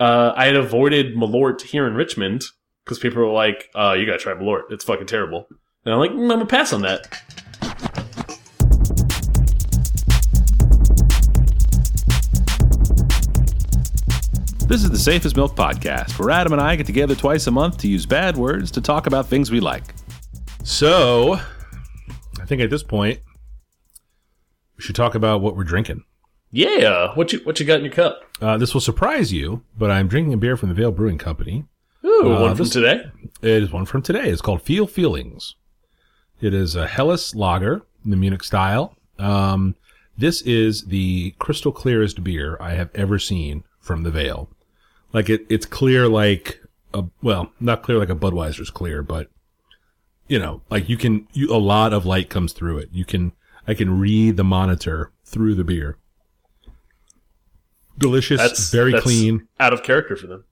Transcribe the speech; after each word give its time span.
uh, 0.00 0.32
I 0.36 0.46
had 0.46 0.56
avoided 0.56 1.16
Malort 1.16 1.62
here 1.62 1.86
in 1.86 1.94
Richmond 1.94 2.44
because 2.84 2.98
people 2.98 3.22
were 3.22 3.32
like, 3.32 3.68
uh, 3.74 3.96
"You 3.98 4.06
gotta 4.06 4.18
try 4.18 4.32
Malort. 4.34 4.70
It's 4.70 4.84
fucking 4.84 5.06
terrible." 5.06 5.46
And 5.84 5.94
I'm 5.94 6.00
like, 6.00 6.12
mm, 6.12 6.22
"I'm 6.22 6.28
gonna 6.28 6.46
pass 6.46 6.72
on 6.72 6.82
that." 6.82 7.06
This 14.68 14.84
is 14.84 14.90
the 14.90 14.98
Safe 14.98 15.24
as 15.24 15.34
Milk 15.34 15.56
Podcast, 15.56 16.18
where 16.18 16.30
Adam 16.30 16.52
and 16.52 16.60
I 16.60 16.76
get 16.76 16.84
together 16.84 17.14
twice 17.14 17.46
a 17.46 17.50
month 17.50 17.78
to 17.78 17.88
use 17.88 18.04
bad 18.04 18.36
words 18.36 18.70
to 18.72 18.82
talk 18.82 19.06
about 19.06 19.26
things 19.26 19.50
we 19.50 19.60
like. 19.60 19.94
So, 20.62 21.40
I 22.38 22.44
think 22.44 22.60
at 22.60 22.68
this 22.68 22.82
point, 22.82 23.18
we 24.76 24.82
should 24.82 24.94
talk 24.94 25.14
about 25.14 25.40
what 25.40 25.56
we're 25.56 25.64
drinking. 25.64 26.04
Yeah, 26.50 27.14
what 27.14 27.32
you 27.32 27.40
what 27.40 27.60
you 27.60 27.66
got 27.66 27.78
in 27.78 27.84
your 27.84 27.92
cup? 27.94 28.22
Uh, 28.40 28.56
this 28.56 28.72
will 28.72 28.80
surprise 28.80 29.32
you, 29.32 29.62
but 29.76 29.90
I'm 29.90 30.08
drinking 30.08 30.32
a 30.32 30.38
beer 30.38 30.56
from 30.56 30.68
the 30.70 30.74
Veil 30.74 30.90
Brewing 30.92 31.18
Company. 31.18 31.64
Ooh, 32.04 32.32
Uh, 32.32 32.40
one 32.40 32.50
from 32.56 32.64
this- 32.64 32.70
today. 32.72 33.02
It 33.42 33.62
is 33.62 33.70
one 33.72 33.84
from 33.84 34.02
today. 34.02 34.30
It's 34.30 34.40
called 34.40 34.62
Feel 34.62 34.86
Feelings. 34.86 35.54
It 36.40 36.54
is 36.54 36.74
a 36.74 36.86
Helles 36.86 37.34
lager 37.34 37.82
in 38.04 38.10
the 38.10 38.16
Munich 38.16 38.42
style. 38.44 38.96
Um, 39.18 39.74
this 40.16 40.40
is 40.42 40.84
the 40.86 41.32
crystal 41.38 41.72
clearest 41.72 42.24
beer 42.24 42.56
I 42.60 42.70
have 42.74 42.90
ever 42.94 43.18
seen 43.18 43.64
from 43.80 44.02
the 44.02 44.10
Veil. 44.10 44.48
Like 45.12 45.28
it, 45.28 45.44
it's 45.48 45.66
clear 45.66 46.08
like 46.08 46.60
a 46.94 47.04
well, 47.22 47.52
not 47.60 47.82
clear 47.82 47.98
like 47.98 48.10
a 48.10 48.14
Budweiser's 48.16 48.70
clear, 48.70 49.02
but 49.02 49.28
you 50.28 50.38
know, 50.38 50.62
like 50.70 50.88
you 50.88 50.96
can 50.96 51.26
you, 51.32 51.52
a 51.54 51.58
lot 51.58 51.92
of 51.92 52.06
light 52.06 52.30
comes 52.30 52.52
through 52.52 52.78
it. 52.78 52.88
You 52.92 53.04
can 53.04 53.32
I 53.66 53.74
can 53.74 53.98
read 53.98 54.36
the 54.36 54.44
monitor 54.44 55.12
through 55.24 55.54
the 55.54 55.64
beer. 55.64 55.98
Delicious, 57.98 58.40
That's 58.40 58.70
very 58.70 58.92
that's 58.92 59.02
clean. 59.02 59.48
Out 59.58 59.72
of 59.72 59.82
character 59.82 60.16
for 60.16 60.26
them. 60.28 60.44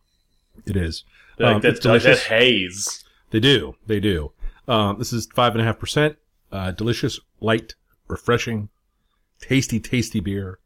It 0.66 0.76
is. 0.76 1.04
Like 1.38 1.56
Um, 1.56 1.60
that, 1.62 1.68
it's 1.76 1.84
like 1.84 2.02
that 2.02 2.08
delicious. 2.08 2.24
haze. 2.26 3.04
They 3.30 3.40
do. 3.40 3.76
They 3.86 4.00
do. 4.00 4.32
Um, 4.68 4.98
this 4.98 5.12
is 5.12 5.28
five 5.34 5.52
and 5.54 5.60
a 5.62 5.64
half 5.64 5.78
percent. 5.78 6.16
Uh, 6.50 6.70
delicious, 6.72 7.20
light, 7.40 7.74
refreshing, 8.08 8.68
tasty, 9.40 9.78
tasty 9.80 10.20
beer. 10.20 10.58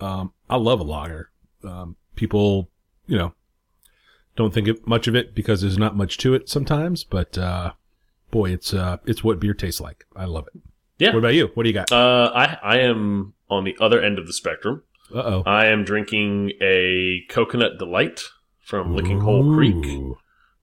Um, 0.00 0.32
I 0.48 0.56
love 0.56 0.80
a 0.80 0.84
lager. 0.84 1.30
Um, 1.64 1.96
people, 2.16 2.70
you 3.06 3.16
know, 3.18 3.34
don't 4.36 4.52
think 4.54 4.86
much 4.86 5.08
of 5.08 5.14
it 5.16 5.34
because 5.34 5.60
there's 5.62 5.78
not 5.78 5.96
much 5.96 6.16
to 6.18 6.34
it 6.34 6.48
sometimes, 6.48 7.02
but, 7.04 7.36
uh, 7.36 7.72
boy, 8.30 8.50
it's, 8.52 8.72
uh, 8.72 8.98
it's 9.06 9.24
what 9.24 9.40
beer 9.40 9.54
tastes 9.54 9.80
like. 9.80 10.04
I 10.16 10.24
love 10.26 10.46
it. 10.54 10.60
Yeah. 10.98 11.10
What 11.10 11.18
about 11.20 11.34
you? 11.34 11.50
What 11.54 11.62
do 11.64 11.68
you 11.68 11.74
got? 11.74 11.90
Uh, 11.90 12.30
I 12.34 12.58
I 12.62 12.78
am 12.80 13.32
on 13.48 13.64
the 13.64 13.74
other 13.80 14.02
end 14.02 14.18
of 14.18 14.26
the 14.26 14.32
spectrum. 14.34 14.82
Uh 15.14 15.18
oh. 15.18 15.42
I 15.46 15.66
am 15.66 15.84
drinking 15.84 16.52
a 16.60 17.22
coconut 17.28 17.78
delight 17.78 18.22
from 18.60 18.94
Licking 18.94 19.20
Hole 19.20 19.54
Creek, 19.54 20.16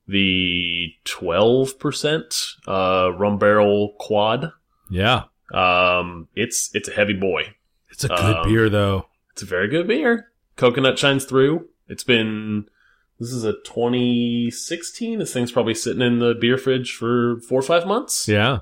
the 0.07 0.93
twelve 1.03 1.77
percent 1.79 2.35
uh, 2.67 3.11
rum 3.17 3.37
barrel 3.37 3.95
quad. 3.99 4.51
Yeah. 4.89 5.23
Um, 5.53 6.27
it's 6.35 6.69
it's 6.73 6.87
a 6.89 6.93
heavy 6.93 7.13
boy. 7.13 7.55
It's 7.89 8.03
a 8.03 8.09
good 8.09 8.19
Um, 8.37 8.47
beer 8.47 8.69
though. 8.69 9.07
It's 9.33 9.41
a 9.43 9.45
very 9.45 9.67
good 9.67 9.87
beer. 9.87 10.31
Coconut 10.55 10.97
shines 10.97 11.25
through. 11.25 11.67
It's 11.87 12.03
been 12.03 12.67
this 13.19 13.31
is 13.31 13.43
a 13.43 13.53
2016. 13.53 15.19
This 15.19 15.33
thing's 15.33 15.51
probably 15.51 15.73
sitting 15.73 16.01
in 16.01 16.19
the 16.19 16.33
beer 16.35 16.57
fridge 16.57 16.93
for 16.93 17.39
four 17.41 17.59
or 17.59 17.63
five 17.63 17.85
months. 17.87 18.27
Yeah. 18.27 18.59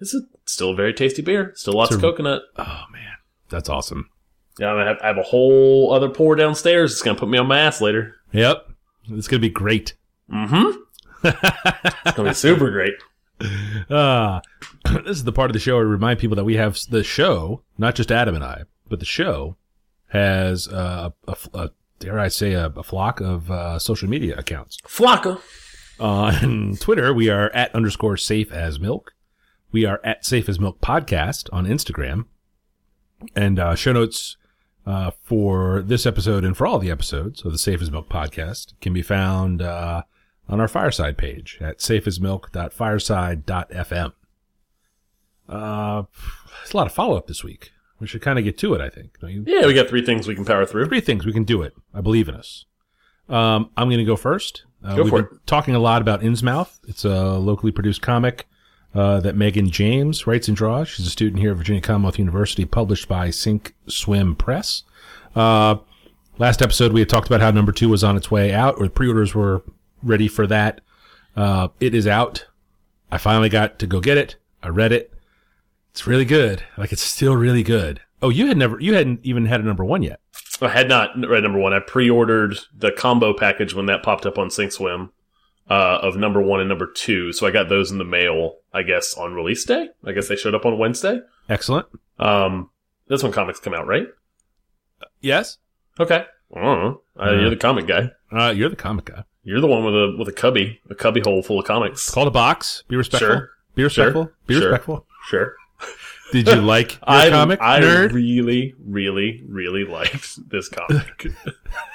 It's 0.00 0.14
a, 0.14 0.20
still 0.44 0.70
a 0.70 0.74
very 0.74 0.92
tasty 0.92 1.22
beer. 1.22 1.52
Still 1.54 1.74
lots 1.74 1.90
It's 1.92 1.96
of 1.96 2.02
coconut. 2.02 2.42
Oh 2.56 2.84
man. 2.92 3.14
That's 3.48 3.68
awesome. 3.68 4.10
Yeah, 4.58 4.72
gonna 4.72 4.86
have, 4.86 4.98
I 5.02 5.06
have 5.08 5.18
a 5.18 5.22
whole 5.22 5.92
other 5.92 6.08
pour 6.08 6.36
downstairs. 6.36 6.92
It's 6.92 7.02
gonna 7.02 7.18
put 7.18 7.28
me 7.28 7.38
on 7.38 7.46
my 7.46 7.58
ass 7.58 7.80
later. 7.80 8.16
Yep. 8.32 8.68
It's 9.10 9.28
going 9.28 9.40
to 9.40 9.48
be 9.48 9.52
great. 9.52 9.94
Mm-hmm. 10.32 10.80
It's 12.06 12.16
gonna 12.16 12.30
be 12.30 12.34
super 12.34 12.70
great. 12.70 12.94
Uh, 13.88 14.40
this 15.04 15.16
is 15.16 15.24
the 15.24 15.32
part 15.32 15.50
of 15.50 15.54
the 15.54 15.58
show 15.58 15.76
where 15.76 15.86
I 15.86 15.88
remind 15.88 16.18
people 16.18 16.36
that 16.36 16.44
we 16.44 16.56
have 16.56 16.78
the 16.90 17.02
show, 17.02 17.62
not 17.78 17.94
just 17.94 18.12
Adam 18.12 18.34
and 18.34 18.44
I, 18.44 18.64
but 18.88 19.00
the 19.00 19.06
show 19.06 19.56
has 20.08 20.68
uh, 20.68 21.10
a, 21.26 21.36
a 21.54 21.70
dare 21.98 22.18
I 22.18 22.28
say 22.28 22.52
a, 22.52 22.66
a 22.66 22.82
flock 22.82 23.22
of 23.22 23.50
uh, 23.50 23.78
social 23.78 24.08
media 24.08 24.36
accounts. 24.36 24.78
Flocka. 24.86 25.40
On 25.98 26.76
Twitter, 26.80 27.14
we 27.14 27.30
are 27.30 27.50
at 27.50 27.74
underscore 27.74 28.18
safe 28.18 28.52
as 28.52 28.78
milk. 28.78 29.14
We 29.72 29.86
are 29.86 30.00
at 30.04 30.26
safe 30.26 30.48
as 30.48 30.60
milk 30.60 30.80
podcast 30.82 31.48
on 31.52 31.66
Instagram. 31.66 32.26
And 33.34 33.58
uh, 33.58 33.74
show 33.74 33.92
notes 33.92 34.36
uh, 34.86 35.10
for 35.22 35.82
this 35.82 36.06
episode 36.06 36.44
and 36.44 36.56
for 36.56 36.66
all 36.66 36.78
the 36.78 36.90
episodes 36.90 37.44
of 37.44 37.52
the 37.52 37.58
Safe 37.58 37.82
as 37.82 37.90
Milk 37.90 38.08
podcast 38.08 38.72
can 38.80 38.92
be 38.92 39.02
found 39.02 39.62
uh, 39.62 40.02
on 40.48 40.60
our 40.60 40.68
Fireside 40.68 41.16
page 41.16 41.58
at 41.60 41.78
safeasmilk.fireside.fm. 41.78 44.12
Uh, 45.48 46.02
there's 46.60 46.72
a 46.72 46.76
lot 46.76 46.86
of 46.86 46.92
follow 46.92 47.16
up 47.16 47.26
this 47.26 47.44
week. 47.44 47.70
We 48.00 48.06
should 48.06 48.22
kind 48.22 48.38
of 48.38 48.44
get 48.44 48.58
to 48.58 48.74
it, 48.74 48.80
I 48.80 48.88
think. 48.88 49.16
Yeah, 49.22 49.66
we 49.66 49.74
got 49.74 49.88
three 49.88 50.04
things 50.04 50.26
we 50.26 50.34
can 50.34 50.44
power 50.44 50.66
through. 50.66 50.86
Three 50.86 51.00
things 51.00 51.24
we 51.24 51.32
can 51.32 51.44
do 51.44 51.62
it. 51.62 51.74
I 51.94 52.00
believe 52.00 52.28
in 52.28 52.34
us. 52.34 52.66
Um, 53.28 53.70
I'm 53.76 53.88
going 53.88 53.98
to 53.98 54.04
go 54.04 54.16
first. 54.16 54.64
Uh, 54.84 54.96
Go 54.96 55.02
we've 55.04 55.10
for 55.10 55.22
been 55.22 55.38
talking 55.46 55.74
a 55.74 55.78
lot 55.78 56.02
about 56.02 56.20
Innsmouth. 56.20 56.78
It's 56.86 57.04
a 57.04 57.38
locally 57.38 57.72
produced 57.72 58.02
comic 58.02 58.46
uh, 58.94 59.20
that 59.20 59.34
Megan 59.34 59.70
James 59.70 60.26
writes 60.26 60.48
and 60.48 60.56
draws. 60.56 60.88
She's 60.88 61.06
a 61.06 61.10
student 61.10 61.40
here 61.40 61.50
at 61.50 61.56
Virginia 61.56 61.82
Commonwealth 61.82 62.18
University, 62.18 62.64
published 62.64 63.08
by 63.08 63.30
Sink 63.30 63.74
Swim 63.88 64.36
Press. 64.36 64.84
Uh, 65.34 65.76
last 66.38 66.62
episode, 66.62 66.92
we 66.92 67.00
had 67.00 67.08
talked 67.08 67.26
about 67.26 67.40
how 67.40 67.50
number 67.50 67.72
two 67.72 67.88
was 67.88 68.04
on 68.04 68.16
its 68.16 68.30
way 68.30 68.52
out, 68.52 68.76
or 68.78 68.88
pre-orders 68.88 69.34
were 69.34 69.62
ready 70.02 70.28
for 70.28 70.46
that. 70.46 70.80
Uh, 71.36 71.68
it 71.80 71.94
is 71.94 72.06
out. 72.06 72.46
I 73.10 73.18
finally 73.18 73.48
got 73.48 73.78
to 73.80 73.86
go 73.86 74.00
get 74.00 74.16
it. 74.16 74.36
I 74.62 74.68
read 74.68 74.92
it. 74.92 75.12
It's 75.90 76.06
really 76.06 76.24
good. 76.24 76.64
Like 76.76 76.92
it's 76.92 77.02
still 77.02 77.36
really 77.36 77.62
good. 77.62 78.00
Oh, 78.22 78.28
you 78.30 78.46
had 78.46 78.56
never, 78.56 78.80
you 78.80 78.94
hadn't 78.94 79.20
even 79.22 79.46
had 79.46 79.60
a 79.60 79.64
number 79.64 79.84
one 79.84 80.02
yet. 80.02 80.20
I 80.60 80.68
had 80.68 80.88
not 80.88 81.10
read 81.28 81.42
number 81.42 81.58
one. 81.58 81.72
I 81.72 81.80
pre-ordered 81.80 82.56
the 82.76 82.92
combo 82.92 83.34
package 83.34 83.74
when 83.74 83.86
that 83.86 84.02
popped 84.02 84.24
up 84.24 84.38
on 84.38 84.48
SyncSwim 84.48 85.10
uh, 85.70 85.98
of 86.02 86.16
number 86.16 86.40
one 86.42 86.60
and 86.60 86.68
number 86.68 86.86
two. 86.90 87.32
So 87.32 87.46
I 87.46 87.50
got 87.50 87.68
those 87.68 87.90
in 87.90 87.98
the 87.98 88.04
mail, 88.04 88.56
I 88.72 88.82
guess, 88.82 89.14
on 89.14 89.34
release 89.34 89.64
day. 89.64 89.88
I 90.04 90.12
guess 90.12 90.28
they 90.28 90.36
showed 90.36 90.54
up 90.54 90.64
on 90.66 90.78
Wednesday. 90.78 91.20
Excellent. 91.48 91.86
Um, 92.18 92.70
that's 93.08 93.22
when 93.22 93.32
comics 93.32 93.60
come 93.60 93.74
out, 93.74 93.86
right? 93.86 94.06
Yes. 95.20 95.58
Okay. 95.98 96.24
I 96.56 96.60
don't 96.62 96.80
know. 96.82 97.00
Uh, 97.18 97.32
you're 97.32 97.50
the 97.50 97.56
comic 97.56 97.86
guy. 97.86 98.10
Uh, 98.30 98.50
you're 98.50 98.68
the 98.68 98.76
comic 98.76 99.06
guy. 99.06 99.24
You're 99.42 99.60
the 99.60 99.66
one 99.66 99.84
with 99.84 99.94
a 99.94 100.16
with 100.18 100.28
a 100.28 100.32
cubby, 100.32 100.80
a 100.88 100.94
cubby 100.94 101.20
hole 101.20 101.42
full 101.42 101.58
of 101.58 101.66
comics. 101.66 102.10
Call 102.10 102.24
it 102.24 102.28
a 102.28 102.30
box. 102.30 102.82
Be 102.88 102.96
respectful. 102.96 103.28
Sure. 103.28 103.50
Be 103.74 103.82
respectful. 103.84 104.30
Be 104.46 104.54
Sure. 104.54 104.68
respectful. 104.68 105.06
Sure. 105.28 105.54
Did 106.32 106.48
you 106.48 106.56
like 106.56 106.92
your 106.94 107.00
I, 107.06 107.28
comic, 107.30 107.60
I 107.60 107.80
nerd? 107.80 108.12
really, 108.12 108.74
really, 108.84 109.42
really 109.48 109.84
liked 109.84 110.48
this 110.50 110.68
comic. 110.68 111.26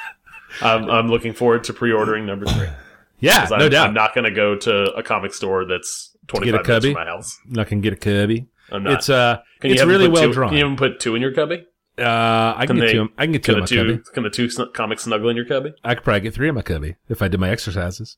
I'm, 0.62 0.90
I'm 0.90 1.08
looking 1.08 1.34
forward 1.34 1.64
to 1.66 1.74
pre-ordering 1.74 2.26
number 2.26 2.46
three. 2.46 2.68
yeah, 3.20 3.48
no 3.50 3.56
I'm, 3.58 3.72
doubt. 3.72 3.88
I'm 3.88 3.94
not 3.94 4.14
going 4.14 4.26
to 4.26 4.32
go 4.32 4.56
to 4.56 4.92
a 4.94 5.04
comic 5.04 5.34
store 5.34 5.66
that's 5.66 6.16
get 6.28 6.34
a 6.34 6.38
25 6.38 6.54
minutes 6.54 6.68
cubby? 6.68 6.94
from 6.94 7.04
my 7.04 7.10
house. 7.10 7.40
I 7.58 7.64
can 7.64 7.82
get 7.82 7.94
a 7.94 7.96
cubby. 7.96 8.48
I'm 8.72 8.84
not. 8.84 8.94
It's 8.94 9.10
uh, 9.10 9.40
can 9.62 9.72
it's 9.72 9.84
really 9.84 10.08
well 10.08 10.24
two, 10.24 10.34
drawn. 10.34 10.50
Can 10.50 10.58
you 10.58 10.66
even 10.66 10.78
put 10.78 11.00
two 11.00 11.16
in 11.16 11.22
your 11.22 11.34
cubby? 11.34 11.66
uh, 11.98 12.54
I 12.56 12.66
can, 12.66 12.68
Can 12.68 12.76
get 12.78 12.86
they- 12.86 12.94
two. 12.94 13.10
I 13.18 13.26
can 13.26 13.32
get 13.34 13.44
two 13.44 13.52
Can 13.54 13.56
in 13.56 13.58
the 13.58 13.62
my 13.62 13.66
two 13.68 13.98
cubby. 13.98 14.14
can 14.14 14.24
the 14.24 14.30
two 14.30 14.50
sn- 14.50 14.72
comics 14.74 15.04
snuggle 15.04 15.30
in 15.30 15.36
your 15.36 15.46
cubby? 15.46 15.74
I 15.84 15.96
could 15.96 16.04
probably 16.04 16.22
get 16.22 16.34
three 16.34 16.48
in 16.50 16.56
my 16.56 16.62
cubby 16.62 16.96
if 17.10 17.22
I 17.22 17.28
did 17.28 17.40
my 17.40 17.50
exercises. 17.50 18.18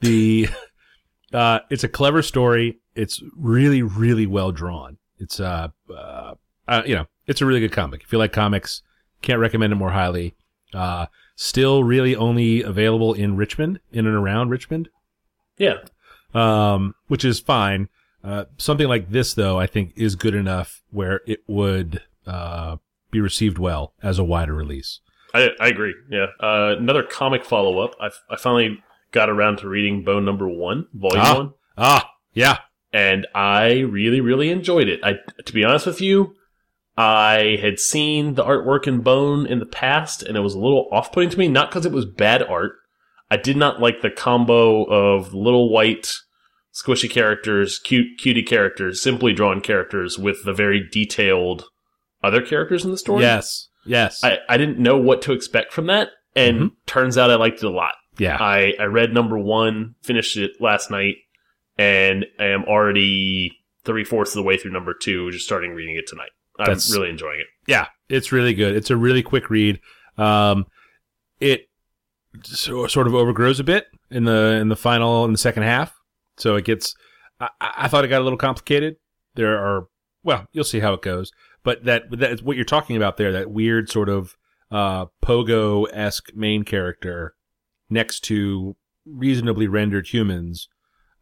The 0.00 0.48
uh, 1.32 1.60
it's 1.70 1.82
a 1.84 1.88
clever 1.88 2.22
story. 2.22 2.78
It's 2.94 3.22
really, 3.36 3.82
really 3.82 4.26
well 4.26 4.52
drawn. 4.52 4.98
It's 5.18 5.40
uh, 5.40 5.68
uh, 5.90 6.34
uh, 6.68 6.82
you 6.86 6.94
know, 6.94 7.06
it's 7.26 7.40
a 7.40 7.46
really 7.46 7.60
good 7.60 7.72
comic. 7.72 8.02
If 8.02 8.12
you 8.12 8.18
like 8.18 8.32
comics, 8.32 8.82
can't 9.22 9.40
recommend 9.40 9.72
it 9.72 9.76
more 9.76 9.90
highly. 9.90 10.34
Uh, 10.74 11.06
still 11.36 11.84
really 11.84 12.16
only 12.16 12.62
available 12.62 13.14
in 13.14 13.36
Richmond, 13.36 13.78
in 13.92 14.06
and 14.06 14.16
around 14.16 14.48
Richmond. 14.50 14.88
Yeah. 15.58 15.76
um, 16.34 16.94
which 17.06 17.24
is 17.24 17.38
fine. 17.40 17.88
Uh, 18.24 18.46
something 18.58 18.88
like 18.88 19.10
this, 19.10 19.32
though, 19.34 19.58
I 19.58 19.66
think 19.68 19.92
is 19.96 20.16
good 20.16 20.34
enough 20.34 20.82
where 20.90 21.20
it 21.26 21.40
would 21.46 22.02
uh, 22.26 22.76
be 23.12 23.20
received 23.20 23.56
well 23.58 23.94
as 24.02 24.18
a 24.18 24.24
wider 24.24 24.52
release. 24.52 25.00
I, 25.32 25.50
I 25.60 25.68
agree. 25.68 25.94
Yeah. 26.10 26.26
Uh, 26.40 26.74
another 26.78 27.02
comic 27.04 27.44
follow 27.44 27.78
up. 27.78 27.94
I, 28.00 28.10
I 28.28 28.36
finally 28.36 28.82
got 29.12 29.30
around 29.30 29.58
to 29.58 29.68
reading 29.68 30.02
Bone 30.02 30.24
Number 30.24 30.48
One, 30.48 30.88
Volume 30.92 31.22
Ah. 31.24 31.34
One, 31.38 31.52
Ah, 31.78 32.10
yeah, 32.32 32.58
and 32.92 33.26
I 33.34 33.80
really, 33.80 34.20
really 34.20 34.48
enjoyed 34.50 34.88
it. 34.88 35.00
I, 35.04 35.14
to 35.44 35.52
be 35.52 35.62
honest 35.64 35.86
with 35.86 36.00
you, 36.00 36.34
I 36.96 37.58
had 37.60 37.78
seen 37.78 38.34
the 38.34 38.44
artwork 38.44 38.86
in 38.86 39.00
Bone 39.00 39.46
in 39.46 39.58
the 39.58 39.66
past, 39.66 40.22
and 40.22 40.36
it 40.36 40.40
was 40.40 40.54
a 40.54 40.58
little 40.58 40.88
off 40.90 41.12
putting 41.12 41.30
to 41.30 41.38
me. 41.38 41.48
Not 41.48 41.68
because 41.70 41.84
it 41.86 41.92
was 41.92 42.06
bad 42.06 42.42
art. 42.42 42.72
I 43.30 43.36
did 43.36 43.56
not 43.56 43.80
like 43.80 44.00
the 44.02 44.10
combo 44.10 44.84
of 44.84 45.34
little 45.34 45.70
white 45.72 46.10
squishy 46.72 47.10
characters, 47.10 47.78
cute 47.78 48.18
cutie 48.18 48.42
characters, 48.42 49.02
simply 49.02 49.32
drawn 49.32 49.60
characters 49.60 50.18
with 50.18 50.44
the 50.44 50.52
very 50.52 50.86
detailed 50.90 51.64
other 52.22 52.40
characters 52.42 52.84
in 52.84 52.90
the 52.90 52.98
story. 52.98 53.22
yes, 53.22 53.68
yes. 53.84 54.22
I, 54.24 54.38
I 54.48 54.56
didn't 54.56 54.78
know 54.78 54.96
what 54.96 55.22
to 55.22 55.32
expect 55.32 55.72
from 55.72 55.86
that. 55.86 56.10
and 56.34 56.58
Mhm. 56.60 56.70
turns 56.86 57.16
out 57.16 57.30
I 57.30 57.36
liked 57.36 57.62
it 57.62 57.66
a 57.66 57.70
lot. 57.70 57.94
Yeah. 58.18 58.36
I, 58.38 58.74
I 58.78 58.84
read 58.84 59.14
number 59.14 59.38
one, 59.38 59.94
finished 60.02 60.36
it 60.36 60.52
last 60.60 60.90
night, 60.90 61.14
and 61.78 62.26
I 62.38 62.46
am 62.48 62.64
already 62.64 63.52
three 63.84 64.04
fourths 64.04 64.32
of 64.32 64.36
the 64.36 64.42
way 64.46 64.58
through 64.58 64.72
number 64.72 64.92
two, 64.94 65.30
just 65.30 65.46
starting 65.46 65.70
reading 65.72 65.96
it 65.96 66.06
tonight. 66.06 66.30
I'm 66.58 66.78
really 66.92 67.10
enjoying 67.10 67.40
it. 67.40 67.46
Yeah, 67.66 67.86
it's 68.08 68.32
really 68.32 68.54
good. 68.54 68.76
It's 68.76 68.90
a 68.90 68.96
really 68.96 69.22
quick 69.22 69.50
read. 69.50 69.80
Um, 70.16 70.66
it 71.40 71.68
so, 72.42 72.86
sort 72.86 73.06
of 73.06 73.14
overgrows 73.14 73.60
a 73.60 73.64
bit 73.64 73.86
in 74.10 74.24
the 74.24 74.58
in 74.60 74.68
the 74.68 74.76
final 74.76 75.24
in 75.24 75.32
the 75.32 75.38
second 75.38 75.64
half. 75.64 75.94
So 76.36 76.56
it 76.56 76.64
gets. 76.64 76.94
I, 77.40 77.48
I 77.60 77.88
thought 77.88 78.04
it 78.04 78.08
got 78.08 78.20
a 78.20 78.24
little 78.24 78.38
complicated. 78.38 78.96
There 79.34 79.58
are 79.58 79.88
well, 80.22 80.46
you'll 80.52 80.64
see 80.64 80.80
how 80.80 80.92
it 80.92 81.02
goes. 81.02 81.30
But 81.62 81.84
that 81.84 82.04
that 82.18 82.42
what 82.42 82.56
you're 82.56 82.64
talking 82.64 82.96
about 82.96 83.16
there, 83.16 83.32
that 83.32 83.50
weird 83.50 83.90
sort 83.90 84.08
of 84.08 84.36
uh, 84.70 85.06
pogo 85.22 85.86
esque 85.92 86.34
main 86.34 86.64
character 86.64 87.34
next 87.88 88.20
to 88.24 88.76
reasonably 89.04 89.68
rendered 89.68 90.08
humans, 90.08 90.68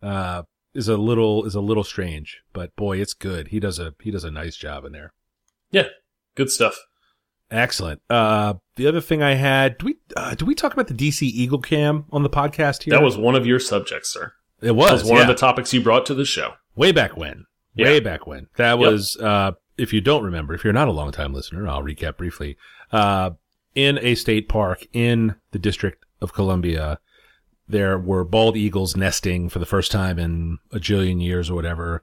uh, 0.02 0.42
is 0.74 0.88
a 0.88 0.96
little 0.96 1.44
is 1.44 1.54
a 1.54 1.60
little 1.60 1.84
strange. 1.84 2.42
But 2.52 2.74
boy, 2.76 3.00
it's 3.00 3.14
good. 3.14 3.48
He 3.48 3.60
does 3.60 3.78
a 3.78 3.94
he 4.02 4.10
does 4.10 4.24
a 4.24 4.30
nice 4.30 4.56
job 4.56 4.84
in 4.84 4.92
there. 4.92 5.12
Yeah, 5.74 5.88
good 6.36 6.50
stuff. 6.50 6.76
Excellent. 7.50 8.00
Uh, 8.08 8.54
the 8.76 8.86
other 8.86 9.00
thing 9.00 9.22
I 9.22 9.34
had, 9.34 9.78
do 9.78 9.86
we 9.86 9.96
uh, 10.16 10.34
do 10.34 10.44
we 10.44 10.54
talk 10.54 10.72
about 10.72 10.88
the 10.88 10.94
DC 10.94 11.22
Eagle 11.22 11.60
Cam 11.60 12.06
on 12.10 12.22
the 12.22 12.30
podcast 12.30 12.84
here? 12.84 12.92
That 12.92 13.02
was 13.02 13.16
one 13.16 13.34
of 13.34 13.46
your 13.46 13.60
subjects, 13.60 14.12
sir. 14.12 14.32
it 14.62 14.72
was, 14.72 15.02
was 15.02 15.04
one 15.04 15.16
yeah. 15.16 15.22
of 15.22 15.28
the 15.28 15.34
topics 15.34 15.72
you 15.74 15.82
brought 15.82 16.06
to 16.06 16.14
the 16.14 16.24
show. 16.24 16.54
way 16.74 16.92
back 16.92 17.16
when. 17.16 17.44
Yeah. 17.74 17.86
Way 17.86 18.00
back 18.00 18.26
when. 18.26 18.46
That 18.56 18.78
Yep. 18.78 18.92
was 18.92 19.16
uh, 19.16 19.52
if 19.76 19.92
you 19.92 20.00
don't 20.00 20.22
remember, 20.22 20.54
if 20.54 20.64
you're 20.64 20.72
not 20.72 20.88
a 20.88 20.92
long 20.92 21.10
time 21.12 21.32
listener, 21.34 21.68
I'll 21.68 21.82
recap 21.82 22.16
briefly. 22.16 22.56
Uh, 22.92 23.30
in 23.74 23.98
a 23.98 24.14
state 24.14 24.48
park 24.48 24.86
in 24.92 25.34
the 25.50 25.58
District 25.58 26.04
of 26.20 26.32
Columbia, 26.32 26.98
there 27.68 27.98
were 27.98 28.24
bald 28.24 28.56
eagles 28.56 28.96
nesting 28.96 29.48
for 29.48 29.58
the 29.58 29.66
first 29.66 29.90
time 29.90 30.18
in 30.18 30.58
a 30.72 30.78
jillion 30.78 31.20
years 31.22 31.50
or 31.50 31.54
whatever. 31.54 32.02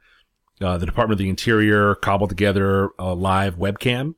Uh, 0.62 0.78
the 0.78 0.86
Department 0.86 1.13
of 1.13 1.24
the 1.24 1.30
Interior 1.30 1.96
cobbled 1.96 2.30
together 2.30 2.90
a 3.00 3.13
live 3.13 3.56
webcam 3.56 4.16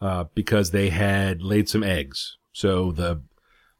uh, 0.00 0.24
because 0.34 0.70
they 0.70 0.90
had 0.90 1.42
laid 1.42 1.68
some 1.68 1.82
eggs. 1.82 2.36
So 2.52 2.92
the 2.92 3.22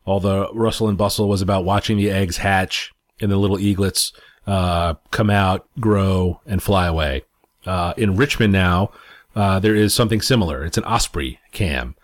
all 0.05 0.21
the 0.21 0.49
rustle 0.53 0.89
and 0.89 0.97
bustle 0.97 1.29
was 1.29 1.43
about 1.43 1.65
watching 1.65 1.97
the 1.97 2.11
eggs 2.11 2.39
hatch 2.39 2.93
and 3.21 3.31
the 3.31 3.37
little 3.37 3.59
eaglets 3.59 4.13
uh, 4.47 4.95
come 5.11 5.31
out, 5.31 5.69
grow, 5.81 6.41
and 6.47 6.63
fly 6.63 6.87
away. 6.87 7.23
Uh, 7.67 7.93
in 7.97 8.17
Richmond 8.17 8.53
now, 8.53 8.93
uh, 9.35 9.59
there 9.59 9.75
is 9.75 9.93
something 9.93 10.21
similar. 10.21 10.65
It's 10.65 10.79
an 10.79 10.85
osprey 10.85 11.41
cam 11.51 11.97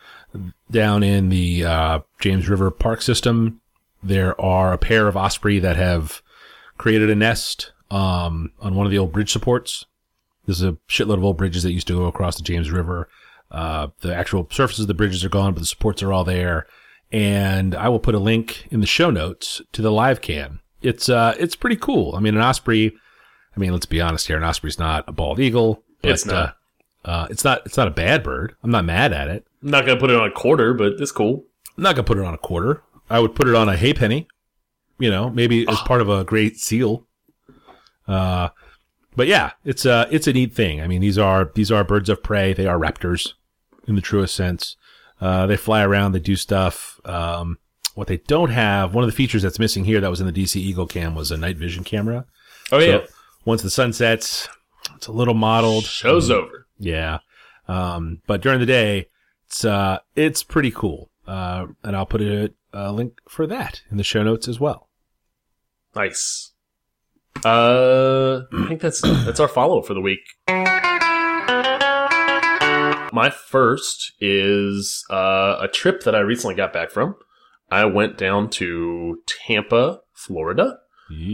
down 0.71 1.03
in 1.03 1.29
the 1.29 1.65
uh, 1.65 2.01
James 2.21 2.49
River 2.49 2.71
Park 2.71 3.03
system. 3.03 3.61
There 4.03 4.39
are 4.41 4.73
a 4.73 4.79
pair 4.79 5.07
of 5.07 5.17
osprey 5.17 5.61
that 5.61 5.77
have 5.77 6.23
created 6.77 7.09
a 7.09 7.15
nest 7.15 7.73
um, 7.91 8.51
on 8.61 8.75
one 8.75 8.87
of 8.87 8.91
the 8.91 8.99
old 8.99 9.13
bridge 9.13 9.31
supports. 9.31 9.87
There's 10.47 10.63
a 10.63 10.73
shitload 10.89 11.19
of 11.19 11.25
old 11.25 11.37
bridges 11.37 11.63
that 11.63 11.73
used 11.73 11.87
to 11.89 11.99
go 11.99 12.07
across 12.07 12.37
the 12.37 12.43
James 12.43 12.71
River. 12.71 13.09
Uh, 13.51 13.89
the 14.01 14.15
actual 14.15 14.49
surfaces 14.51 14.83
of 14.83 14.89
the 14.89 14.95
bridges 14.95 15.25
are 15.25 15.29
gone, 15.29 15.55
but 15.55 15.61
the 15.61 15.67
supports 15.67 16.03
are 16.03 16.13
all 16.13 16.25
there. 16.25 16.67
And 17.11 17.75
I 17.75 17.89
will 17.89 18.01
put 18.01 18.15
a 18.15 18.19
link 18.19 18.67
in 18.71 18.81
the 18.81 18.87
show 18.87 19.11
notes 19.11 19.61
to 19.73 19.83
the 19.83 19.93
live 19.93 20.21
cam. 20.21 20.61
It's 20.81 21.09
uh, 21.09 21.35
it's 21.39 21.55
pretty 21.55 21.77
cool. 21.77 22.15
I 22.17 22.21
mean, 22.21 22.35
an 22.35 22.43
osprey. 22.43 22.93
I 23.55 23.61
mean, 23.61 23.73
let's 23.73 23.87
be 23.87 24.01
honest 24.01 24.27
here. 24.27 24.39
An 24.39 24.45
osprey's 24.45 24.79
not 24.79 25.05
a 25.07 25.13
bald 25.13 25.39
eagle. 25.39 25.85
But, 26.01 26.13
It's 26.13 26.27
not. 26.27 26.57
Uh, 27.05 27.09
uh, 27.09 27.27
it's 27.31 27.45
not. 27.45 27.63
It's 27.67 27.77
not 27.77 27.89
a 27.89 27.93
bad 27.93 28.23
bird. 28.23 28.55
I'm 28.63 28.71
not 28.71 28.85
mad 28.85 29.13
at 29.13 29.29
it. 29.29 29.47
I'm 29.63 29.71
not 29.71 29.85
going 29.85 29.99
to 29.99 30.01
put 30.01 30.11
it 30.11 30.17
on 30.17 30.27
a 30.27 30.33
quarter, 30.33 30.73
but 30.73 30.93
it's 30.99 31.13
cool. 31.13 31.45
I'm 31.77 31.83
not 31.85 31.95
gonna 31.95 32.05
put 32.05 32.19
it 32.19 32.25
on 32.25 32.35
a 32.35 32.39
quarter. 32.39 32.83
I 33.09 33.19
would 33.21 33.35
put 33.35 33.49
it 33.49 33.55
on 33.55 33.69
a 33.69 33.77
hay 33.77 33.95
penny. 33.95 34.27
You 34.99 35.11
know, 35.11 35.31
maybe 35.31 35.67
as 35.69 35.79
part 35.81 36.01
of 36.01 36.09
a 36.09 36.23
great 36.25 36.59
seal. 36.59 37.07
Uh, 38.07 38.51
but 39.17 39.27
yeah, 39.27 39.53
it's 39.65 39.85
a 39.85 40.09
it's 40.11 40.27
a 40.27 40.33
neat 40.33 40.55
thing. 40.55 40.81
I 40.81 40.87
mean, 40.87 41.01
these 41.01 41.19
are 41.19 41.51
these 41.55 41.71
are 41.71 41.85
birds 41.85 42.09
of 42.09 42.23
prey. 42.23 42.53
They 42.53 42.67
are 42.67 42.79
raptors 42.79 43.33
in 43.87 43.95
the 43.95 44.01
truest 44.01 44.35
sense. 44.35 44.77
Uh, 45.21 45.47
they 45.47 45.57
fly 45.57 45.83
around. 45.83 46.13
They 46.13 46.21
do 46.21 46.37
stuff. 46.37 47.01
Um, 47.05 47.59
what 47.95 48.09
they 48.09 48.17
don't 48.17 48.51
have, 48.51 48.95
one 48.95 49.05
of 49.05 49.09
the 49.09 49.17
features 49.17 49.43
that's 49.43 49.59
missing 49.59 49.85
here 49.85 50.01
that 50.01 50.11
was 50.11 50.21
in 50.21 50.27
the 50.27 50.33
DC 50.33 50.57
Eagle 50.57 50.87
Cam 50.87 51.15
was 51.15 51.31
a 51.31 51.37
night 51.37 51.57
vision 51.57 51.85
camera. 51.85 52.25
Oh, 52.71 52.79
yeah. 52.79 53.05
So 53.07 53.13
once 53.45 53.63
the 53.63 53.71
sun 53.71 53.93
sets, 53.93 54.49
it's 54.97 55.07
a 55.07 55.13
little 55.13 55.35
mottled. 55.35 55.85
Show's 55.85 56.31
over. 56.31 56.67
Yeah. 56.79 57.19
Um, 57.69 58.23
but 58.27 58.41
during 58.41 58.61
the 58.61 58.67
day, 58.67 59.09
it's, 59.47 59.65
uh, 59.65 59.99
it's 60.17 60.43
pretty 60.43 60.71
cool. 60.71 61.11
Uh, 61.27 61.67
and 61.85 61.95
I'll 61.95 62.07
put 62.07 62.23
a, 62.23 62.53
a 62.73 62.93
link 62.93 63.21
for 63.29 63.47
that 63.47 63.83
in 63.91 63.99
the 63.99 64.05
show 64.05 64.23
notes 64.23 64.49
as 64.49 64.59
well. 64.59 64.89
Nice. 65.95 66.52
Uh, 67.45 68.43
I 68.53 68.67
think 68.69 68.81
that's 68.81 69.01
that's 69.01 69.41
our 69.41 69.49
follow 69.49 69.83
for 69.83 69.95
the 69.95 70.01
week. 70.01 70.21
My 73.13 73.31
first 73.31 74.13
is 74.21 75.05
uh, 75.11 75.57
a 75.61 75.69
trip 75.69 76.05
that 76.05 76.15
I 76.15 76.21
recently 76.21 76.55
got 76.55 76.73
back 76.73 76.91
from. 76.91 77.15
I 77.71 77.85
went 77.85 78.17
down 78.17 78.49
to 78.51 79.19
Tampa, 79.27 80.01
Florida, 80.15 80.79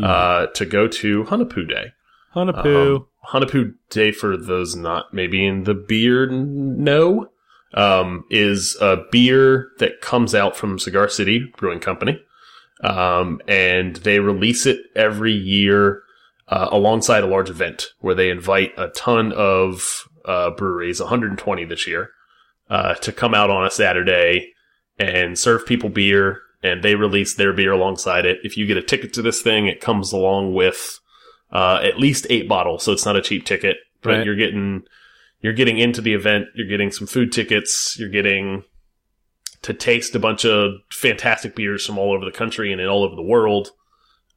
uh, 0.03 0.47
to 0.47 0.67
go 0.67 0.89
to 0.89 1.25
Hunahpu 1.25 1.69
Day. 1.69 1.93
Hunahpu. 2.35 2.97
Um, 2.97 3.06
Hunahpu 3.33 3.75
Day, 3.91 4.12
for 4.12 4.37
those 4.37 4.75
not 4.75 5.12
maybe 5.12 5.47
in 5.47 5.65
the 5.65 5.75
beer 5.75 6.27
know, 6.29 7.29
um, 7.75 8.25
is 8.31 8.77
a 8.81 9.05
beer 9.11 9.69
that 9.79 10.01
comes 10.01 10.35
out 10.35 10.56
from 10.56 10.79
Cigar 10.79 11.09
City 11.09 11.53
Brewing 11.56 11.81
Company. 11.81 12.21
Um, 12.83 13.41
and 13.49 13.97
they 13.97 14.21
release 14.21 14.67
it 14.67 14.81
every 14.95 15.33
year 15.33 16.03
uh, 16.49 16.69
alongside 16.71 17.25
a 17.25 17.27
large 17.27 17.51
event 17.51 17.87
where 18.01 18.15
they 18.15 18.31
invite 18.31 18.73
a 18.77 18.89
ton 18.89 19.33
of 19.33 20.05
uh, 20.25 20.51
breweries, 20.51 21.01
120 21.01 21.65
this 21.65 21.87
year, 21.87 22.11
uh, 22.71 22.95
to 22.95 23.13
come 23.13 23.35
out 23.35 23.51
on 23.51 23.67
a 23.67 23.71
Saturday 23.71 24.53
and 24.99 25.39
serve 25.39 25.67
people 25.67 25.89
beer. 25.89 26.41
And 26.63 26.83
they 26.83 26.97
release 26.97 27.35
their 27.35 27.53
beer 27.53 27.73
alongside 27.73 28.27
it. 28.27 28.39
If 28.43 28.57
you 28.57 28.67
get 28.67 28.77
a 28.77 28.83
ticket 28.83 29.13
to 29.15 29.23
this 29.23 29.41
thing, 29.43 29.67
it 29.69 29.81
comes 29.81 30.13
along 30.13 30.55
with 30.55 30.99
uh, 31.53 31.81
at 31.83 31.99
least 32.01 32.27
eight 32.31 32.49
bottles, 32.49 32.83
so 32.83 32.93
it's 32.93 33.07
not 33.07 33.17
a 33.17 33.23
cheap 33.23 33.45
ticket. 33.45 33.77
But 34.03 34.11
Right. 34.11 34.27
you're 34.27 34.35
getting 34.37 34.83
you're 35.41 35.53
getting 35.53 35.79
into 35.79 36.01
the 36.01 36.15
event. 36.15 36.47
You're 36.55 36.67
getting 36.67 36.91
some 36.91 37.07
food 37.07 37.31
tickets. 37.33 37.97
You're 37.99 38.09
getting 38.09 38.65
to 39.62 39.75
taste 39.75 40.14
a 40.14 40.19
bunch 40.19 40.44
of 40.44 40.75
fantastic 40.90 41.55
beers 41.55 41.84
from 41.84 41.99
all 41.99 42.12
over 42.12 42.25
the 42.25 42.31
country 42.31 42.72
and 42.72 42.81
all 42.87 43.02
over 43.02 43.16
the 43.16 43.22
world. 43.22 43.72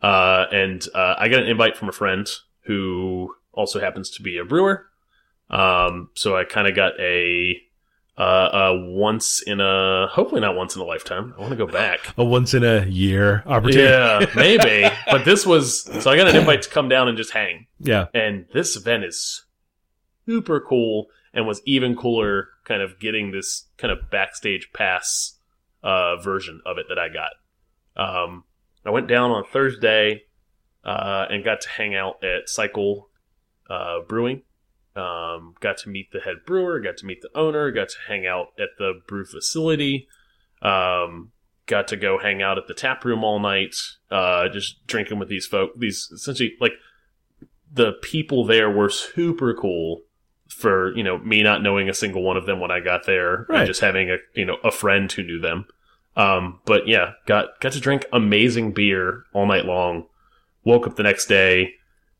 Uh, 0.01 0.45
and 0.51 0.85
uh, 0.95 1.15
I 1.17 1.29
got 1.29 1.43
an 1.43 1.47
invite 1.47 1.77
from 1.77 1.89
a 1.89 1.93
friend 1.93 2.27
who 2.65 3.35
also 3.53 3.79
happens 3.79 4.09
to 4.11 4.23
be 4.23 4.37
a 4.37 4.45
brewer. 4.45 4.87
Um, 5.49 6.09
so 6.15 6.35
I 6.35 6.43
kind 6.43 6.67
of 6.67 6.75
got 6.75 6.99
a 6.99 7.55
uh, 8.17 8.49
a 8.53 8.77
once 8.77 9.41
in 9.41 9.59
a 9.59 10.07
hopefully 10.07 10.41
not 10.41 10.55
once 10.55 10.75
in 10.75 10.81
a 10.81 10.85
lifetime. 10.85 11.33
I 11.37 11.41
want 11.41 11.51
to 11.51 11.57
go 11.57 11.67
back. 11.67 11.99
A 12.17 12.23
once 12.23 12.53
in 12.53 12.63
a 12.63 12.85
year 12.85 13.43
opportunity. 13.45 13.83
Yeah, 13.83 14.25
maybe. 14.35 14.87
but 15.09 15.25
this 15.25 15.45
was 15.45 15.83
so 16.03 16.11
I 16.11 16.17
got 16.17 16.27
an 16.27 16.35
invite 16.35 16.61
to 16.63 16.69
come 16.69 16.87
down 16.87 17.07
and 17.07 17.17
just 17.17 17.31
hang. 17.31 17.67
Yeah. 17.79 18.07
And 18.13 18.45
this 18.53 18.75
event 18.75 19.05
is 19.05 19.43
super 20.25 20.59
cool 20.59 21.07
and 21.33 21.47
was 21.47 21.61
even 21.65 21.95
cooler 21.95 22.49
kind 22.65 22.81
of 22.81 22.99
getting 22.99 23.31
this 23.31 23.67
kind 23.77 23.91
of 23.91 24.09
backstage 24.09 24.69
pass 24.73 25.37
uh, 25.83 26.17
version 26.17 26.61
of 26.65 26.77
it 26.77 26.85
that 26.89 26.99
I 26.99 27.07
got. 27.09 27.31
Um, 27.95 28.43
I 28.85 28.89
went 28.89 29.07
down 29.07 29.31
on 29.31 29.43
Thursday 29.51 30.23
uh, 30.83 31.25
and 31.29 31.43
got 31.43 31.61
to 31.61 31.69
hang 31.69 31.95
out 31.95 32.23
at 32.23 32.49
Cycle 32.49 33.09
uh, 33.69 34.01
Brewing. 34.07 34.43
Um, 34.95 35.55
got 35.61 35.77
to 35.79 35.89
meet 35.89 36.11
the 36.11 36.19
head 36.19 36.37
brewer, 36.45 36.79
got 36.81 36.97
to 36.97 37.05
meet 37.05 37.21
the 37.21 37.29
owner, 37.33 37.71
got 37.71 37.89
to 37.89 37.95
hang 38.07 38.27
out 38.27 38.47
at 38.59 38.69
the 38.77 39.01
brew 39.07 39.23
facility. 39.23 40.07
Um, 40.61 41.31
got 41.65 41.87
to 41.87 41.95
go 41.95 42.19
hang 42.19 42.41
out 42.41 42.57
at 42.57 42.67
the 42.67 42.73
tap 42.73 43.05
room 43.05 43.23
all 43.23 43.39
night, 43.39 43.75
uh, 44.09 44.49
just 44.49 44.85
drinking 44.87 45.17
with 45.17 45.29
these 45.29 45.45
folk. 45.45 45.71
These 45.77 46.09
essentially 46.13 46.53
like 46.59 46.73
the 47.71 47.93
people 48.01 48.45
there 48.45 48.69
were 48.69 48.89
super 48.89 49.53
cool 49.53 50.01
for 50.57 50.95
you 50.95 51.03
know 51.03 51.17
me 51.19 51.43
not 51.43 51.63
knowing 51.63 51.89
a 51.89 51.93
single 51.93 52.21
one 52.23 52.37
of 52.37 52.45
them 52.45 52.59
when 52.59 52.71
I 52.71 52.79
got 52.79 53.05
there, 53.05 53.45
Right. 53.49 53.59
and 53.59 53.67
just 53.67 53.81
having 53.81 54.09
a 54.11 54.17
you 54.33 54.45
know 54.45 54.57
a 54.63 54.71
friend 54.71 55.11
who 55.11 55.23
knew 55.23 55.39
them. 55.39 55.65
Um, 56.17 56.59
but 56.65 56.87
yeah, 56.87 57.13
got 57.25 57.59
got 57.61 57.71
to 57.73 57.79
drink 57.79 58.05
amazing 58.11 58.73
beer 58.73 59.23
all 59.33 59.45
night 59.45 59.65
long. 59.65 60.05
Woke 60.63 60.85
up 60.85 60.95
the 60.95 61.03
next 61.03 61.25
day, 61.27 61.73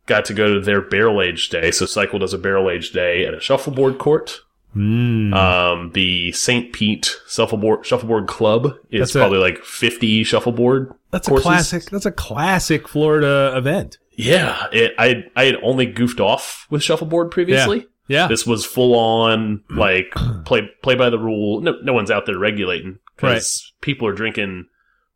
got 0.08 0.26
to 0.26 0.34
go 0.34 0.54
to 0.56 0.60
their 0.62 0.82
barrel 0.82 1.22
age 1.22 1.50
day. 1.50 1.72
So 1.72 1.86
Cycle 1.86 2.18
does 2.20 2.34
a 2.34 2.38
barrel 2.40 2.70
age 2.70 2.92
day 2.92 3.26
at 3.26 3.34
a 3.34 3.40
shuffleboard 3.40 3.98
court. 4.00 4.40
Mm. 4.76 5.34
Um, 5.36 5.92
the 5.92 6.32
St. 6.32 6.72
Pete 6.72 7.18
shuffleboard 7.28 7.86
shuffleboard 7.86 8.28
club 8.28 8.78
is 8.90 9.02
That's 9.02 9.16
a- 9.16 9.20
probably 9.20 9.40
like 9.40 9.60
fifty 9.66 10.24
shuffleboard. 10.24 10.94
that's 11.12 11.28
a 11.28 11.36
classic. 11.36 11.90
That's 11.92 12.06
a 12.06 12.12
classic 12.12 12.88
Florida 12.88 13.54
event. 13.56 13.98
Yeah, 14.14 14.68
it, 14.72 14.94
I 14.98 15.26
I 15.36 15.44
had 15.46 15.56
only 15.62 15.86
goofed 15.88 16.22
off 16.22 16.68
with 16.70 16.82
shuffleboard 16.84 17.32
previously. 17.32 17.86
Yeah. 18.12 18.28
This 18.28 18.46
was 18.46 18.66
full 18.66 18.94
on 18.96 19.64
like 19.70 20.14
play 20.46 20.70
play 20.84 20.96
by 20.96 21.10
the 21.10 21.20
rule. 21.20 21.62
No, 21.62 21.76
no 21.82 21.94
one's 21.94 22.12
out 22.12 22.26
there 22.26 22.38
regulating 22.38 23.00
because 23.16 23.72
people 23.82 24.08
are 24.08 24.14
drinking, 24.14 24.66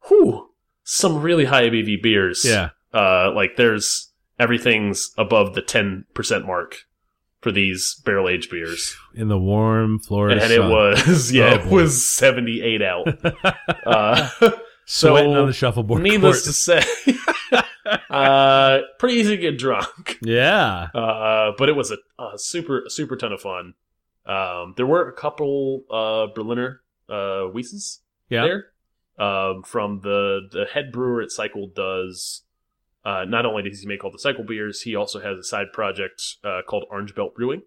whew, 0.07 0.49
some 0.83 1.21
really 1.21 1.45
high 1.45 1.63
ABV 1.69 2.01
beers. 2.01 2.43
Yeah. 2.45 2.69
Uh, 2.93 3.31
like 3.35 3.57
there's 3.57 4.11
everything's 4.39 5.11
above 5.17 5.53
the 5.55 5.61
ten 5.61 6.05
percent 6.13 6.45
mark 6.47 6.77
for 7.41 7.51
these 7.51 8.01
barrel 8.05 8.27
aged 8.29 8.49
beers, 8.49 8.95
In 9.13 9.27
the 9.27 9.37
warm 9.37 9.99
Florida 9.99 10.41
and 10.41 10.51
it 10.51 10.57
sun. 10.57 10.71
was 10.71 11.31
yeah, 11.33 11.57
Oh, 11.61 11.65
it 11.67 11.71
was 11.71 12.11
seventy 12.11 12.61
eight 12.61 12.81
out. 12.81 13.07
uh, 13.85 14.29
sweating 14.85 15.33
so 15.33 15.41
on 15.41 15.47
the 15.47 15.53
shuffleboard. 15.53 16.01
needless 16.01 16.43
court. 16.43 16.45
to 16.45 16.53
say, 16.53 17.13
uh, 18.09 18.79
pretty 18.99 19.15
easy 19.15 19.35
to 19.35 19.41
get 19.41 19.57
drunk. 19.57 20.17
yeah. 20.21 20.87
Uh, 20.93 21.51
but 21.57 21.69
it 21.69 21.75
was 21.75 21.91
a, 21.91 21.97
a 22.21 22.37
super 22.37 22.83
super 22.87 23.15
ton 23.15 23.31
of 23.33 23.41
fun. 23.41 23.73
Um, 24.25 24.73
there 24.77 24.85
were 24.85 25.07
a 25.07 25.13
couple 25.13 25.83
uh, 25.89 26.27
Berliner 26.33 26.81
uh, 27.09 27.51
Weisses 27.53 27.99
Yeah. 28.29 28.43
there. 28.43 28.65
Um, 29.17 29.63
from 29.63 30.01
the 30.01 30.41
the 30.51 30.65
head 30.73 30.91
brewer 30.91 31.21
at 31.21 31.31
Cycle 31.31 31.67
does. 31.73 32.41
Uh, 33.05 33.23
not 33.23 33.45
only 33.45 33.61
does 33.61 33.79
he 33.81 33.85
make 33.87 34.03
all 34.03 34.11
the 34.11 34.17
Cycle 34.17 34.43
beers, 34.43 34.81
he 34.81 34.95
also 34.95 35.19
has 35.21 35.37
a 35.37 35.43
side 35.43 35.67
project 35.71 36.23
uh, 36.43 36.61
called 36.67 36.85
Orange 36.89 37.13
Belt 37.13 37.35
Brewing, 37.35 37.61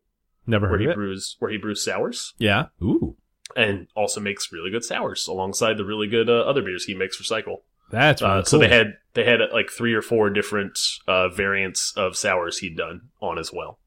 Never 0.48 0.64
where 0.66 0.70
heard 0.72 0.80
he 0.80 0.86
of 0.86 0.90
it. 0.90 0.94
brews 0.96 1.36
where 1.38 1.48
he 1.48 1.56
brews 1.58 1.80
sours 1.84 2.34
Yeah. 2.38 2.66
Ooh. 2.82 3.14
and 3.54 3.86
also 3.94 4.20
makes 4.20 4.50
really 4.52 4.68
good 4.72 4.82
sours 4.82 5.28
alongside 5.28 5.76
the 5.78 5.84
really 5.84 6.08
good 6.08 6.28
uh, 6.28 6.40
other 6.40 6.60
beers 6.60 6.86
he 6.86 6.94
makes 6.94 7.16
for 7.16 7.22
Cycle. 7.22 7.62
That's 7.92 8.20
really 8.20 8.32
Uh, 8.32 8.36
cool. 8.38 8.44
So 8.46 8.58
they 8.58 8.66
had 8.68 8.94
they 9.18 9.24
had 9.24 9.40
like 9.52 9.68
three 9.70 9.92
or 9.94 10.02
four 10.02 10.30
different 10.30 10.78
uh, 11.08 11.28
variants 11.28 11.92
of 11.96 12.16
sours 12.16 12.58
he'd 12.58 12.76
done 12.76 13.08
on 13.20 13.38
as 13.38 13.52
well. 13.52 13.78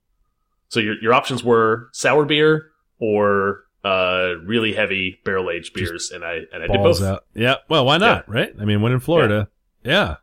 So 0.68 0.80
your 0.80 0.96
your 1.02 1.14
options 1.14 1.44
were 1.44 1.90
sour 1.94 2.26
beer 2.26 2.72
or 3.00 3.64
uh, 3.84 4.34
really 4.46 4.74
heavy 4.74 5.20
barrel 5.26 5.50
aged 5.50 5.74
beers, 5.74 6.12
and 6.12 6.24
I 6.24 6.42
and 6.54 6.64
I 6.64 6.68
did 6.68 6.84
both. 6.84 7.02
out. 7.02 7.24
Yeah. 7.34 7.56
Well, 7.70 7.86
why 7.86 7.98
not? 7.98 8.28
Right. 8.30 8.54
I 8.60 8.66
mean, 8.66 8.82
when 8.82 8.92
in 8.92 9.00
Florida. 9.00 9.48
Yeah. 9.84 10.18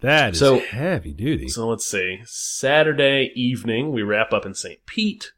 That 0.00 0.32
is 0.32 0.38
So- 0.40 0.58
heavy 0.58 1.12
duty. 1.12 1.48
So 1.48 1.68
let's 1.68 1.84
see. 1.86 2.20
Saturday 2.24 3.30
evening, 3.36 3.92
we 3.92 4.02
wrap 4.02 4.32
up 4.32 4.44
in 4.46 4.54
St. 4.54 4.84
Pete, 4.86 5.32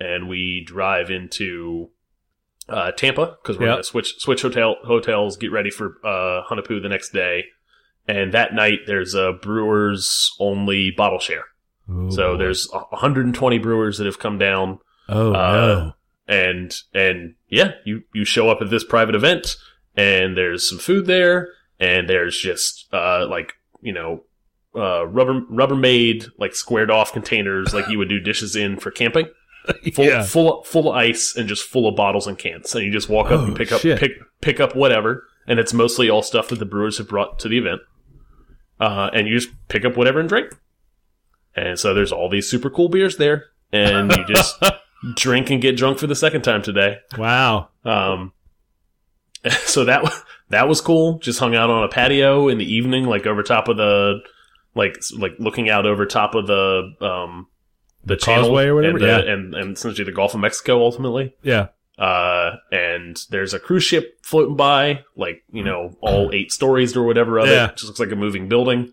and 0.00 0.28
we 0.28 0.64
drive 0.66 1.10
into 1.10 1.90
uh, 2.68 2.90
Tampa 2.92 3.36
because 3.42 3.58
we're 3.58 3.66
Yep. 3.66 3.74
gonna 3.74 3.84
switch 3.84 4.18
switch 4.18 4.42
hotel 4.42 4.76
hotels, 4.84 5.36
get 5.36 5.52
ready 5.52 5.70
for 5.70 5.98
uh, 6.04 6.42
Hunahpu 6.48 6.80
the 6.82 6.88
next 6.88 7.12
day. 7.12 7.44
And 8.08 8.32
that 8.34 8.52
night, 8.54 8.80
there's 8.86 9.14
a 9.14 9.32
Brewers 9.32 10.32
only 10.40 10.90
bottle 10.90 11.20
share. 11.20 11.44
Oh, 11.88 12.10
So 12.10 12.36
there's 12.36 12.68
120 12.72 13.58
brewers 13.58 13.98
that 13.98 14.06
have 14.06 14.18
come 14.18 14.38
down, 14.38 14.78
Oh 15.08 15.32
uh, 15.32 15.52
no. 15.52 15.92
and 16.28 16.74
and 16.94 17.34
yeah, 17.48 17.72
you 17.84 18.02
you 18.14 18.24
show 18.24 18.48
up 18.48 18.62
at 18.62 18.70
this 18.70 18.84
private 18.84 19.14
event, 19.14 19.56
and 19.96 20.36
there's 20.36 20.68
some 20.68 20.78
food 20.78 21.06
there, 21.06 21.48
and 21.80 22.08
there's 22.08 22.38
just 22.38 22.86
uh 22.92 23.26
like 23.28 23.54
you 23.80 23.92
know 23.92 24.22
uh 24.76 25.06
rubber 25.06 25.40
Rubbermaid 25.42 26.28
like 26.38 26.54
squared 26.54 26.90
off 26.90 27.12
containers 27.12 27.74
like 27.74 27.88
you 27.88 27.98
would 27.98 28.08
do 28.08 28.20
dishes 28.20 28.54
in 28.56 28.78
for 28.78 28.90
camping, 28.92 29.26
full 29.92 30.04
yeah. 30.06 30.22
full 30.22 30.62
full 30.62 30.88
of 30.90 30.96
ice 30.96 31.34
and 31.36 31.48
just 31.48 31.64
full 31.64 31.88
of 31.88 31.96
bottles 31.96 32.26
and 32.28 32.38
cans, 32.38 32.74
and 32.74 32.84
you 32.84 32.92
just 32.92 33.08
walk 33.08 33.26
up 33.26 33.40
Oh, 33.40 33.44
and 33.46 33.56
pick 33.56 33.72
up 33.72 33.80
shit. 33.80 33.98
pick 33.98 34.12
pick 34.40 34.60
up 34.60 34.74
whatever, 34.76 35.24
and 35.48 35.58
it's 35.58 35.74
mostly 35.74 36.08
all 36.08 36.22
stuff 36.22 36.48
that 36.48 36.60
the 36.60 36.64
brewers 36.64 36.98
have 36.98 37.08
brought 37.08 37.38
to 37.40 37.48
the 37.48 37.58
event, 37.58 37.80
uh, 38.82 39.10
and 39.14 39.28
you 39.28 39.38
just 39.38 39.50
pick 39.68 39.84
up 39.84 39.96
whatever 39.96 40.18
and 40.20 40.28
drink. 40.28 40.54
And 41.54 41.78
so 41.78 41.94
there's 41.94 42.12
all 42.12 42.28
these 42.28 42.48
super 42.50 42.70
cool 42.70 42.88
beers 42.88 43.16
there, 43.18 43.46
and 43.72 44.10
you 44.16 44.24
just 44.26 44.62
drink 45.16 45.50
and 45.50 45.60
get 45.60 45.76
drunk 45.76 45.98
for 45.98 46.06
the 46.06 46.14
second 46.16 46.42
time 46.42 46.62
today. 46.62 46.98
Wow. 47.18 47.68
Um, 47.84 48.32
so 49.64 49.84
that 49.84 50.10
that 50.50 50.68
was 50.68 50.80
cool. 50.80 51.18
Just 51.18 51.38
hung 51.40 51.54
out 51.54 51.68
on 51.70 51.82
a 51.84 51.88
patio 51.88 52.48
in 52.48 52.58
the 52.58 52.64
evening, 52.64 53.04
like 53.04 53.26
over 53.26 53.42
top 53.42 53.68
of 53.68 53.76
the, 53.76 54.20
like 54.74 54.96
like 55.18 55.32
looking 55.38 55.68
out 55.68 55.84
over 55.86 56.06
top 56.06 56.34
of 56.34 56.46
the 56.46 56.92
um 57.00 57.48
the, 58.04 58.14
The 58.14 58.20
channel 58.20 58.44
causeway 58.44 58.66
or 58.66 58.74
whatever? 58.74 58.96
and, 58.96 59.04
the- 59.04 59.06
Yeah. 59.26 59.32
and 59.32 59.54
and 59.54 59.76
essentially 59.76 60.04
the 60.04 60.12
Gulf 60.12 60.34
of 60.34 60.40
Mexico 60.40 60.80
ultimately. 60.80 61.34
Yeah. 61.42 61.68
Uh, 61.98 62.52
and 62.72 63.18
there's 63.30 63.52
a 63.54 63.60
cruise 63.60 63.84
ship 63.84 64.18
floating 64.22 64.56
by, 64.56 65.04
like 65.16 65.44
you 65.52 65.62
know, 65.62 65.96
all 66.00 66.30
eight 66.32 66.50
stories 66.50 66.96
or 66.96 67.04
whatever 67.04 67.38
of 67.38 67.46
Yeah. 67.48 67.66
it. 67.66 67.72
Just 67.76 67.84
looks 67.86 68.00
like 68.00 68.10
a 68.12 68.16
moving 68.16 68.48
building, 68.48 68.92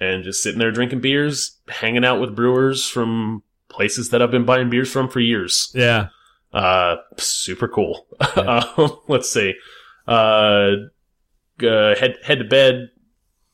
and 0.00 0.24
just 0.24 0.42
sitting 0.42 0.58
there 0.58 0.72
drinking 0.72 1.00
beers, 1.00 1.58
hanging 1.68 2.04
out 2.04 2.20
with 2.20 2.34
brewers 2.34 2.86
from 2.88 3.42
places 3.68 4.10
that 4.10 4.20
I've 4.20 4.32
been 4.32 4.44
buying 4.44 4.68
beers 4.68 4.90
from 4.90 5.08
for 5.08 5.20
years. 5.20 5.70
Yeah. 5.74 6.08
Uh, 6.52 6.96
super 7.16 7.68
cool. 7.68 8.06
Yeah. 8.36 8.64
um, 8.76 8.98
let's 9.06 9.30
see. 9.32 9.54
Uh, 10.08 10.72
uh, 11.62 11.94
head 11.96 12.16
head 12.24 12.38
to 12.40 12.44
bed. 12.44 12.90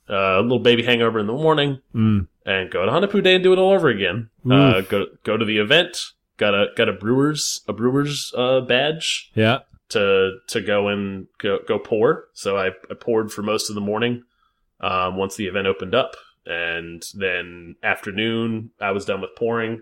Uh, 0.09 0.41
little 0.41 0.61
baby 0.61 0.85
hangover 0.85 1.19
in 1.19 1.27
the 1.27 1.33
morning, 1.33 1.81
Mm. 1.93 2.29
and 2.47 2.71
go 2.71 2.87
to 2.87 2.93
Hunahpu 2.93 3.25
Day 3.25 3.35
and 3.35 3.43
do 3.43 3.53
it 3.53 3.59
all 3.59 3.73
over 3.73 3.89
again. 3.89 4.31
Uh, 4.49 4.81
go 4.83 5.07
go 5.25 5.37
to 5.37 5.45
the 5.45 5.59
event. 5.59 6.13
Got 6.39 6.55
a 6.55 6.67
got 6.77 6.89
a 6.89 6.93
brewers 6.93 7.63
a 7.67 7.73
brewers 7.73 8.33
uh, 8.37 8.61
badge 8.61 9.31
Yeah. 9.35 9.61
to 9.91 10.33
to 10.49 10.61
go 10.61 10.89
and 10.89 11.27
go 11.39 11.59
go 11.67 11.79
pour. 11.79 12.25
So 12.35 12.57
I, 12.59 12.69
I 12.91 12.95
poured 13.01 13.33
for 13.33 13.43
most 13.43 13.69
of 13.71 13.75
the 13.75 13.81
morning. 13.81 14.23
Um, 14.81 15.17
once 15.17 15.37
the 15.37 15.47
event 15.47 15.67
opened 15.67 15.95
up, 15.95 16.17
and 16.45 17.03
then 17.15 17.77
afternoon 17.83 18.71
I 18.81 18.91
was 18.91 19.07
done 19.07 19.23
with 19.23 19.31
pouring, 19.35 19.81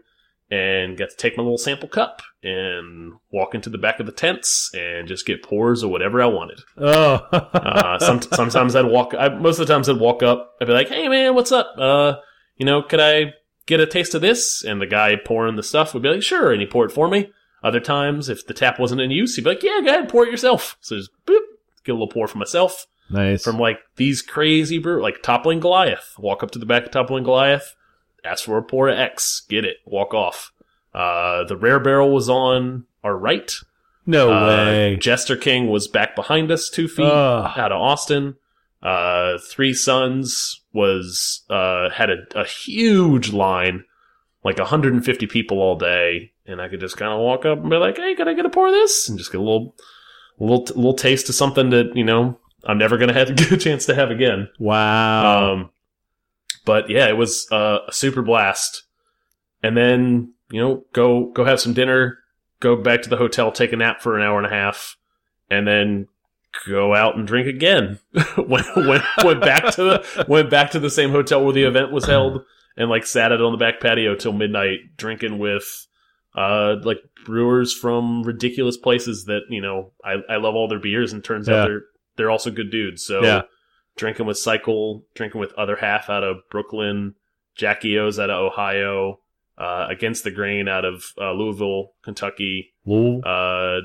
and 0.53 0.97
got 0.97 1.11
to 1.11 1.17
take 1.17 1.37
my 1.37 1.43
little 1.43 1.59
sample 1.59 1.89
cup 1.89 2.23
and 2.45 3.15
walk 3.33 3.57
into 3.57 3.69
the 3.71 3.79
back 3.79 3.99
of 3.99 4.07
the 4.07 4.13
tents 4.13 4.71
and 4.73 5.09
just 5.09 5.27
get 5.27 5.43
pours 5.43 5.83
of 5.83 5.91
whatever 5.91 6.23
I 6.23 6.27
wanted. 6.27 6.61
Oh. 6.79 7.27
Uh, 7.65 7.99
some, 7.99 8.21
sometimes 8.23 8.75
I'd 8.77 8.85
walk. 8.87 9.15
I, 9.19 9.29
most 9.29 9.59
of 9.59 9.67
the 9.67 9.73
times 9.73 9.89
I'd 9.89 9.99
walk 9.99 10.23
up. 10.23 10.53
I'd 10.61 10.67
be 10.67 10.73
like, 10.73 10.89
"Hey 10.89 11.09
man, 11.09 11.35
what's 11.35 11.51
up? 11.53 11.75
Uh, 11.79 12.17
you 12.57 12.65
know, 12.67 12.83
could 12.83 13.01
I 13.01 13.33
get 13.67 13.81
a 13.81 13.87
taste 13.87 14.15
of 14.15 14.21
this?" 14.21 14.63
And 14.65 14.81
the 14.81 14.87
guy 14.87 15.17
pouring 15.17 15.57
the 15.57 15.63
stuff 15.63 15.95
would 15.95 16.03
be 16.03 16.09
like, 16.09 16.23
"Sure," 16.23 16.53
and 16.53 16.61
he 16.61 16.67
poured 16.67 16.91
it 16.91 16.95
for 16.95 17.09
me. 17.09 17.31
Other 17.63 17.81
times, 17.81 18.29
if 18.29 18.47
the 18.47 18.53
tap 18.55 18.79
wasn't 18.79 19.01
in 19.01 19.11
use, 19.11 19.37
he'd 19.37 19.43
be 19.45 19.51
like, 19.51 19.63
"Yeah, 19.63 19.81
go 19.83 19.89
ahead, 19.89 20.09
pour 20.09 20.27
it 20.27 20.31
yourself." 20.31 20.77
So 20.81 20.97
just 20.97 21.11
boop, 21.27 21.41
get 21.85 21.93
a 21.93 21.95
little 21.95 22.09
pour 22.09 22.29
for 22.29 22.39
myself 22.39 22.87
nice. 23.11 23.43
from 23.43 23.59
like 23.59 23.79
these 23.97 24.21
crazy 24.21 24.79
brew, 24.79 25.01
like 25.03 25.23
Toppling 25.23 25.61
Goliath. 25.61 26.15
Walk 26.19 26.43
up 26.43 26.51
to 26.51 26.59
the 26.59 26.67
back 26.67 26.85
of 26.85 26.91
Toppling 26.91 27.25
Goliath, 27.25 27.75
ask 28.25 28.45
for 28.45 28.59
a 28.59 28.63
pour 28.63 28.89
of 28.89 28.99
X, 28.99 29.43
get 29.49 29.65
it, 29.65 29.79
walk 29.87 30.13
off. 30.13 30.53
Uh, 30.93 31.45
the 31.45 31.57
rare 31.57 31.81
barrel 31.81 32.13
was 32.13 32.29
on 32.29 32.85
our 33.03 33.17
right. 33.17 33.53
no 34.07 34.31
Uh, 34.33 34.47
way. 34.47 34.97
Jester 34.97 35.35
King 35.37 35.69
was 35.69 35.89
back 35.89 36.15
behind 36.15 36.51
us, 36.53 36.69
two 36.69 36.87
feet 36.87 37.07
Ugh. 37.07 37.51
out 37.59 37.73
of 37.73 37.81
Austin. 37.81 38.37
Uh, 38.85 39.39
Three 39.39 39.73
Sons 39.73 40.63
was 40.73 41.43
uh, 41.49 41.89
had 41.91 42.11
a, 42.11 42.19
a 42.35 42.45
huge 42.45 43.33
line, 43.33 43.85
like 44.45 44.59
150 44.59 45.27
people 45.27 45.59
all 45.61 45.77
day, 45.77 46.33
and 46.47 46.61
I 46.61 46.69
could 46.69 46.81
just 46.81 46.99
kind 46.99 47.13
of 47.13 47.21
walk 47.21 47.47
up 47.47 47.59
and 47.59 47.71
be 47.71 47.77
like, 47.77 47.97
"Hey, 47.97 48.15
can 48.15 48.29
I 48.29 48.35
get 48.35 48.45
a 48.45 48.51
pour 48.51 48.67
of 48.67 48.75
this?" 48.75 49.09
and 49.09 49.17
just 49.17 49.33
get 49.33 49.41
a 49.41 49.45
little, 49.45 49.75
little, 50.39 50.65
little 50.77 50.95
taste 50.95 51.29
of 51.31 51.35
something 51.35 51.71
that 51.71 51.97
you 51.97 52.05
know 52.05 52.39
I'm 52.67 52.79
never 52.79 52.99
gonna 52.99 53.13
have 53.15 53.35
get 53.35 53.53
a 53.53 53.57
chance 53.57 53.87
to 53.87 53.95
have 53.95 54.11
again. 54.11 54.49
Wow. 54.59 55.53
Um, 55.53 55.71
but 56.67 56.91
yeah, 56.91 57.09
it 57.09 57.17
was 57.17 57.47
uh, 57.51 57.79
a 57.89 57.93
super 57.93 58.23
blast. 58.23 58.83
And 59.63 59.77
then 59.77 60.35
you 60.51 60.61
know, 60.61 60.85
go 60.93 61.31
go 61.33 61.45
have 61.45 61.61
some 61.61 61.73
dinner, 61.73 62.19
go 62.61 62.77
back 62.77 63.03
to 63.03 63.09
the 63.09 63.17
hotel, 63.17 63.51
take 63.51 63.73
a 63.73 63.77
nap 63.77 64.03
for 64.03 64.17
an 64.17 64.23
hour 64.23 64.37
and 64.37 64.47
a 64.47 64.55
half, 64.55 64.97
and 65.51 65.67
then 65.67 66.09
go 66.67 66.95
out 66.95 67.17
and 67.17 67.27
drink 67.27 67.47
again. 67.49 67.99
went, 68.39 68.67
went 68.77 69.03
went 69.25 69.41
back 69.41 69.73
to 69.75 69.83
the 69.83 70.25
went 70.29 70.51
back 70.51 70.71
to 70.73 70.79
the 70.81 70.91
same 70.91 71.11
hotel 71.11 71.45
where 71.45 71.53
the 71.53 71.65
event 71.65 71.93
was 71.93 72.05
held, 72.07 72.45
and 72.77 72.89
like 72.91 73.07
sat 73.07 73.33
it 73.33 73.41
on 73.43 73.53
the 73.53 73.59
back 73.59 73.81
patio 73.81 74.15
till 74.15 74.33
midnight, 74.33 74.97
drinking 74.97 75.39
with 75.39 75.87
uh 76.37 76.77
like 76.83 76.99
brewers 77.25 77.73
from 77.73 78.23
ridiculous 78.25 78.77
places 78.77 79.25
that 79.27 79.43
you 79.51 79.61
know 79.61 79.93
I 80.05 80.17
I 80.29 80.37
love 80.37 80.55
all 80.55 80.69
their 80.69 80.79
beers, 80.81 81.13
and 81.13 81.23
turns 81.23 81.49
Yeah. 81.49 81.55
out 81.63 81.67
they're 81.69 81.83
they're 82.17 82.31
also 82.31 82.51
good 82.51 82.71
dudes. 82.71 83.05
So 83.05 83.23
Yeah. 83.23 83.43
drinking 83.97 84.27
with 84.27 84.39
Cycle, 84.39 85.05
drinking 85.15 85.41
with 85.41 85.53
other 85.55 85.77
half 85.77 86.09
out 86.11 86.25
of 86.25 86.39
Brooklyn, 86.51 87.15
Jackie 87.57 87.99
O's 87.99 88.19
out 88.19 88.31
of 88.31 88.37
Ohio, 88.43 89.21
uh, 89.59 89.87
Against 89.89 90.25
the 90.25 90.31
Grain 90.33 90.67
out 90.69 90.85
of 90.85 91.05
uh, 91.21 91.33
Louisville, 91.33 91.93
Kentucky, 92.03 92.73
Lol. 92.85 93.23
uh, 93.25 93.79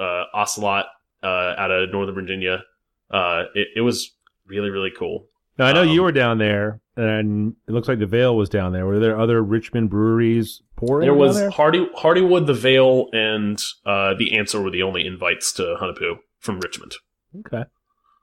uh, 0.00 0.24
Ocelot 0.34 0.86
uh, 1.22 1.54
out 1.56 1.70
of 1.70 1.90
Northern 1.90 2.14
Virginia. 2.14 2.62
Uh, 3.10 3.44
it, 3.54 3.68
it 3.76 3.80
was 3.80 4.12
really, 4.46 4.70
really 4.70 4.90
cool. 4.96 5.26
Now 5.58 5.66
I 5.66 5.72
know 5.72 5.82
you 5.82 6.00
um, 6.00 6.04
were 6.04 6.12
down 6.12 6.38
there, 6.38 6.80
and 6.96 7.54
it 7.66 7.72
looks 7.72 7.88
like 7.88 7.98
the 7.98 8.06
Veil 8.06 8.36
was 8.36 8.48
down 8.48 8.72
there. 8.72 8.86
Were 8.86 8.98
there 8.98 9.18
other 9.18 9.42
Richmond 9.42 9.90
breweries 9.90 10.62
pouring? 10.76 11.06
There 11.06 11.14
was 11.14 11.36
there? 11.36 11.50
Hardy, 11.50 11.86
Hardywood, 11.96 12.46
the 12.46 12.54
Veil, 12.54 13.08
and 13.12 13.62
uh, 13.86 14.14
the 14.18 14.36
Answer 14.36 14.60
were 14.60 14.70
the 14.70 14.82
only 14.82 15.06
invites 15.06 15.52
to 15.54 15.76
Hunahpu 15.80 16.18
from 16.40 16.60
Richmond. 16.60 16.94
Okay. 17.38 17.64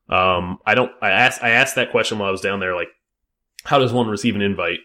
Um, 0.10 0.60
I 0.66 0.76
don't. 0.76 0.92
I 1.02 1.10
asked. 1.10 1.44
I 1.44 1.50
asked 1.50 1.76
that 1.76 1.92
question 1.92 2.20
while 2.20 2.30
I 2.30 2.32
was 2.32 2.42
down 2.42 2.60
there. 2.60 2.76
Like, 2.76 2.90
how 3.64 3.80
does 3.80 3.92
one 3.92 4.08
receive 4.08 4.36
an 4.36 4.42
invite? 4.42 4.80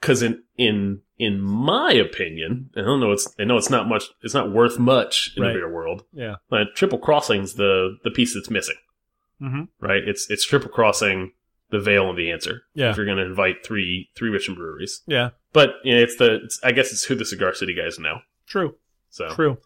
Because 0.00 0.22
in 0.22 0.42
in 0.56 1.02
in 1.18 1.40
my 1.40 1.92
opinion, 1.92 2.70
I 2.76 2.80
don't 2.80 3.00
know. 3.00 3.12
It's 3.12 3.28
I 3.38 3.44
know 3.44 3.56
it's 3.58 3.70
not 3.70 3.88
much. 3.88 4.04
It's 4.22 4.34
not 4.34 4.50
worth 4.52 4.78
much 4.78 5.32
in 5.36 5.42
Right. 5.42 5.48
the 5.48 5.54
bigger 5.54 5.70
world. 5.72 6.04
Yeah. 6.12 6.36
But 6.48 6.68
triple 6.74 6.98
crossing's 6.98 7.54
the 7.54 7.98
the 8.04 8.10
piece 8.10 8.34
that's 8.34 8.50
missing, 8.50 8.76
Mm-hmm. 9.42 9.62
right? 9.84 10.02
It's 10.06 10.30
it's 10.30 10.44
triple 10.46 10.70
crossing 10.70 11.32
the 11.70 11.78
veil 11.80 12.08
and 12.08 12.18
the 12.18 12.30
answer. 12.30 12.62
Yeah. 12.74 12.90
If 12.90 12.96
you're 12.96 13.06
going 13.06 13.18
to 13.18 13.24
invite 13.26 13.64
three 13.64 14.08
three 14.16 14.30
Richmond 14.30 14.58
breweries, 14.58 15.02
Yeah. 15.06 15.30
but 15.52 15.74
you 15.84 15.94
know, 15.94 16.00
it's 16.02 16.16
the 16.16 16.40
it's, 16.44 16.58
I 16.64 16.72
guess 16.72 16.92
it's 16.92 17.04
who 17.04 17.14
the 17.14 17.24
Cigar 17.26 17.54
City 17.54 17.74
guys 17.74 17.98
know. 17.98 18.20
True. 18.46 18.76
So 19.10 19.28
True. 19.34 19.58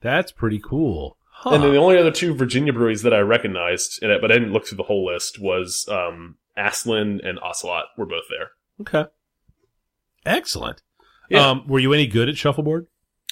That's 0.00 0.32
pretty 0.32 0.58
cool. 0.58 1.16
Huh. 1.30 1.50
And 1.50 1.62
then 1.62 1.72
the 1.72 1.78
only 1.78 1.96
other 1.98 2.10
two 2.10 2.34
Virginia 2.34 2.72
breweries 2.72 3.02
that 3.02 3.14
I 3.14 3.20
recognized, 3.20 4.02
in 4.02 4.10
it, 4.10 4.20
but 4.20 4.30
I 4.30 4.34
didn't 4.34 4.52
look 4.52 4.66
through 4.66 4.76
the 4.78 4.82
whole 4.84 5.06
list, 5.06 5.38
was 5.40 5.86
um, 5.90 6.36
Aslin 6.58 7.20
and 7.26 7.38
Ocelot 7.40 7.86
were 7.96 8.06
both 8.06 8.24
there. 8.28 8.50
okay. 8.80 9.10
Excellent. 10.26 10.82
Yeah. 11.28 11.48
Um, 11.50 11.66
were 11.68 11.78
you 11.78 11.92
any 11.92 12.06
good 12.06 12.28
at 12.28 12.36
shuffleboard? 12.36 12.86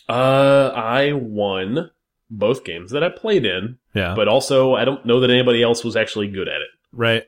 Uh, 0.08 0.72
I 0.74 1.12
won 1.12 1.90
both 2.30 2.64
games 2.64 2.90
that 2.92 3.02
I 3.02 3.08
played 3.08 3.44
in, 3.44 3.78
Yeah. 3.94 4.14
but 4.14 4.28
also 4.28 4.74
I 4.74 4.84
don't 4.84 5.04
know 5.04 5.20
that 5.20 5.30
anybody 5.30 5.62
else 5.62 5.84
was 5.84 5.96
actually 5.96 6.28
good 6.28 6.48
at 6.48 6.60
it. 6.60 6.68
right. 6.92 7.24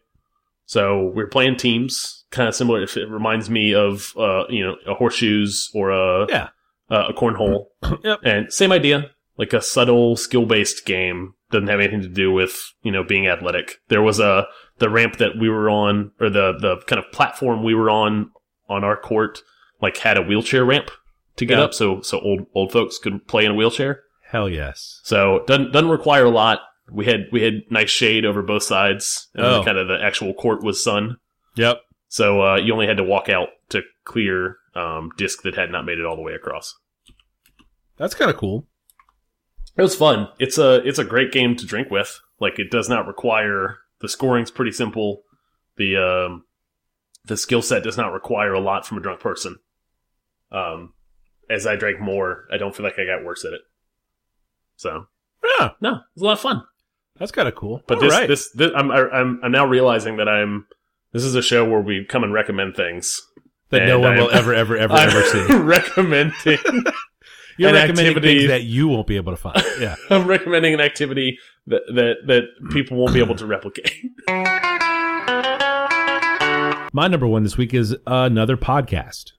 So 0.66 1.10
we're 1.16 1.26
playing 1.26 1.56
teams, 1.56 2.24
kind 2.30 2.48
of 2.48 2.54
similar. 2.54 2.80
If 2.80 2.96
it 2.96 3.08
reminds 3.08 3.50
me 3.50 3.74
of, 3.74 4.12
uh, 4.16 4.44
you 4.48 4.64
know, 4.64 4.76
a 4.86 4.94
horseshoes 4.94 5.68
or 5.74 5.90
a 5.90 6.26
Yeah. 6.28 6.48
uh, 6.88 7.06
a 7.08 7.12
cornhole, 7.12 7.66
Yep. 8.04 8.20
and 8.22 8.52
same 8.52 8.70
idea, 8.70 9.10
like 9.36 9.52
a 9.52 9.60
subtle 9.60 10.14
skill 10.16 10.46
based 10.46 10.86
game. 10.86 11.34
Doesn't 11.50 11.66
have 11.66 11.80
anything 11.80 12.02
to 12.02 12.08
do 12.08 12.30
with 12.30 12.72
you 12.84 12.92
know 12.92 13.02
being 13.02 13.26
athletic. 13.26 13.80
There 13.88 14.00
was 14.02 14.20
a 14.20 14.46
the 14.78 14.88
ramp 14.88 15.16
that 15.16 15.36
we 15.40 15.48
were 15.48 15.68
on, 15.68 16.12
or 16.20 16.30
the 16.30 16.52
the 16.56 16.76
kind 16.86 17.00
of 17.04 17.10
platform 17.10 17.64
we 17.64 17.74
were 17.74 17.90
on 17.90 18.30
on 18.70 18.84
our 18.84 18.96
court, 18.96 19.40
like 19.82 19.98
had 19.98 20.16
a 20.16 20.22
wheelchair 20.22 20.64
ramp 20.64 20.90
to 21.36 21.44
get 21.44 21.58
Yeah. 21.58 21.64
up, 21.64 21.74
so 21.74 22.00
so 22.00 22.18
old 22.20 22.46
old 22.54 22.72
folks 22.72 22.96
could 22.98 23.26
play 23.26 23.44
in 23.44 23.50
a 23.52 23.54
wheelchair. 23.54 24.02
Hell 24.24 24.48
yes. 24.48 25.00
So 25.04 25.44
doesn't 25.46 25.72
doesn't 25.72 25.90
require 25.90 26.24
a 26.24 26.30
lot. 26.30 26.60
We 26.90 27.04
had 27.06 27.26
we 27.32 27.42
had 27.42 27.62
nice 27.70 27.90
shade 27.90 28.24
over 28.24 28.42
both 28.42 28.62
sides, 28.62 29.28
and 29.34 29.44
Oh. 29.44 29.62
kind 29.64 29.76
of 29.78 29.88
the 29.88 30.02
actual 30.02 30.32
court 30.34 30.62
was 30.62 30.82
sun. 30.82 31.16
Yep. 31.56 31.80
So 32.08 32.42
uh, 32.42 32.56
you 32.56 32.72
only 32.72 32.86
had 32.86 32.96
to 32.96 33.04
walk 33.04 33.28
out 33.28 33.48
to 33.70 33.82
clear 34.04 34.56
um, 34.74 35.10
disc 35.16 35.42
that 35.42 35.54
had 35.56 35.70
not 35.70 35.84
made 35.84 35.98
it 35.98 36.04
all 36.06 36.16
the 36.16 36.22
way 36.22 36.32
across. 36.34 36.74
That's 37.96 38.14
kind 38.14 38.30
of 38.30 38.36
cool. 38.36 38.66
It 39.76 39.82
was 39.82 39.94
fun. 39.96 40.28
It's 40.38 40.58
a 40.58 40.76
it's 40.86 40.98
a 40.98 41.04
great 41.04 41.32
game 41.32 41.56
to 41.56 41.66
drink 41.66 41.90
with. 41.90 42.20
Like 42.40 42.58
it 42.58 42.70
does 42.70 42.88
not 42.88 43.06
require 43.06 43.78
the 44.00 44.08
scoring's 44.08 44.50
pretty 44.50 44.72
simple. 44.72 45.22
The 45.76 45.96
um, 45.96 46.44
the 47.24 47.36
skill 47.36 47.62
set 47.62 47.82
does 47.82 47.96
not 47.96 48.12
require 48.12 48.52
a 48.54 48.60
lot 48.60 48.86
from 48.86 48.98
a 48.98 49.00
drunk 49.00 49.20
person. 49.20 49.56
Um, 50.52 50.94
as 51.48 51.66
I 51.66 51.76
drank 51.76 52.00
more, 52.00 52.44
I 52.52 52.56
don't 52.56 52.74
feel 52.74 52.84
like 52.84 52.98
I 52.98 53.04
got 53.04 53.24
worse 53.24 53.44
at 53.44 53.52
it. 53.52 53.60
So 54.76 55.06
Yeah. 55.58 55.70
no, 55.80 55.90
it 55.96 56.00
was 56.14 56.22
a 56.22 56.24
lot 56.24 56.32
of 56.32 56.40
fun. 56.40 56.62
That's 57.18 57.32
kind 57.32 57.48
of 57.48 57.54
cool. 57.54 57.82
But 57.86 57.96
All 57.98 58.00
this, 58.04 58.12
right. 58.12 58.28
this 58.28 58.50
this 58.52 58.70
I'm 58.74 58.90
I'm 58.90 59.40
I'm 59.42 59.52
now 59.52 59.66
realizing 59.66 60.16
that 60.16 60.28
I'm 60.28 60.66
this 61.12 61.24
is 61.24 61.34
a 61.34 61.42
show 61.42 61.68
where 61.68 61.80
we 61.80 62.04
come 62.08 62.24
and 62.24 62.32
recommend 62.32 62.76
things. 62.76 63.20
that 63.70 63.86
no 63.86 63.98
one 64.00 64.12
I'm- 64.12 64.20
will 64.20 64.30
ever, 64.30 64.54
ever, 64.54 64.76
ever, 64.76 64.94
I'm 64.96 65.08
ever 65.10 65.22
see. 65.24 65.54
recommending 65.54 66.58
You're 67.58 67.68
an 67.68 67.74
recommending 67.74 68.06
activity- 68.16 68.38
things 68.38 68.48
that 68.48 68.62
you 68.62 68.88
won't 68.88 69.06
be 69.06 69.16
able 69.16 69.32
to 69.32 69.36
find. 69.36 69.62
Yeah. 69.80 69.96
I'm 70.08 70.26
recommending 70.26 70.72
an 70.74 70.80
activity 70.80 71.38
that 71.66 71.82
that 71.94 72.16
that 72.26 72.70
people 72.72 72.96
won't 72.96 73.12
be 73.12 73.20
able 73.20 73.34
to 73.36 73.46
replicate. 73.46 73.92
My 76.92 77.06
number 77.06 77.26
one 77.26 77.44
this 77.44 77.56
week 77.56 77.72
is 77.72 77.94
another 78.04 78.56
podcast, 78.56 79.32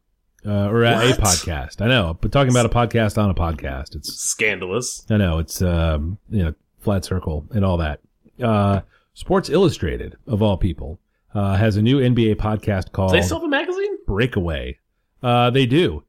uh, 0.45 0.69
or 0.69 0.83
a, 0.83 1.11
a 1.11 1.13
podcast. 1.13 1.81
I 1.81 1.87
know, 1.87 2.17
but 2.21 2.31
talking 2.31 2.51
about 2.51 2.65
a 2.65 2.69
podcast 2.69 3.21
on 3.21 3.29
a 3.29 3.33
podcast, 3.33 3.93
it's 3.93 4.13
Scandalous. 4.13 5.05
I 5.09 5.17
know 5.17 5.39
it's 5.39 5.61
um, 5.61 6.17
you 6.29 6.43
know 6.43 6.53
flat 6.79 7.03
circle 7.03 7.45
and 7.51 7.65
all 7.65 7.77
that. 7.77 7.99
Uh, 8.41 8.81
Sports 9.15 9.49
Illustrated 9.49 10.15
of 10.27 10.41
all 10.41 10.55
people 10.55 10.99
uh, 11.35 11.57
has 11.57 11.75
a 11.75 11.81
new 11.81 11.99
NBA 11.99 12.35
podcast 12.35 12.93
called 12.93 13.11
Do 13.11 13.17
they 13.17 13.25
still 13.25 13.39
have 13.39 13.45
a 13.45 13.49
magazine? 13.49 13.97
Breakaway. 14.07 14.79
Uh, 15.21 15.49
they 15.49 15.65
do. 15.65 16.03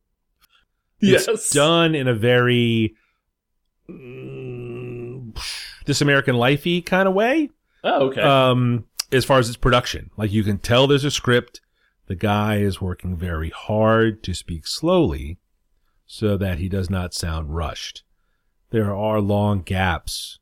It's 1.01 1.51
done 1.51 1.97
in 1.97 2.07
a 2.07 2.15
very 2.15 2.95
mm, 3.91 5.37
this 5.87 6.01
American 6.01 6.37
lifey 6.37 6.87
kind 6.87 7.09
of 7.09 7.15
way. 7.15 7.51
Oh, 7.83 8.11
okay. 8.11 8.21
Um, 8.21 8.85
as 9.13 9.25
far 9.25 9.39
as 9.39 9.49
its 9.49 9.57
production, 9.57 10.11
like 10.17 10.33
you 10.33 10.43
can 10.43 10.59
tell 10.59 10.87
there's 10.87 11.05
a 11.05 11.11
script. 11.11 11.61
The 12.07 12.15
guy 12.17 12.57
is 12.57 12.81
working 12.81 13.17
very 13.17 13.51
hard 13.51 14.23
to 14.25 14.35
speak 14.35 14.67
slowly 14.67 15.39
so 16.07 16.37
that 16.37 16.59
he 16.59 16.69
does 16.69 16.91
not 16.91 17.15
sound 17.15 17.55
rushed. 17.55 18.03
There 18.71 18.95
are 18.95 19.21
long 19.21 19.63
gaps 19.63 20.39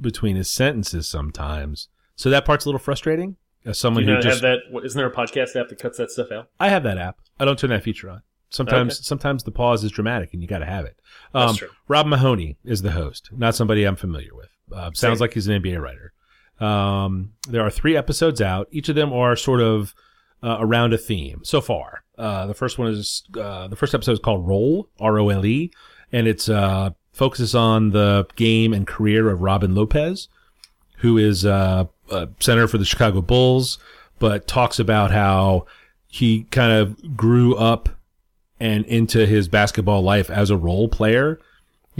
between 0.00 0.36
his 0.36 0.50
sentences 0.50 1.06
sometimes. 1.06 1.88
So 2.16 2.30
that 2.30 2.44
part's 2.44 2.64
a 2.64 2.68
little 2.68 2.78
frustrating. 2.78 3.36
As 3.64 3.76
Do 3.76 3.80
someone 3.80 4.04
you 4.08 4.14
who 4.16 4.20
just 4.22 4.42
have 4.42 4.42
that? 4.42 4.58
What, 4.70 4.84
isn't 4.86 4.98
there 4.98 5.06
a 5.06 5.12
podcast 5.14 5.54
app 5.56 5.68
that 5.68 5.78
cuts 5.78 5.98
that 5.98 6.10
stuff 6.10 6.32
out? 6.32 6.48
I 6.58 6.68
have 6.70 6.82
that 6.84 6.98
app. 6.98 7.18
I 7.38 7.44
don't 7.44 7.58
turn 7.58 7.70
that 7.70 7.82
feature 7.82 8.08
on. 8.10 8.22
Sometimes, 8.48 8.94
Okay. 8.94 9.02
sometimes 9.04 9.44
the 9.44 9.52
pause 9.52 9.84
is 9.84 9.92
dramatic, 9.92 10.32
and 10.32 10.42
you 10.42 10.48
got 10.48 10.58
to 10.58 10.66
have 10.66 10.84
it. 10.84 10.98
That's 11.32 11.50
Um, 11.50 11.56
true. 11.56 11.68
Rob 11.86 12.06
Mahoney 12.06 12.56
is 12.64 12.82
the 12.82 12.90
host, 12.92 13.30
not 13.32 13.54
somebody 13.54 13.84
I'm 13.84 13.96
familiar 13.96 14.34
with. 14.34 14.48
Uh, 14.72 14.90
sounds 14.94 14.98
Same. 14.98 15.14
like 15.18 15.34
he's 15.34 15.46
an 15.46 15.62
NBA 15.62 15.80
writer. 15.80 16.12
Um, 16.60 17.32
there 17.48 17.62
are 17.62 17.70
three 17.70 17.96
episodes 17.96 18.40
out. 18.40 18.68
Each 18.70 18.88
of 18.88 18.94
them 18.94 19.12
are 19.12 19.34
sort 19.34 19.60
of 19.60 19.94
uh, 20.42 20.58
around 20.60 20.92
a 20.92 20.98
theme 20.98 21.40
so 21.42 21.60
far. 21.60 22.04
Uh, 22.18 22.46
the 22.46 22.54
first 22.54 22.78
one 22.78 22.88
is 22.88 23.24
uh, 23.38 23.68
the 23.68 23.76
first 23.76 23.94
episode 23.94 24.12
is 24.12 24.18
called 24.18 24.46
Roll 24.46 24.88
R 25.00 25.18
O 25.18 25.28
L 25.30 25.46
E, 25.46 25.70
and 26.12 26.26
it's 26.26 26.48
uh, 26.48 26.90
focuses 27.12 27.54
on 27.54 27.90
the 27.90 28.26
game 28.36 28.72
and 28.72 28.86
career 28.86 29.28
of 29.30 29.40
Robin 29.40 29.74
Lopez, 29.74 30.28
who 30.98 31.16
is 31.16 31.46
uh, 31.46 31.84
a 32.10 32.28
center 32.40 32.68
for 32.68 32.78
the 32.78 32.84
Chicago 32.84 33.22
Bulls, 33.22 33.78
but 34.18 34.46
talks 34.46 34.78
about 34.78 35.10
how 35.10 35.66
he 36.08 36.44
kind 36.50 36.72
of 36.72 37.16
grew 37.16 37.56
up 37.56 37.88
and 38.58 38.84
into 38.86 39.24
his 39.24 39.48
basketball 39.48 40.02
life 40.02 40.28
as 40.28 40.50
a 40.50 40.56
role 40.56 40.88
player. 40.88 41.40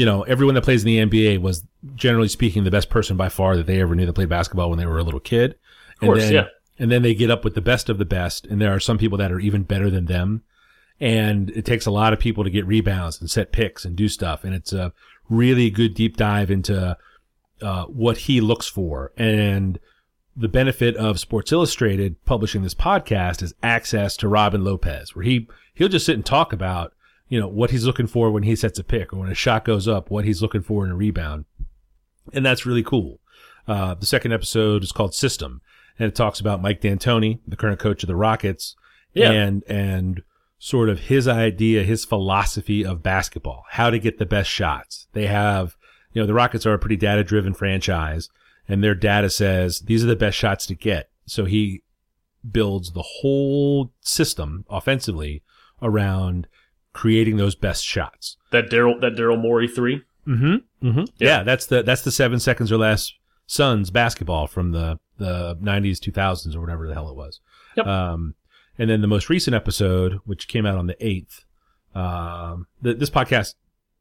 You 0.00 0.06
know, 0.06 0.22
everyone 0.22 0.54
that 0.54 0.62
plays 0.62 0.82
in 0.82 0.86
the 0.86 0.98
NBA 1.04 1.42
was 1.42 1.66
generally 1.94 2.28
speaking 2.28 2.64
the 2.64 2.70
best 2.70 2.88
person 2.88 3.18
by 3.18 3.28
far 3.28 3.54
that 3.56 3.66
they 3.66 3.82
ever 3.82 3.94
knew 3.94 4.06
that 4.06 4.14
played 4.14 4.30
basketball 4.30 4.70
when 4.70 4.78
they 4.78 4.86
were 4.86 4.98
a 4.98 5.02
little 5.02 5.20
kid. 5.20 5.56
Of 5.96 5.98
course, 6.00 6.22
and 6.22 6.28
then, 6.28 6.32
yeah. 6.32 6.48
And 6.78 6.90
then 6.90 7.02
they 7.02 7.14
get 7.14 7.30
up 7.30 7.44
with 7.44 7.54
the 7.54 7.60
best 7.60 7.90
of 7.90 7.98
the 7.98 8.06
best, 8.06 8.46
and 8.46 8.58
there 8.58 8.74
are 8.74 8.80
some 8.80 8.96
people 8.96 9.18
that 9.18 9.30
are 9.30 9.38
even 9.38 9.62
better 9.62 9.90
than 9.90 10.06
them. 10.06 10.42
And 10.98 11.50
it 11.50 11.66
takes 11.66 11.84
a 11.84 11.90
lot 11.90 12.14
of 12.14 12.18
people 12.18 12.44
to 12.44 12.50
get 12.50 12.66
rebounds 12.66 13.20
and 13.20 13.30
set 13.30 13.52
picks 13.52 13.84
and 13.84 13.94
do 13.94 14.08
stuff. 14.08 14.42
And 14.42 14.54
it's 14.54 14.72
a 14.72 14.94
really 15.28 15.68
good 15.68 15.92
deep 15.92 16.16
dive 16.16 16.50
into 16.50 16.96
uh, 17.60 17.84
what 17.84 18.16
he 18.16 18.40
looks 18.40 18.68
for. 18.68 19.12
And 19.18 19.78
the 20.34 20.48
benefit 20.48 20.96
of 20.96 21.20
Sports 21.20 21.52
Illustrated 21.52 22.24
publishing 22.24 22.62
this 22.62 22.74
podcast 22.74 23.42
is 23.42 23.52
access 23.62 24.16
to 24.16 24.28
Robin 24.28 24.64
Lopez, 24.64 25.14
where 25.14 25.24
he 25.24 25.46
he'll 25.74 25.88
just 25.88 26.06
sit 26.06 26.16
and 26.16 26.24
talk 26.24 26.54
about 26.54 26.94
you 27.30 27.40
know 27.40 27.48
what 27.48 27.70
he's 27.70 27.86
looking 27.86 28.06
for 28.06 28.30
when 28.30 28.42
he 28.42 28.54
sets 28.54 28.78
a 28.78 28.84
pick 28.84 29.14
or 29.14 29.16
when 29.16 29.30
a 29.30 29.34
shot 29.34 29.64
goes 29.64 29.88
up, 29.88 30.10
what 30.10 30.26
he's 30.26 30.42
looking 30.42 30.60
for 30.62 30.84
in 30.84 30.90
a 30.90 30.94
rebound, 30.96 31.46
and 32.34 32.44
that's 32.44 32.66
really 32.66 32.82
cool. 32.82 33.20
Uh, 33.66 33.94
the 33.94 34.04
second 34.04 34.32
episode 34.32 34.82
is 34.82 34.92
called 34.92 35.14
System, 35.14 35.62
and 35.98 36.06
it 36.08 36.14
talks 36.14 36.40
about 36.40 36.60
Mike 36.60 36.82
D'Antoni, 36.82 37.38
the 37.48 37.56
current 37.56 37.78
coach 37.78 38.02
of 38.02 38.08
the 38.08 38.16
Rockets, 38.16 38.76
Yeah. 39.14 39.30
and 39.30 39.62
and 39.66 40.22
sort 40.58 40.90
of 40.90 41.00
his 41.00 41.26
idea, 41.26 41.82
his 41.84 42.04
philosophy 42.04 42.84
of 42.84 43.02
basketball, 43.02 43.64
how 43.70 43.88
to 43.88 43.98
get 43.98 44.18
the 44.18 44.26
best 44.26 44.50
shots. 44.50 45.06
They 45.14 45.24
have, 45.26 45.74
you 46.12 46.20
know, 46.20 46.26
the 46.26 46.34
Rockets 46.34 46.66
are 46.66 46.74
a 46.74 46.78
pretty 46.78 46.96
data 46.98 47.24
driven 47.24 47.54
franchise 47.54 48.28
and 48.68 48.84
their 48.84 48.94
data 48.94 49.30
says 49.30 49.80
these 49.80 50.04
are 50.04 50.06
the 50.06 50.16
best 50.16 50.36
shots 50.36 50.66
to 50.66 50.74
get. 50.74 51.08
So 51.24 51.46
he 51.46 51.82
builds 52.48 52.92
the 52.92 53.00
whole 53.02 53.92
system 54.02 54.66
offensively 54.68 55.42
around 55.80 56.46
creating 56.92 57.36
those 57.36 57.54
best 57.54 57.84
shots. 57.84 58.36
That 58.50 58.70
Daryl 58.70 59.00
that 59.00 59.14
Daryl 59.14 59.40
Morey 59.40 59.68
three. 59.68 60.02
Mm-hmm. 60.26 60.86
Mm-hmm. 60.86 60.98
Yeah. 60.98 61.04
Yeah. 61.18 61.42
that's 61.42 61.66
the 61.66 61.82
that's 61.82 62.02
the 62.02 62.12
seven 62.12 62.40
seconds 62.40 62.70
or 62.70 62.76
less 62.76 63.12
Suns 63.46 63.90
basketball 63.90 64.46
from 64.46 64.72
the 64.72 64.98
the 65.18 65.56
nineties, 65.60 66.00
two 66.00 66.12
thousands, 66.12 66.54
or 66.56 66.60
whatever 66.60 66.86
the 66.86 66.94
hell 66.94 67.08
it 67.08 67.16
was. 67.16 67.40
Yep. 67.76 67.86
Um, 67.86 68.34
and 68.78 68.88
then 68.88 69.00
the 69.00 69.06
most 69.06 69.28
recent 69.28 69.54
episode, 69.54 70.20
which 70.24 70.48
came 70.48 70.64
out 70.64 70.78
on 70.78 70.86
the 70.86 70.96
eighth, 71.04 71.44
um, 71.94 72.66
th- 72.82 72.98
this 72.98 73.10
podcast 73.10 73.54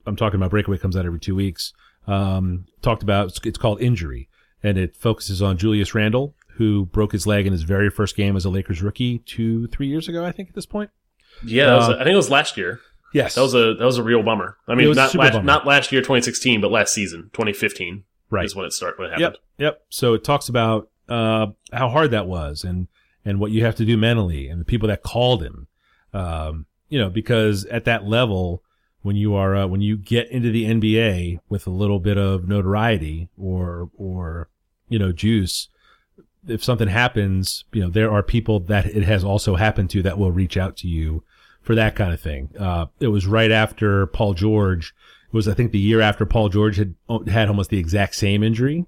I'm 0.06 0.15
talking 0.15 0.39
about 0.39 0.52
Breakaway 0.52 0.78
comes 0.78 0.95
out 0.95 1.06
every 1.06 1.19
two 1.19 1.36
weeks. 1.36 1.73
Um, 2.08 2.65
talked 2.82 3.04
about 3.04 3.30
it's, 3.30 3.39
it's 3.43 3.58
called 3.58 3.82
Injury, 3.82 4.30
and 4.63 4.78
it 4.78 4.95
focuses 4.95 5.41
on 5.41 5.58
Julius 5.58 5.93
Randle, 5.93 6.36
who 6.56 6.86
broke 6.86 7.12
his 7.12 7.28
leg 7.28 7.45
in 7.45 7.52
his 7.52 7.63
very 7.63 7.89
first 7.89 8.15
game 8.15 8.36
as 8.36 8.45
a 8.45 8.49
Lakers 8.49 8.82
rookie 8.82 9.19
two, 9.19 9.67
three 9.67 9.88
years 9.88 10.08
ago, 10.08 10.25
I 10.25 10.32
think 10.32 10.49
at 10.49 10.56
this 10.56 10.65
point. 10.65 10.89
Yeah, 11.45 11.65
that 11.67 11.75
was, 11.78 11.89
Uh, 11.89 11.93
I 11.93 12.04
think 12.04 12.13
it 12.13 12.17
was 12.17 12.30
last 12.30 12.58
year. 12.58 12.80
Yes, 13.13 13.36
That 13.36 13.41
was 13.41 13.56
a 13.56 13.73
that 13.73 13.86
was 13.86 13.97
a 13.97 14.04
real 14.04 14.21
bummer. 14.21 14.58
I 14.67 14.75
mean, 14.75 14.91
not 14.93 15.15
last, 15.15 15.34
bummer. 15.34 15.43
not 15.43 15.65
last 15.65 15.91
year, 15.91 16.02
2016, 16.02 16.62
but 16.62 16.69
last 16.69 16.93
season, 16.93 17.32
2015, 17.34 18.04
right. 18.30 18.45
is 18.45 18.56
when 18.56 18.65
it 18.67 18.73
started. 18.73 18.99
When 18.99 19.08
it 19.10 19.13
Yep, 19.13 19.19
happened. 19.19 19.38
yep. 19.58 19.82
So 19.89 20.13
it 20.13 20.23
talks 20.23 20.47
about 20.47 20.89
uh, 21.08 21.47
how 21.73 21.89
hard 21.89 22.12
that 22.12 22.28
was, 22.28 22.63
and 22.63 22.88
and 23.25 23.39
what 23.39 23.49
you 23.52 23.65
have 23.65 23.75
to 23.78 23.86
do 23.86 23.97
mentally, 23.97 24.47
and 24.47 24.62
the 24.62 24.65
people 24.65 24.88
that 24.89 25.02
called 25.02 25.41
him, 25.41 25.67
Um, 26.13 26.67
you 26.88 26.99
know, 26.99 27.10
because 27.10 27.65
at 27.65 27.86
that 27.86 28.06
level, 28.06 28.63
when 29.02 29.15
you 29.15 29.34
are 29.34 29.56
uh, 29.56 29.65
when 29.65 29.82
you 29.82 29.97
get 29.97 30.30
into 30.30 30.52
the 30.52 30.65
NBA 30.65 31.39
with 31.49 31.65
a 31.65 31.71
little 31.71 31.99
bit 31.99 32.17
of 32.19 32.47
notoriety 32.47 33.30
or 33.39 33.89
or 33.97 34.49
you 34.88 34.99
know 34.99 35.12
juice, 35.12 35.67
if 36.47 36.63
something 36.63 36.88
happens, 36.89 37.63
you 37.73 37.82
know 37.82 37.89
there 37.89 38.12
are 38.12 38.21
people 38.21 38.60
that 38.60 38.86
it 38.86 39.04
has 39.04 39.23
also 39.23 39.56
happened 39.56 39.89
to 39.91 40.04
that 40.04 40.19
will 40.19 40.32
reach 40.32 40.58
out 40.58 40.78
to 40.78 40.88
you 40.88 41.23
for 41.62 41.76
that 41.76 41.95
kind 41.95 42.13
of 42.13 42.19
thing. 42.22 42.50
Uh, 42.60 42.88
it 43.00 43.08
was 43.08 43.28
right 43.28 43.52
after 43.52 44.06
Paul 44.08 44.34
George. 44.34 44.93
It 45.28 45.34
was 45.34 45.48
I 45.48 45.54
think 45.54 45.72
the 45.72 45.80
year 45.80 46.02
after 46.02 46.26
Paul 46.26 46.50
George 46.50 46.78
had 46.78 46.95
had 47.28 47.48
almost 47.50 47.69
the 47.69 47.78
exact 47.78 48.15
same 48.15 48.43
injury 48.43 48.86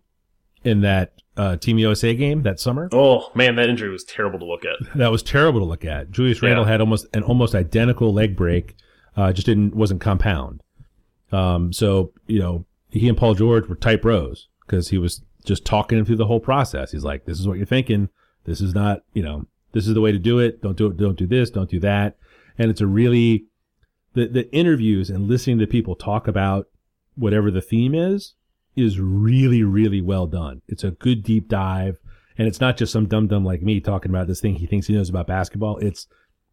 in 0.64 0.82
that 0.82 1.14
uh, 1.38 1.56
Team 1.58 1.78
USA 1.80 2.14
game 2.16 2.44
that 2.44 2.60
summer. 2.60 2.90
Oh 2.92 3.32
man, 3.36 3.56
that 3.56 3.70
injury 3.70 3.90
was 3.90 4.04
terrible 4.04 4.40
to 4.40 4.46
look 4.46 4.66
at. 4.66 4.76
That 4.96 5.12
was 5.12 5.24
terrible 5.24 5.60
to 5.60 5.66
look 5.66 5.86
at. 5.86 6.12
Julius 6.12 6.42
Randle 6.42 6.66
Yeah. 6.66 6.72
had 6.72 6.82
almost 6.82 7.06
an 7.14 7.24
almost 7.24 7.54
identical 7.56 8.12
leg 8.14 8.36
break, 8.36 8.76
uh, 9.16 9.32
just 9.34 9.46
didn't 9.46 9.76
wasn't 9.76 10.02
compound. 10.02 10.62
Um, 11.32 11.72
so 11.72 12.12
you 12.28 12.40
know 12.40 12.66
he 12.90 13.08
and 13.08 13.18
Paul 13.18 13.36
George 13.36 13.68
were 13.68 13.76
tight 13.76 14.02
bros 14.02 14.48
because 14.66 14.90
he 14.90 14.98
was 14.98 15.22
just 15.46 15.66
talking 15.66 15.98
him 15.98 16.06
through 16.06 16.18
the 16.18 16.26
whole 16.26 16.40
process. 16.40 16.92
He's 16.92 17.04
like, 17.04 17.26
"This 17.26 17.40
is 17.40 17.48
what 17.48 17.58
you're 17.58 17.66
thinking. 17.66 18.10
This 18.44 18.60
is 18.62 18.74
not, 18.76 19.04
you 19.14 19.24
know, 19.24 19.46
this 19.72 19.88
is 19.88 19.94
the 19.94 20.02
way 20.02 20.12
to 20.12 20.20
do 20.20 20.40
it. 20.40 20.62
Don't 20.62 20.76
do 20.78 20.88
it. 20.88 20.98
Don't 20.98 21.18
do 21.18 21.28
this. 21.28 21.50
Don't 21.50 21.70
do 21.70 21.80
that." 21.80 22.18
And 22.62 22.70
it's 22.70 22.82
a 22.82 22.88
really 22.88 23.46
the 24.14 24.28
the 24.28 24.54
interviews 24.54 25.10
and 25.10 25.28
listening 25.28 25.58
to 25.60 25.68
people 25.68 25.96
talk 25.96 26.28
about 26.28 26.68
whatever 27.16 27.50
the 27.50 27.62
theme 27.62 27.96
is 27.96 28.36
is 28.76 29.00
really 29.00 29.64
really 29.64 30.02
well 30.02 30.28
done. 30.28 30.62
It's 30.68 30.84
a 30.84 30.92
good 30.92 31.24
deep 31.24 31.48
dive, 31.48 31.98
and 32.38 32.48
it's 32.48 32.62
not 32.62 32.78
just 32.78 32.94
some 32.94 33.08
dum 33.08 33.28
dum 33.28 33.44
like 33.44 33.62
me 33.64 33.80
talking 33.80 34.12
about 34.12 34.28
this 34.28 34.40
thing 34.42 34.56
he 34.56 34.68
thinks 34.68 34.88
he 34.88 34.94
knows 34.94 35.10
about 35.10 35.28
basketball. 35.28 35.78
It's 35.78 36.08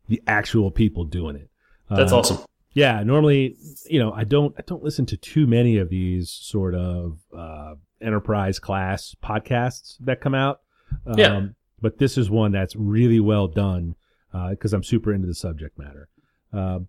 the 0.08 0.22
actual 0.26 0.70
people 0.70 1.04
doing 1.04 1.36
it. 1.36 1.50
That's 1.90 2.12
Uh, 2.12 2.18
awesome. 2.18 2.38
yeah, 2.72 3.02
normally, 3.02 3.56
you 3.86 3.98
know, 4.00 4.10
I 4.12 4.24
don't 4.24 4.54
I 4.58 4.62
don't 4.66 4.82
listen 4.82 5.04
to 5.06 5.16
too 5.18 5.46
many 5.46 5.76
of 5.76 5.90
these 5.90 6.30
sort 6.30 6.74
of 6.74 7.18
uh, 7.36 7.74
enterprise 8.00 8.58
class 8.58 9.14
podcasts 9.22 9.96
that 10.00 10.20
come 10.22 10.34
out. 10.34 10.60
Um, 11.06 11.18
Yeah. 11.18 11.46
But 11.80 11.98
this 11.98 12.18
is 12.18 12.28
one 12.28 12.50
that's 12.52 12.74
really 12.74 13.20
well 13.20 13.46
done 13.46 13.94
because 14.32 14.72
I'm 14.72 14.84
super 14.84 15.12
into 15.12 15.26
the 15.26 15.34
subject 15.34 15.78
matter. 15.78 16.08
Um, 16.52 16.88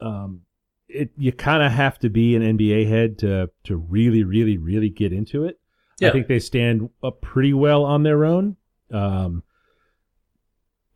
um, 0.00 0.42
it 0.88 1.10
you 1.18 1.32
kind 1.32 1.62
of 1.62 1.72
have 1.72 1.98
to 2.00 2.08
be 2.08 2.34
an 2.34 2.42
NBA 2.42 2.88
head 2.88 3.18
to 3.18 3.50
to 3.64 3.76
really, 3.76 4.24
really, 4.24 4.56
really 4.56 4.88
get 4.88 5.12
into 5.12 5.44
it. 5.44 5.58
Yeah. 6.00 6.08
I 6.08 6.12
think 6.12 6.28
they 6.28 6.38
stand 6.38 6.88
up 7.02 7.20
pretty 7.20 7.52
well 7.52 7.84
on 7.84 8.04
their 8.04 8.24
own. 8.24 8.56
Um, 8.92 9.42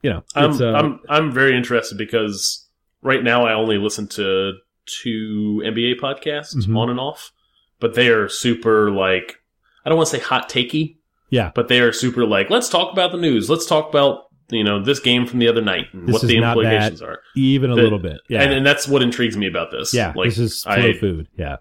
you 0.03 0.11
know, 0.11 0.23
I'm 0.35 0.53
uh, 0.61 0.73
I'm 0.73 1.01
I'm 1.09 1.33
very 1.33 1.57
interested 1.57 1.99
because 1.99 2.69
right 3.03 3.23
now 3.23 3.45
I 3.45 3.53
only 3.55 3.79
listen 3.79 4.09
to 4.09 4.55
two 4.87 5.63
NBA 5.65 6.01
podcasts 6.01 6.57
Mhm. 6.57 6.77
on 6.77 6.91
and 6.91 6.99
off, 6.99 7.33
but 7.81 7.95
they 7.95 8.09
are 8.09 8.29
super 8.29 8.91
like 8.91 9.37
I 9.85 9.89
don't 9.89 9.97
want 9.99 10.09
to 10.11 10.17
say 10.17 10.23
hot 10.23 10.49
takey, 10.49 10.97
yeah, 11.31 11.53
but 11.55 11.69
they 11.69 11.81
are 11.81 11.93
super 11.93 12.25
like 12.25 12.51
let's 12.51 12.69
talk 12.69 12.93
about 12.93 13.13
the 13.13 13.19
news, 13.19 13.51
let's 13.51 13.67
talk 13.67 13.89
about 13.89 14.25
you 14.51 14.65
know 14.65 14.83
this 14.83 14.99
game 15.01 15.27
from 15.27 15.39
the 15.39 15.49
other 15.49 15.61
night 15.63 15.87
and 15.93 16.07
This 16.07 16.15
what 16.15 16.23
the 16.23 16.37
implications 16.37 17.03
are, 17.03 17.21
even 17.37 17.71
a 17.71 17.75
the- 17.75 17.83
little 17.83 17.99
bit. 17.99 18.21
Yeah, 18.29 18.43
and, 18.43 18.53
and 18.53 18.67
that's 18.67 18.87
what 18.89 19.03
intrigues 19.03 19.37
me 19.37 19.47
about 19.47 19.71
this. 19.71 19.93
Yeah, 19.95 20.13
like 20.17 20.29
this 20.31 20.39
is 20.39 20.63
flow 20.63 20.73
I 20.73 20.93
food. 20.99 21.29
Yeah, 21.37 21.57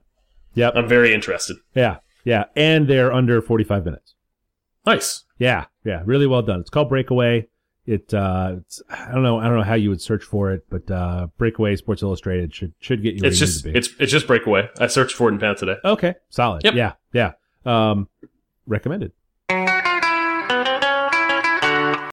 yep, 0.53 0.73
I'm 0.75 0.87
very 0.87 1.13
interested. 1.13 1.57
yeah, 1.75 1.97
yeah, 2.25 2.45
and 2.55 2.87
they're 2.87 3.11
under 3.13 3.41
forty-five 3.41 3.85
minutes. 3.85 4.15
Nice. 4.85 5.23
Yeah, 5.37 5.65
yeah, 5.85 6.01
really 6.05 6.27
well 6.27 6.41
done. 6.41 6.59
It's 6.61 6.69
called 6.69 6.89
Breakaway. 6.89 7.47
It, 7.87 8.13
uh, 8.13 8.57
it's, 8.59 8.79
I 8.89 9.11
don't 9.11 9.23
know, 9.23 9.39
I 9.39 9.45
don't 9.45 9.57
know 9.57 9.63
how 9.63 9.73
you 9.73 9.89
would 9.89 10.01
search 10.01 10.23
for 10.23 10.51
it, 10.51 10.65
but 10.69 10.89
uh, 10.91 11.27
Breakaway 11.39 11.75
Sports 11.75 12.03
Illustrated 12.03 12.53
should 12.53 12.73
should 12.79 13.01
get 13.01 13.15
you. 13.15 13.21
It's 13.23 13.39
just 13.39 13.65
need 13.65 13.71
to 13.71 13.73
be. 13.73 13.79
it's 13.79 13.89
it's 13.99 14.11
just 14.11 14.27
breakaway. 14.27 14.69
I 14.79 14.85
searched 14.87 15.15
for 15.15 15.29
it 15.29 15.33
in 15.33 15.43
it 15.43 15.57
today. 15.57 15.77
okay, 15.83 16.13
solid. 16.29 16.63
Yep. 16.63 16.75
Yeah, 16.75 16.93
yeah. 17.13 17.31
Um, 17.65 18.07
recommended. 18.67 19.13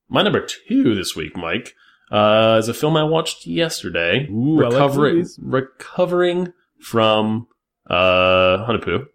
My 0.09 0.23
number 0.23 0.47
two 0.47 0.95
this 0.95 1.15
week, 1.15 1.37
Mike, 1.37 1.75
uh, 2.11 2.57
is 2.59 2.69
a 2.69 2.75
film 2.75 2.97
I 2.97 3.05
watched 3.05 3.47
yesterday. 3.47 4.27
Ooh, 4.31 4.61
I 4.65 4.69
like 4.69 4.73
recovering, 4.73 5.27
recovering 5.39 6.53
from 6.81 7.47
uh, 7.89 8.65
Hunahpu. 8.67 9.07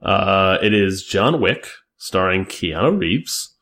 Uh, 0.00 0.58
it 0.62 0.72
is 0.72 1.04
John 1.04 1.40
Wick, 1.40 1.66
starring 1.96 2.44
Keanu 2.44 2.98
Reeves, 2.98 3.56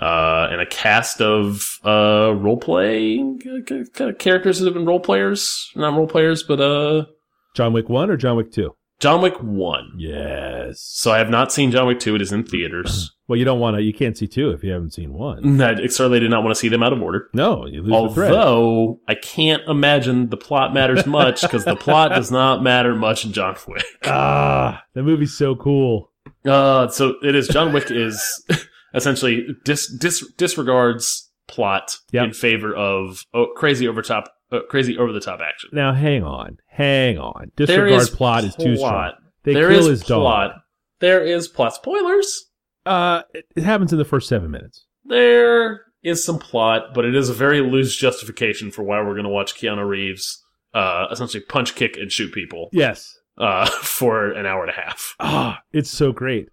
uh, 0.00 0.48
and 0.50 0.60
a 0.60 0.66
cast 0.66 1.20
of 1.20 1.78
uh, 1.84 2.32
role 2.36 2.58
playing 2.58 3.40
kind 3.40 3.88
of 4.00 4.18
characters 4.18 4.60
that 4.60 4.66
have 4.66 4.74
been 4.74 4.86
role 4.86 5.00
players, 5.00 5.70
not 5.74 5.94
role 5.94 6.06
players, 6.06 6.42
but 6.42 6.60
uh, 6.60 7.06
John 7.54 7.72
Wick 7.72 7.88
one 7.88 8.08
or 8.10 8.16
John 8.16 8.36
Wick 8.36 8.52
two? 8.52 8.76
John 9.00 9.20
Wick 9.20 9.34
one. 9.40 9.92
Yes. 9.96 10.80
So 10.80 11.12
I 11.12 11.18
have 11.18 11.30
not 11.30 11.52
seen 11.52 11.70
John 11.70 11.86
Wick 11.88 11.98
two. 11.98 12.14
It 12.14 12.22
is 12.22 12.32
in 12.32 12.44
theaters. 12.44 13.14
Well, 13.28 13.36
you 13.38 13.44
don't 13.44 13.60
want 13.60 13.76
to. 13.76 13.82
You 13.82 13.92
can't 13.92 14.16
see 14.16 14.26
two 14.26 14.50
if 14.50 14.64
you 14.64 14.72
haven't 14.72 14.94
seen 14.94 15.12
one. 15.12 15.60
I 15.60 15.86
certainly 15.88 16.18
did 16.18 16.30
not 16.30 16.42
want 16.42 16.54
to 16.56 16.58
see 16.58 16.68
them 16.68 16.82
out 16.82 16.94
of 16.94 17.02
order. 17.02 17.28
No, 17.34 17.66
you 17.66 17.82
lose 17.82 18.08
the 18.08 18.14
thread. 18.14 18.32
Although 18.32 19.00
I 19.06 19.14
can't 19.16 19.62
imagine 19.68 20.30
the 20.30 20.38
plot 20.38 20.72
matters 20.72 21.04
much 21.06 21.42
because 21.42 21.64
the 21.66 21.76
plot 21.76 22.10
does 22.12 22.30
not 22.30 22.62
matter 22.62 22.94
much 22.94 23.26
in 23.26 23.32
John 23.32 23.54
Wick. 23.68 23.84
Ah, 24.06 24.82
that 24.94 25.02
movie's 25.02 25.36
so 25.36 25.54
cool. 25.54 26.10
Uh, 26.46 26.88
so 26.88 27.14
it 27.22 27.34
is 27.34 27.48
John 27.48 27.72
Wick 27.74 27.90
is 27.90 28.18
essentially 28.94 29.46
dis, 29.64 29.92
dis, 29.98 30.24
disregards 30.38 31.30
plot 31.48 31.96
Yep. 32.12 32.24
in 32.24 32.32
favor 32.32 32.74
of 32.74 33.24
oh, 33.34 33.48
crazy 33.56 33.86
over 33.88 34.00
top, 34.02 34.32
uh, 34.52 34.60
crazy 34.70 34.96
over 34.96 35.12
the 35.12 35.20
top 35.20 35.40
action. 35.40 35.68
Now, 35.72 35.92
hang 35.92 36.22
on, 36.22 36.58
hang 36.66 37.18
on. 37.18 37.52
Disregard 37.56 37.90
is 38.02 38.10
plot 38.10 38.44
is 38.44 38.54
too 38.54 38.76
strong. 38.76 39.12
They 39.44 39.52
There 39.54 39.68
kill 39.70 39.80
is 39.80 39.86
his 39.86 40.04
plot. 40.04 40.50
dog. 40.52 40.60
There 41.00 41.22
is 41.22 41.46
plot. 41.48 41.74
Spoilers. 41.74 42.46
Uh, 42.88 43.22
it, 43.34 43.46
it 43.56 43.62
happens 43.62 43.92
in 43.92 43.98
the 43.98 44.04
first 44.04 44.28
seven 44.28 44.50
minutes. 44.50 44.86
There 45.04 45.82
is 46.02 46.24
some 46.24 46.38
plot, 46.38 46.94
but 46.94 47.04
it 47.04 47.14
is 47.14 47.28
a 47.28 47.34
very 47.34 47.60
loose 47.60 47.96
justification 47.96 48.70
for 48.70 48.82
why 48.82 49.00
we're 49.00 49.14
going 49.14 49.24
to 49.24 49.28
watch 49.30 49.54
Keanu 49.56 49.86
Reeves 49.86 50.44
uh, 50.74 51.06
essentially 51.10 51.42
punch, 51.42 51.74
kick, 51.74 51.96
and 51.96 52.10
shoot 52.10 52.32
people 52.32 52.68
Yes. 52.72 53.18
uh, 53.36 53.68
for 53.82 54.30
an 54.32 54.46
hour 54.46 54.62
and 54.62 54.70
a 54.70 54.80
half. 54.80 55.14
Ah, 55.20 55.60
it's 55.72 55.90
so 55.90 56.12
great. 56.12 56.48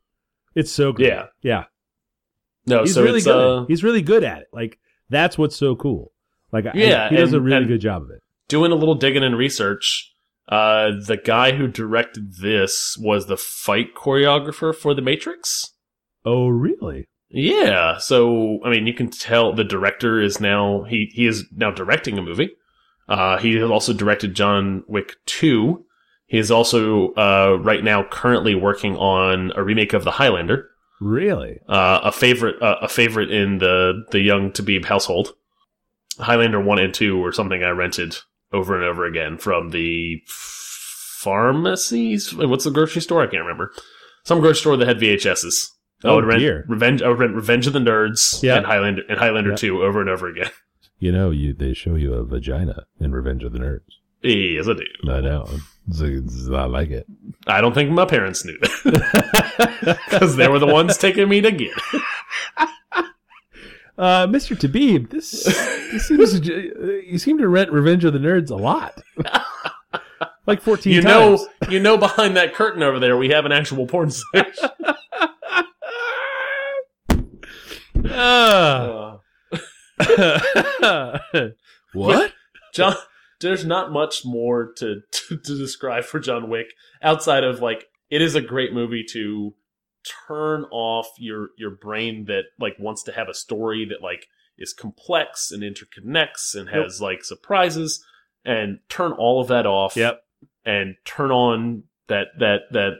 It's 0.55 0.71
so 0.71 0.91
great. 0.93 1.07
Yeah. 1.09 1.25
Yeah. 1.41 1.63
No, 2.65 2.81
He's 2.81 2.93
so 2.95 3.03
really 3.03 3.17
it's, 3.17 3.25
good. 3.27 3.61
uh, 3.63 3.65
He's 3.67 3.83
really 3.83 4.01
good 4.01 4.23
at 4.23 4.39
it. 4.41 4.47
Like 4.51 4.79
that's 5.09 5.37
what's 5.37 5.55
so 5.55 5.75
cool. 5.75 6.11
Like 6.51 6.65
I- 6.65 6.71
Yeah, 6.75 7.09
he 7.09 7.15
does 7.17 7.33
a 7.33 7.39
really 7.41 7.65
good 7.65 7.81
job 7.81 8.01
of 8.03 8.09
it. 8.09 8.21
doing 8.47 8.71
a 8.71 8.75
little 8.75 8.95
digging 8.95 9.23
and 9.23 9.37
research. 9.37 10.11
Uh, 10.49 10.91
the 11.05 11.17
guy 11.23 11.51
who 11.53 11.67
directed 11.67 12.35
this 12.41 12.97
was 12.99 13.25
the 13.27 13.37
fight 13.37 13.95
choreographer 13.95 14.73
for 14.75 14.93
The 14.93 15.01
Matrix. 15.01 15.73
Oh, 16.25 16.47
really? 16.47 17.05
Yeah, 17.29 17.97
so 17.97 18.59
I 18.63 18.69
mean, 18.69 18.87
you 18.87 18.93
can 18.93 19.09
tell 19.09 19.53
the 19.53 19.63
director 19.63 20.21
is 20.21 20.39
now 20.39 20.83
he 20.83 21.09
he 21.13 21.25
is 21.27 21.45
now 21.55 21.71
directing 21.71 22.17
a 22.17 22.21
movie. 22.21 22.51
Uh, 23.09 23.37
he 23.37 23.55
has 23.55 23.69
also 23.69 23.93
directed 23.93 24.35
John 24.35 24.83
Wick 24.87 25.15
two. 25.25 25.85
He 26.27 26.37
is 26.37 26.51
also 26.51 27.13
uh, 27.13 27.57
right 27.61 27.83
now 27.83 28.03
currently 28.09 28.55
working 28.55 28.95
on 28.97 29.51
a 29.55 29.63
remake 29.63 29.93
of 29.93 30.03
The 30.03 30.11
Highlander, 30.11 30.69
Really? 30.99 31.59
uh, 31.67 31.99
a 32.03 32.11
favorite 32.11 32.61
uh, 32.61 32.77
a 32.81 32.89
favorite 32.89 33.31
in 33.31 33.59
the 33.59 34.03
the 34.11 34.21
young 34.21 34.51
Tabib 34.51 34.85
household. 34.85 35.33
Highlander 36.17 36.61
one 36.61 36.79
and 36.79 36.93
two 36.93 37.17
were 37.17 37.33
something 37.33 37.63
I 37.63 37.69
rented 37.69 38.17
over 38.53 38.75
and 38.75 38.85
over 38.85 39.05
again 39.05 39.37
from 39.37 39.71
the 39.71 40.21
pharmacies. 40.25 42.33
What's 42.33 42.63
the 42.63 42.71
grocery 42.71 43.01
store? 43.01 43.21
I 43.21 43.27
can't 43.27 43.43
remember. 43.43 43.73
Some 44.23 44.39
grocery 44.39 44.61
store 44.61 44.77
that 44.77 44.87
had 44.87 44.99
VHSs. 44.99 45.71
I 46.05 46.09
Oh, 46.09 46.15
would 46.15 46.25
rent 46.25 46.39
dear. 46.39 46.65
Revenge. 46.67 47.01
I 47.01 47.09
would 47.09 47.19
rent 47.19 47.33
Revenge 47.35 47.67
of 47.67 47.73
the 47.73 47.79
Nerds 47.79 48.41
Yeah. 48.43 48.57
and 48.57 48.65
Highlander 48.65 49.01
and 49.09 49.17
Highlander 49.19 49.49
Yeah. 49.51 49.55
two 49.57 49.83
over 49.83 49.99
and 50.01 50.09
over 50.09 50.27
again. 50.27 50.49
You 50.97 51.11
know, 51.11 51.29
you 51.29 51.51
they 51.53 51.73
show 51.73 51.95
you 51.95 52.13
a 52.13 52.23
vagina 52.23 52.85
in 53.01 53.11
Revenge 53.11 53.43
of 53.43 53.51
the 53.51 53.59
Nerds. 53.59 53.81
yes, 54.23 54.65
I 54.69 54.73
do. 54.73 55.11
I 55.11 55.19
know. 55.19 55.45
It's, 55.89 55.99
it's, 55.99 56.49
I 56.49 56.63
like 56.65 56.89
it. 56.89 57.05
I 57.47 57.59
don't 57.59 57.73
think 57.73 57.91
my 57.91 58.05
parents 58.05 58.45
knew 58.45 58.57
that 58.61 59.99
because 60.09 60.37
they 60.37 60.47
were 60.47 60.57
the 60.57 60.67
ones 60.67 60.97
taking 60.97 61.27
me 61.27 61.41
to 61.41 61.51
get. 61.51 61.73
it. 61.93 62.01
Uh, 63.97 64.27
Mr. 64.27 64.57
Tabib, 64.57 65.09
this, 65.09 65.43
this 65.43 66.07
seems 66.07 66.45
you 66.47 67.17
seem 67.17 67.37
to 67.39 67.47
rent 67.49 67.71
Revenge 67.71 68.03
of 68.05 68.13
the 68.13 68.19
Nerds 68.19 68.49
a 68.49 68.55
lot, 68.55 69.01
like 70.47 70.61
fourteen 70.61 70.93
You 70.93 71.01
times. 71.01 71.41
know, 71.61 71.69
you 71.69 71.79
know, 71.81 71.97
behind 71.97 72.35
that 72.37 72.53
curtain 72.53 72.83
over 72.83 72.99
there, 72.99 73.15
we 73.17 73.29
have 73.29 73.45
an 73.45 73.51
actual 73.51 73.85
porn 73.85 74.11
section. 74.11 74.69
Uh, 78.11 79.17
what? 81.93 82.33
John, 82.73 82.95
there's 83.41 83.65
not 83.65 83.91
much 83.91 84.25
more 84.25 84.73
to, 84.77 85.01
to 85.11 85.37
to 85.37 85.57
describe 85.57 86.03
for 86.05 86.19
John 86.19 86.49
Wick 86.49 86.67
outside 87.01 87.43
of 87.43 87.61
like 87.61 87.85
it 88.09 88.21
is 88.21 88.35
a 88.35 88.41
great 88.41 88.73
movie 88.73 89.05
to 89.11 89.53
turn 90.27 90.65
off 90.71 91.07
your 91.17 91.49
your 91.57 91.71
brain 91.71 92.25
that 92.25 92.43
like 92.59 92.75
wants 92.79 93.03
to 93.03 93.11
have 93.11 93.27
a 93.29 93.33
story 93.33 93.85
that 93.85 94.01
like 94.01 94.27
is 94.57 94.73
complex 94.73 95.51
and 95.51 95.63
interconnects 95.63 96.55
and 96.55 96.69
has 96.69 97.01
like 97.01 97.23
surprises 97.23 98.05
and 98.45 98.79
turn 98.89 99.11
all 99.13 99.41
of 99.41 99.47
that 99.47 99.65
off 99.65 99.95
Yep. 99.97 100.21
and 100.65 100.95
turn 101.05 101.31
on 101.31 101.83
that 102.07 102.27
that 102.39 102.61
that 102.71 102.91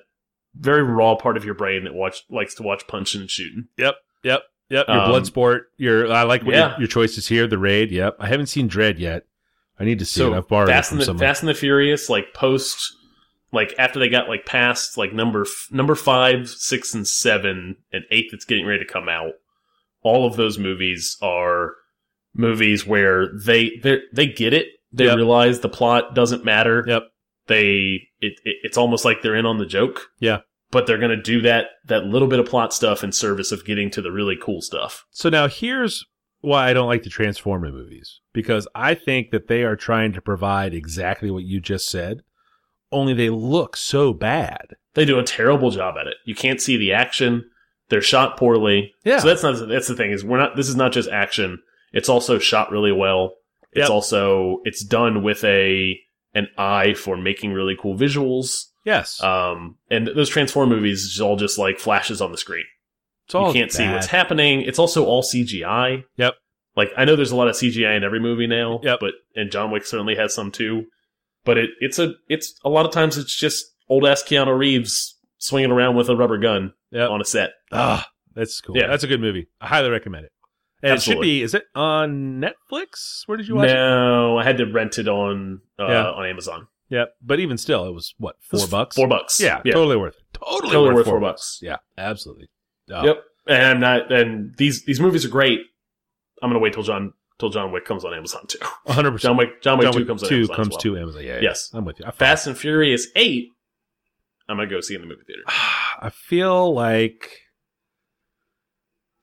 very 0.58 0.84
raw 0.84 1.16
part 1.16 1.38
of 1.38 1.46
your 1.46 1.54
brain 1.54 1.84
that 1.84 1.94
watch 1.94 2.24
likes 2.30 2.56
to 2.56 2.64
watch 2.64 2.88
punching 2.88 3.22
and 3.22 3.30
shooting. 3.30 3.68
Yep. 3.78 3.96
Yep. 4.24 4.42
Yep. 4.70 4.88
Your 4.88 4.98
Um, 5.00 5.10
blood 5.10 5.26
sport. 5.26 5.68
Your 5.78 6.12
I 6.12 6.24
like 6.24 6.44
what 6.44 6.56
yeah. 6.56 6.72
your, 6.72 6.80
your 6.82 6.88
choices 6.88 7.28
here. 7.28 7.48
The 7.48 7.58
raid. 7.58 7.92
Yep. 7.92 8.18
I 8.20 8.28
haven't 8.28 8.48
seen 8.48 8.68
Dread 8.68 9.00
yet. 9.00 9.26
I 9.80 9.84
need 9.84 10.00
to 10.00 10.06
see 10.06 10.20
So 10.20 10.34
it. 10.34 10.38
I've 10.38 10.48
borrowed 10.48 10.70
Fast 10.70 10.88
it 10.88 10.90
from 10.90 10.96
and 10.98 11.02
the 11.02 11.06
someone. 11.06 11.20
Fast 11.20 11.42
and 11.44 11.50
the 11.50 11.54
Furious, 11.54 12.10
like 12.10 12.34
post, 12.34 12.94
like 13.52 13.76
after 13.78 14.00
they 14.00 14.10
got 14.10 14.28
like 14.30 14.46
past 14.46 14.98
like 14.98 15.14
number 15.14 15.46
number 15.72 15.96
five, 15.96 16.50
six, 16.50 16.94
and 16.94 17.08
seven, 17.08 17.76
and 17.92 18.04
eight 18.12 18.28
that's 18.32 18.46
getting 18.46 18.66
ready 18.66 18.84
to 18.86 18.92
come 18.92 19.08
out. 19.10 19.34
All 20.02 20.26
of 20.26 20.36
those 20.38 20.58
movies 20.58 21.18
are 21.22 21.74
movies 22.34 22.86
where 22.88 23.28
they 23.46 23.72
they 23.84 24.00
they 24.14 24.28
get 24.28 24.54
it. 24.54 24.68
They 24.92 25.06
Yep. 25.06 25.16
realize 25.18 25.60
the 25.60 25.70
plot 25.70 26.16
doesn't 26.16 26.46
matter. 26.46 26.84
Yep. 26.88 27.04
They 27.48 28.08
it, 28.22 28.40
it 28.44 28.56
it's 28.64 28.78
almost 28.78 29.04
like 29.06 29.22
they're 29.22 29.36
in 29.36 29.46
on 29.46 29.58
the 29.58 29.66
joke. 29.66 30.08
Yeah. 30.20 30.40
But 30.76 30.88
they're 30.88 30.98
gonna 30.98 31.16
do 31.22 31.40
that 31.42 31.68
that 31.86 32.04
little 32.04 32.28
bit 32.28 32.40
of 32.40 32.48
plot 32.48 32.74
stuff 32.74 33.02
in 33.02 33.14
service 33.14 33.54
of 33.54 33.64
getting 33.64 33.90
to 33.92 34.02
the 34.02 34.12
really 34.12 34.36
cool 34.36 34.62
stuff. 34.62 35.06
So 35.10 35.30
now 35.30 35.48
here's 35.48 36.04
why 36.42 36.70
I 36.70 36.74
don't 36.74 36.90
like 36.90 37.04
the 37.04 37.10
Transformer 37.10 37.72
movies 37.72 38.20
because 38.34 38.68
I 38.76 38.94
think 38.94 39.32
that 39.32 39.48
they 39.48 39.64
are 39.64 39.78
trying 39.78 40.12
to 40.12 40.22
provide 40.22 40.74
exactly 40.74 41.32
what 41.32 41.46
you 41.46 41.62
just 41.62 41.88
said, 41.90 42.24
only 42.92 43.14
they 43.14 43.30
look 43.30 43.78
so 43.78 44.12
bad. 44.12 44.76
They 44.96 45.06
do 45.06 45.18
a 45.18 45.24
terrible 45.24 45.72
job 45.72 45.96
at 45.98 46.08
it. 46.08 46.18
You 46.26 46.36
can't 46.36 46.60
see 46.62 46.76
the 46.76 46.92
action. 46.92 47.50
They're 47.88 48.02
shot 48.02 48.36
poorly. 48.36 48.94
Yeah. 49.06 49.20
So 49.20 49.28
that's 49.30 49.44
not 49.44 49.70
that's 49.70 49.88
the 49.88 49.96
thing 49.96 50.12
is 50.12 50.26
we're 50.26 50.40
not 50.40 50.58
this 50.58 50.68
is 50.68 50.76
not 50.76 50.92
just 50.92 51.10
action. 51.10 51.60
It's 51.94 52.10
also 52.10 52.38
shot 52.38 52.70
really 52.70 52.92
well. 52.92 53.36
It's 53.72 53.88
Yep. 53.88 53.90
also 53.92 54.58
it's 54.66 54.84
done 54.84 55.24
with 55.24 55.42
a 55.46 55.98
an 56.34 56.50
eye 56.58 56.96
for 56.96 57.16
making 57.16 57.54
really 57.54 57.78
cool 57.82 57.98
visuals. 57.98 58.66
Yes. 58.86 59.22
Um 59.22 59.78
and 59.90 60.08
those 60.08 60.30
Transform 60.30 60.70
movies 60.70 61.02
is 61.04 61.20
all 61.20 61.36
just 61.36 61.58
like 61.58 61.80
flashes 61.80 62.22
on 62.22 62.32
the 62.32 62.38
screen. 62.38 62.66
it's 63.26 63.36
all 63.36 63.48
you 63.48 63.54
can't 63.54 63.72
see 63.72 63.88
what's 63.90 64.08
happening. 64.08 64.62
It's 64.62 64.80
also 64.80 65.06
all 65.06 65.24
CGI. 65.24 66.04
Yep. 66.18 66.36
Like 66.78 66.92
I 66.98 67.04
know 67.06 67.16
there's 67.16 67.32
a 67.32 67.36
lot 67.36 67.48
of 67.48 67.56
CGI 67.56 67.98
in 67.98 68.04
every 68.04 68.20
movie 68.20 68.48
now. 68.48 68.80
Yep. 68.84 69.00
But 69.02 69.14
and 69.36 69.52
John 69.52 69.72
Wick 69.72 69.86
certainly 69.86 70.16
has 70.16 70.34
some 70.34 70.52
too. 70.52 70.86
But 71.44 71.58
it 71.58 71.70
it's 71.80 72.00
a 72.00 72.14
it's 72.30 72.60
a 72.64 72.70
lot 72.70 72.86
of 72.86 72.92
times 72.92 73.18
it's 73.18 73.36
just 73.36 73.66
old 73.90 74.06
ass 74.06 74.24
Keanu 74.24 74.58
Reeves 74.58 75.18
swinging 75.38 75.72
around 75.72 75.96
with 75.96 76.10
a 76.10 76.16
rubber 76.16 76.38
gun 76.38 76.74
Yep. 76.92 77.10
on 77.10 77.22
a 77.22 77.26
set. 77.26 77.52
Ah, 77.72 78.08
that's 78.36 78.62
cool. 78.62 78.78
Yeah. 78.78 78.88
That's 78.88 79.04
a 79.04 79.08
good 79.08 79.22
movie. 79.22 79.48
I 79.62 79.68
highly 79.68 79.90
recommend 79.90 80.26
it. 80.26 80.32
And 80.84 80.92
Absolutely. 80.94 81.28
it 81.30 81.32
should 81.32 81.38
be. 81.40 81.44
Is 81.44 81.54
it 81.56 81.64
on 81.76 82.42
Netflix? 82.42 83.22
Where 83.28 83.38
did 83.38 83.48
you 83.48 83.56
watch 83.56 83.70
it? 83.70 83.74
No, 83.74 84.38
I 84.38 84.44
had 84.44 84.58
to 84.58 84.66
rent 84.66 84.98
it 85.00 85.08
on 85.08 85.62
uh, 85.80 85.88
Yeah. 85.88 86.12
on 86.12 86.26
Amazon. 86.26 86.68
Yeah, 86.90 87.06
but 87.22 87.40
even 87.40 87.58
still, 87.58 87.88
it 87.88 87.94
was 87.94 88.14
what 88.18 88.36
four 88.42 88.60
was 88.62 88.70
bucks. 88.70 88.96
Four 88.96 89.08
bucks. 89.08 89.40
Yeah, 89.40 89.62
yeah, 89.66 89.74
totally 89.74 89.98
worth 89.98 90.16
it. 90.18 90.24
Totally, 90.34 90.72
Totally 90.74 90.86
worth, 90.90 90.96
worth 90.98 91.06
four, 91.08 91.20
bucks. 91.20 91.60
bucks. 91.60 91.60
Yeah, 91.62 91.78
absolutely. 91.98 92.50
Oh, 92.92 93.06
Yep. 93.06 93.24
And 93.48 93.64
I'm 93.66 93.80
not. 93.80 94.12
And 94.12 94.56
these 94.58 94.86
these 94.86 95.00
movies 95.00 95.26
are 95.26 95.30
great. 95.30 95.60
I'm 96.42 96.50
gonna 96.50 96.60
wait 96.60 96.74
till 96.74 96.84
John 96.84 97.14
till 97.40 97.50
John 97.50 97.72
Wick 97.72 97.86
comes 97.86 98.04
on 98.06 98.14
Amazon 98.14 98.46
too. 98.48 98.60
hundred 98.88 99.12
percent. 99.12 99.32
John 99.32 99.38
Wick 99.38 99.62
John 99.62 99.78
Wick 99.80 99.92
two 99.92 100.06
comes 100.06 100.24
on 100.24 100.30
two 100.30 100.42
as 100.42 100.50
comes 100.50 100.70
well. 100.70 100.78
to 100.80 100.98
Amazon. 100.98 101.24
Yeah, 101.24 101.36
yeah. 101.36 101.42
Yes. 101.42 101.70
I'm 101.74 101.86
with 101.86 102.00
you. 102.00 102.06
Fast 102.12 102.48
and 102.48 102.58
Furious 102.58 103.08
eight. 103.16 103.50
I'm 104.50 104.58
gonna 104.58 104.70
go 104.70 104.80
see 104.82 104.94
in 104.96 105.02
the 105.02 105.08
movie 105.08 105.24
theater. 105.26 105.42
I 105.48 106.10
feel 106.12 106.74
like 106.74 107.40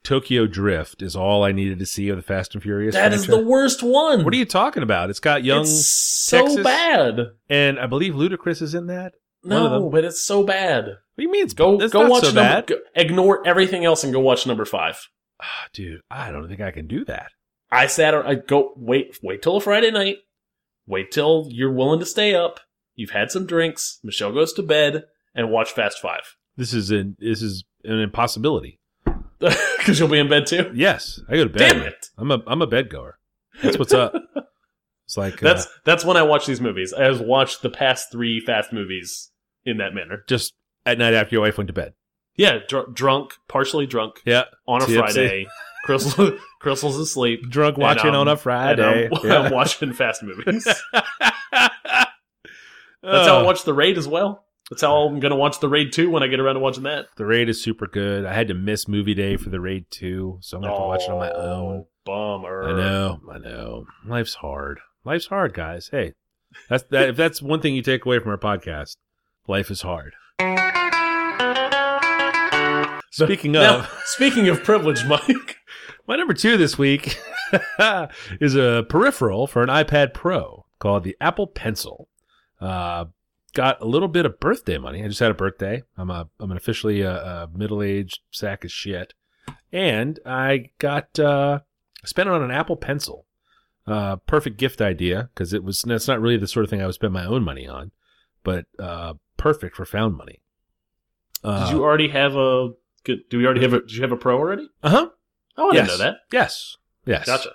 Tokyo 0.04 0.46
Drift 0.46 1.00
is 1.02 1.14
all 1.14 1.44
I 1.44 1.52
needed 1.52 1.78
to 1.78 1.86
see 1.86 2.08
of 2.08 2.16
the 2.16 2.22
Fast 2.22 2.54
and 2.54 2.62
Furious. 2.62 2.94
That 2.94 3.12
is 3.12 3.26
the 3.26 3.42
worst 3.42 3.82
one. 3.82 4.24
What 4.24 4.34
are 4.34 4.36
you 4.36 4.44
talking 4.44 4.82
about? 4.82 5.10
It's 5.10 5.20
got 5.20 5.44
young, 5.44 5.62
It's 5.62 5.86
so 5.86 6.42
Texas? 6.46 6.64
bad. 6.64 7.20
and 7.48 7.78
I 7.78 7.86
believe 7.86 8.14
Ludacris 8.14 8.60
is 8.62 8.74
in 8.74 8.86
that. 8.88 9.14
No, 9.44 9.88
but 9.90 10.04
it's 10.04 10.20
so 10.20 10.42
bad. 10.44 10.84
What 10.86 10.96
do 11.18 11.22
you 11.24 11.30
mean? 11.30 11.44
It's 11.44 11.54
Go 11.54 11.76
go 11.88 12.08
watch 12.08 12.22
so 12.22 12.28
number, 12.28 12.40
bad, 12.40 12.66
go- 12.66 12.78
ignore 12.94 13.46
everything 13.46 13.84
else 13.84 14.02
and 14.04 14.12
go 14.12 14.20
watch 14.20 14.46
number 14.46 14.64
five. 14.64 14.98
Ah, 15.42 15.66
dude. 15.72 16.00
I 16.10 16.30
don't 16.30 16.48
think 16.48 16.60
I 16.60 16.70
can 16.70 16.86
do 16.86 17.04
that. 17.06 17.30
I 17.70 17.86
sat. 17.86 18.14
I 18.14 18.36
go 18.36 18.72
wait. 18.76 19.18
Wait 19.22 19.42
till 19.42 19.56
a 19.56 19.60
Friday 19.60 19.90
night. 19.90 20.18
Wait 20.86 21.10
till 21.10 21.46
you're 21.50 21.72
willing 21.72 21.98
to 22.00 22.06
stay 22.06 22.34
up. 22.34 22.60
You've 22.94 23.10
had 23.10 23.30
some 23.30 23.46
drinks. 23.46 23.98
Michelle 24.04 24.32
goes 24.32 24.52
to 24.54 24.62
bed 24.62 25.04
and 25.34 25.50
watch 25.50 25.72
Fast 25.72 25.98
Five 26.00 26.36
This 26.56 26.72
is 26.74 26.90
an 26.90 27.16
this 27.18 27.42
is 27.42 27.64
an 27.84 27.98
impossibility. 27.98 28.78
because 29.78 29.98
you'll 29.98 30.08
be 30.08 30.18
in 30.18 30.28
bed 30.28 30.46
too. 30.46 30.70
Yes, 30.74 31.20
I 31.28 31.34
go 31.36 31.44
to 31.44 31.50
bed. 31.50 31.72
Damn 31.72 31.82
it! 31.82 32.06
I'm 32.16 32.30
a 32.30 32.42
I'm 32.46 32.62
a 32.62 32.66
bed 32.66 32.88
goer. 32.90 33.18
That's 33.62 33.78
what's 33.78 33.92
up. 33.94 34.14
It's 35.04 35.16
like 35.18 35.40
That's 35.40 35.66
uh, 35.66 35.70
that's 35.84 36.04
when 36.06 36.16
I 36.16 36.22
watch 36.22 36.46
these 36.46 36.60
movies. 36.60 36.94
I 36.94 37.02
have 37.04 37.20
watched 37.20 37.60
the 37.60 37.68
past 37.68 38.10
three 38.10 38.40
Fast 38.40 38.72
movies 38.72 39.30
in 39.66 39.76
that 39.76 39.92
manner. 39.94 40.24
just 40.26 40.54
at 40.86 40.96
night 40.96 41.12
after 41.12 41.34
your 41.34 41.42
wife 41.42 41.58
went 41.58 41.66
to 41.68 41.74
bed. 41.74 41.92
Yeah, 42.36 42.60
dr- 42.66 42.94
drunk, 42.94 43.32
partially 43.46 43.84
drunk 43.84 44.22
Yeah, 44.24 44.44
on 44.66 44.80
a 44.80 44.86
TFC. 44.86 44.98
Friday. 44.98 45.46
Crystal, 45.84 46.38
Crystal's 46.60 46.96
asleep. 46.96 47.42
drunk 47.50 47.76
watching 47.76 48.14
on 48.14 48.26
a 48.28 48.36
Friday. 48.38 49.10
I'm, 49.12 49.28
Yeah. 49.28 49.40
I'm 49.40 49.52
watching 49.52 49.92
Fast 49.92 50.22
movies. 50.22 50.64
That's 50.64 50.82
That's 53.02 53.28
how 53.28 53.40
I 53.40 53.42
watch 53.42 53.64
The 53.64 53.74
Raid 53.74 53.98
as 53.98 54.06
well. 54.08 54.44
That's 54.72 54.80
how 54.80 55.02
I'm 55.02 55.20
going 55.20 55.32
to 55.32 55.36
watch 55.36 55.60
The 55.60 55.68
Raid 55.68 55.92
2 55.92 56.08
when 56.08 56.22
I 56.22 56.28
get 56.28 56.40
around 56.40 56.54
to 56.54 56.60
watching 56.60 56.84
that. 56.84 57.08
The 57.16 57.26
Raid 57.26 57.50
is 57.50 57.62
super 57.62 57.86
good. 57.86 58.24
I 58.24 58.32
had 58.32 58.48
to 58.48 58.54
miss 58.54 58.88
movie 58.88 59.12
day 59.12 59.36
for 59.36 59.50
The 59.50 59.60
Raid 59.60 59.84
2, 59.90 60.38
so 60.40 60.56
I'm 60.56 60.62
to 60.62 60.68
have 60.70 60.78
to 60.78 60.82
watch 60.82 61.02
it 61.02 61.10
on 61.10 61.18
my 61.18 61.30
own. 61.30 61.84
Oh, 61.84 61.88
Bummer. 62.06 62.68
I 62.70 62.72
know, 62.72 63.20
I 63.30 63.36
know. 63.38 63.84
Life's 64.06 64.34
hard. 64.36 64.80
Life's 65.04 65.26
hard, 65.26 65.52
guys. 65.52 65.88
Hey, 65.92 66.14
that's 66.70 66.84
that. 66.84 67.10
If 67.10 67.16
that's 67.16 67.42
one 67.42 67.60
thing 67.60 67.74
you 67.74 67.82
take 67.82 68.06
away 68.06 68.18
from 68.18 68.30
our 68.30 68.38
podcast, 68.38 68.96
life 69.46 69.70
is 69.70 69.82
hard. 69.82 70.14
Speaking 73.10 73.52
Now, 73.52 73.80
of, 73.80 74.00
speaking 74.06 74.48
of 74.48 74.64
privilege, 74.64 75.04
Mike. 75.04 75.58
my 76.08 76.16
number 76.16 76.32
two 76.32 76.56
this 76.56 76.78
week 76.78 77.20
is 78.40 78.54
a 78.56 78.86
peripheral 78.88 79.46
for 79.46 79.62
an 79.62 79.68
iPad 79.68 80.14
Pro 80.14 80.64
called 80.78 81.04
the 81.04 81.14
Apple 81.20 81.46
Pencil. 81.46 82.08
Uh, 82.58 83.04
got 83.54 83.80
a 83.80 83.86
little 83.86 84.08
bit 84.08 84.26
of 84.26 84.40
birthday 84.40 84.78
money. 84.78 85.04
I 85.04 85.08
just 85.08 85.20
had 85.20 85.30
a 85.30 85.34
birthday. 85.34 85.82
I'm 85.96 86.10
a 86.10 86.28
I'm 86.40 86.50
an 86.50 86.56
officially 86.56 87.02
a, 87.02 87.12
a 87.12 87.48
middle 87.54 87.82
aged 87.82 88.20
sack 88.30 88.64
of 88.64 88.72
shit, 88.72 89.14
and 89.72 90.18
I 90.26 90.70
got 90.78 91.18
uh, 91.18 91.60
spent 92.04 92.28
it 92.28 92.32
on 92.32 92.42
an 92.42 92.50
Apple 92.50 92.76
Pencil. 92.76 93.26
Uh, 93.86 94.16
perfect 94.16 94.58
gift 94.58 94.80
idea 94.80 95.28
because 95.34 95.52
it 95.52 95.64
was. 95.64 95.82
That's 95.82 96.08
not 96.08 96.20
really 96.20 96.36
the 96.36 96.46
sort 96.46 96.64
of 96.64 96.70
thing 96.70 96.80
I 96.80 96.86
would 96.86 96.94
spend 96.94 97.12
my 97.12 97.24
own 97.24 97.42
money 97.42 97.66
on, 97.66 97.90
but 98.44 98.66
uh, 98.78 99.14
perfect 99.36 99.76
for 99.76 99.84
found 99.84 100.16
money. 100.16 100.40
Uh, 101.42 101.66
Did 101.66 101.74
you 101.74 101.82
already 101.82 102.08
have 102.08 102.36
a? 102.36 102.70
Good, 103.04 103.28
do 103.28 103.38
we 103.38 103.44
already 103.44 103.62
have 103.62 103.72
a? 103.72 103.80
Did 103.80 103.92
you 103.92 104.02
have 104.02 104.12
a 104.12 104.16
Pro 104.16 104.38
already? 104.38 104.68
Uh 104.82 104.90
huh. 104.90 105.08
Oh, 105.56 105.70
I 105.70 105.74
yes. 105.74 105.88
didn't 105.88 105.98
know 105.98 106.04
that. 106.04 106.16
Yes. 106.30 106.76
Yes. 107.04 107.26
Gotcha. 107.26 107.50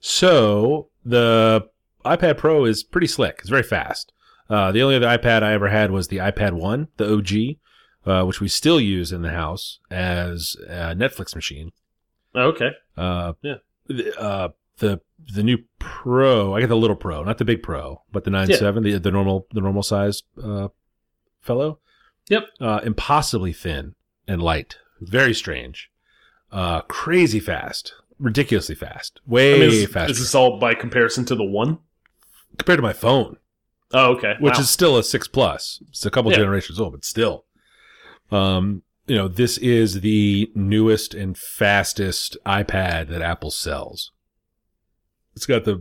So 0.00 0.88
the 1.04 1.68
iPad 2.04 2.38
Pro 2.38 2.64
is 2.64 2.82
pretty 2.82 3.06
slick. 3.06 3.36
It's 3.40 3.50
very 3.50 3.62
fast. 3.62 4.12
Uh, 4.48 4.72
the 4.72 4.82
only 4.82 4.96
other 4.96 5.06
iPad 5.06 5.42
I 5.42 5.52
ever 5.52 5.68
had 5.68 5.90
was 5.90 6.08
the 6.08 6.18
iPad 6.18 6.52
One, 6.52 6.88
the 6.96 7.12
OG, 7.12 7.56
uh, 8.06 8.24
which 8.24 8.40
we 8.40 8.48
still 8.48 8.80
use 8.80 9.12
in 9.12 9.22
the 9.22 9.32
house 9.32 9.80
as 9.90 10.56
a 10.68 10.94
Netflix 10.94 11.34
machine. 11.34 11.72
Oh, 12.34 12.48
okay. 12.48 12.70
Uh, 12.96 13.32
Yeah. 13.42 13.56
The, 13.88 14.20
uh, 14.20 14.48
the 14.78 15.00
the 15.32 15.42
new 15.42 15.58
Pro, 15.78 16.54
I 16.54 16.60
got 16.60 16.68
the 16.68 16.76
little 16.76 16.96
Pro, 16.96 17.22
not 17.24 17.38
the 17.38 17.44
big 17.44 17.62
Pro, 17.62 18.02
but 18.12 18.24
the 18.24 18.30
nine 18.30 18.52
seven, 18.52 18.82
the 18.82 18.98
the 18.98 19.10
normal 19.10 19.46
the 19.52 19.60
normal 19.60 19.82
size 19.82 20.22
uh, 20.42 20.68
fellow. 21.40 21.78
Yep. 22.28 22.44
Uh, 22.60 22.80
impossibly 22.84 23.52
thin 23.52 23.94
and 24.26 24.42
light, 24.42 24.76
very 25.00 25.32
strange, 25.34 25.90
uh, 26.50 26.80
crazy 26.82 27.38
fast, 27.40 27.94
ridiculously 28.18 28.74
fast, 28.74 29.20
way 29.26 29.54
I 29.54 29.58
mean, 29.60 29.70
is, 29.70 29.86
faster 29.88 30.10
is 30.10 30.18
this 30.18 30.34
all 30.34 30.58
by 30.58 30.74
comparison 30.74 31.24
to 31.26 31.34
the 31.36 31.44
one? 31.44 31.78
compared 32.58 32.78
to 32.78 32.82
my 32.82 32.92
phone, 32.92 33.36
Oh, 33.92 34.12
okay. 34.16 34.34
which 34.40 34.54
Wow. 34.54 34.60
is 34.60 34.70
still 34.70 34.96
a 34.98 35.04
six 35.04 35.28
plus. 35.28 35.80
It's 35.88 36.04
a 36.04 36.10
couple 36.10 36.30
Yeah. 36.32 36.38
generations 36.38 36.80
old, 36.80 36.92
but 36.92 37.04
still. 37.04 37.44
Um, 38.30 38.82
you 39.06 39.14
know, 39.14 39.28
this 39.28 39.56
is 39.58 40.00
the 40.00 40.50
newest 40.54 41.14
and 41.14 41.38
fastest 41.38 42.36
iPad 42.44 43.08
that 43.08 43.22
Apple 43.22 43.52
sells. 43.52 44.10
It's 45.36 45.46
got 45.46 45.64
the, 45.64 45.72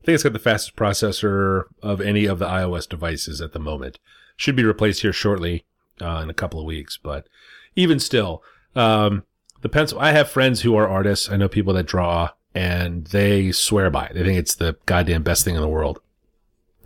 I 0.00 0.04
think 0.04 0.14
it's 0.14 0.22
got 0.22 0.32
the 0.32 0.38
fastest 0.38 0.76
processor 0.76 1.64
of 1.82 2.00
any 2.00 2.26
of 2.26 2.38
the 2.38 2.46
iOS 2.46 2.88
devices 2.88 3.40
at 3.40 3.52
the 3.52 3.58
moment. 3.58 3.98
Should 4.36 4.56
be 4.56 4.64
replaced 4.64 5.02
here 5.02 5.12
shortly, 5.12 5.64
uh, 6.00 6.20
in 6.22 6.30
a 6.30 6.34
couple 6.34 6.60
of 6.60 6.66
weeks, 6.66 6.98
but 7.02 7.26
even 7.74 7.98
still, 7.98 8.42
um, 8.76 9.24
the 9.62 9.68
pencil. 9.68 9.98
I 10.00 10.12
have 10.12 10.28
friends 10.30 10.60
who 10.62 10.74
are 10.76 10.88
artists. 10.88 11.28
I 11.28 11.36
know 11.36 11.48
people 11.48 11.74
that 11.74 11.86
draw, 11.86 12.30
and 12.54 13.06
they 13.08 13.52
swear 13.52 13.90
by 13.90 14.06
it. 14.06 14.14
They 14.14 14.22
think 14.24 14.38
it's 14.38 14.54
the 14.54 14.76
goddamn 14.86 15.22
best 15.22 15.44
thing 15.44 15.54
in 15.54 15.60
the 15.60 15.68
world. 15.68 16.00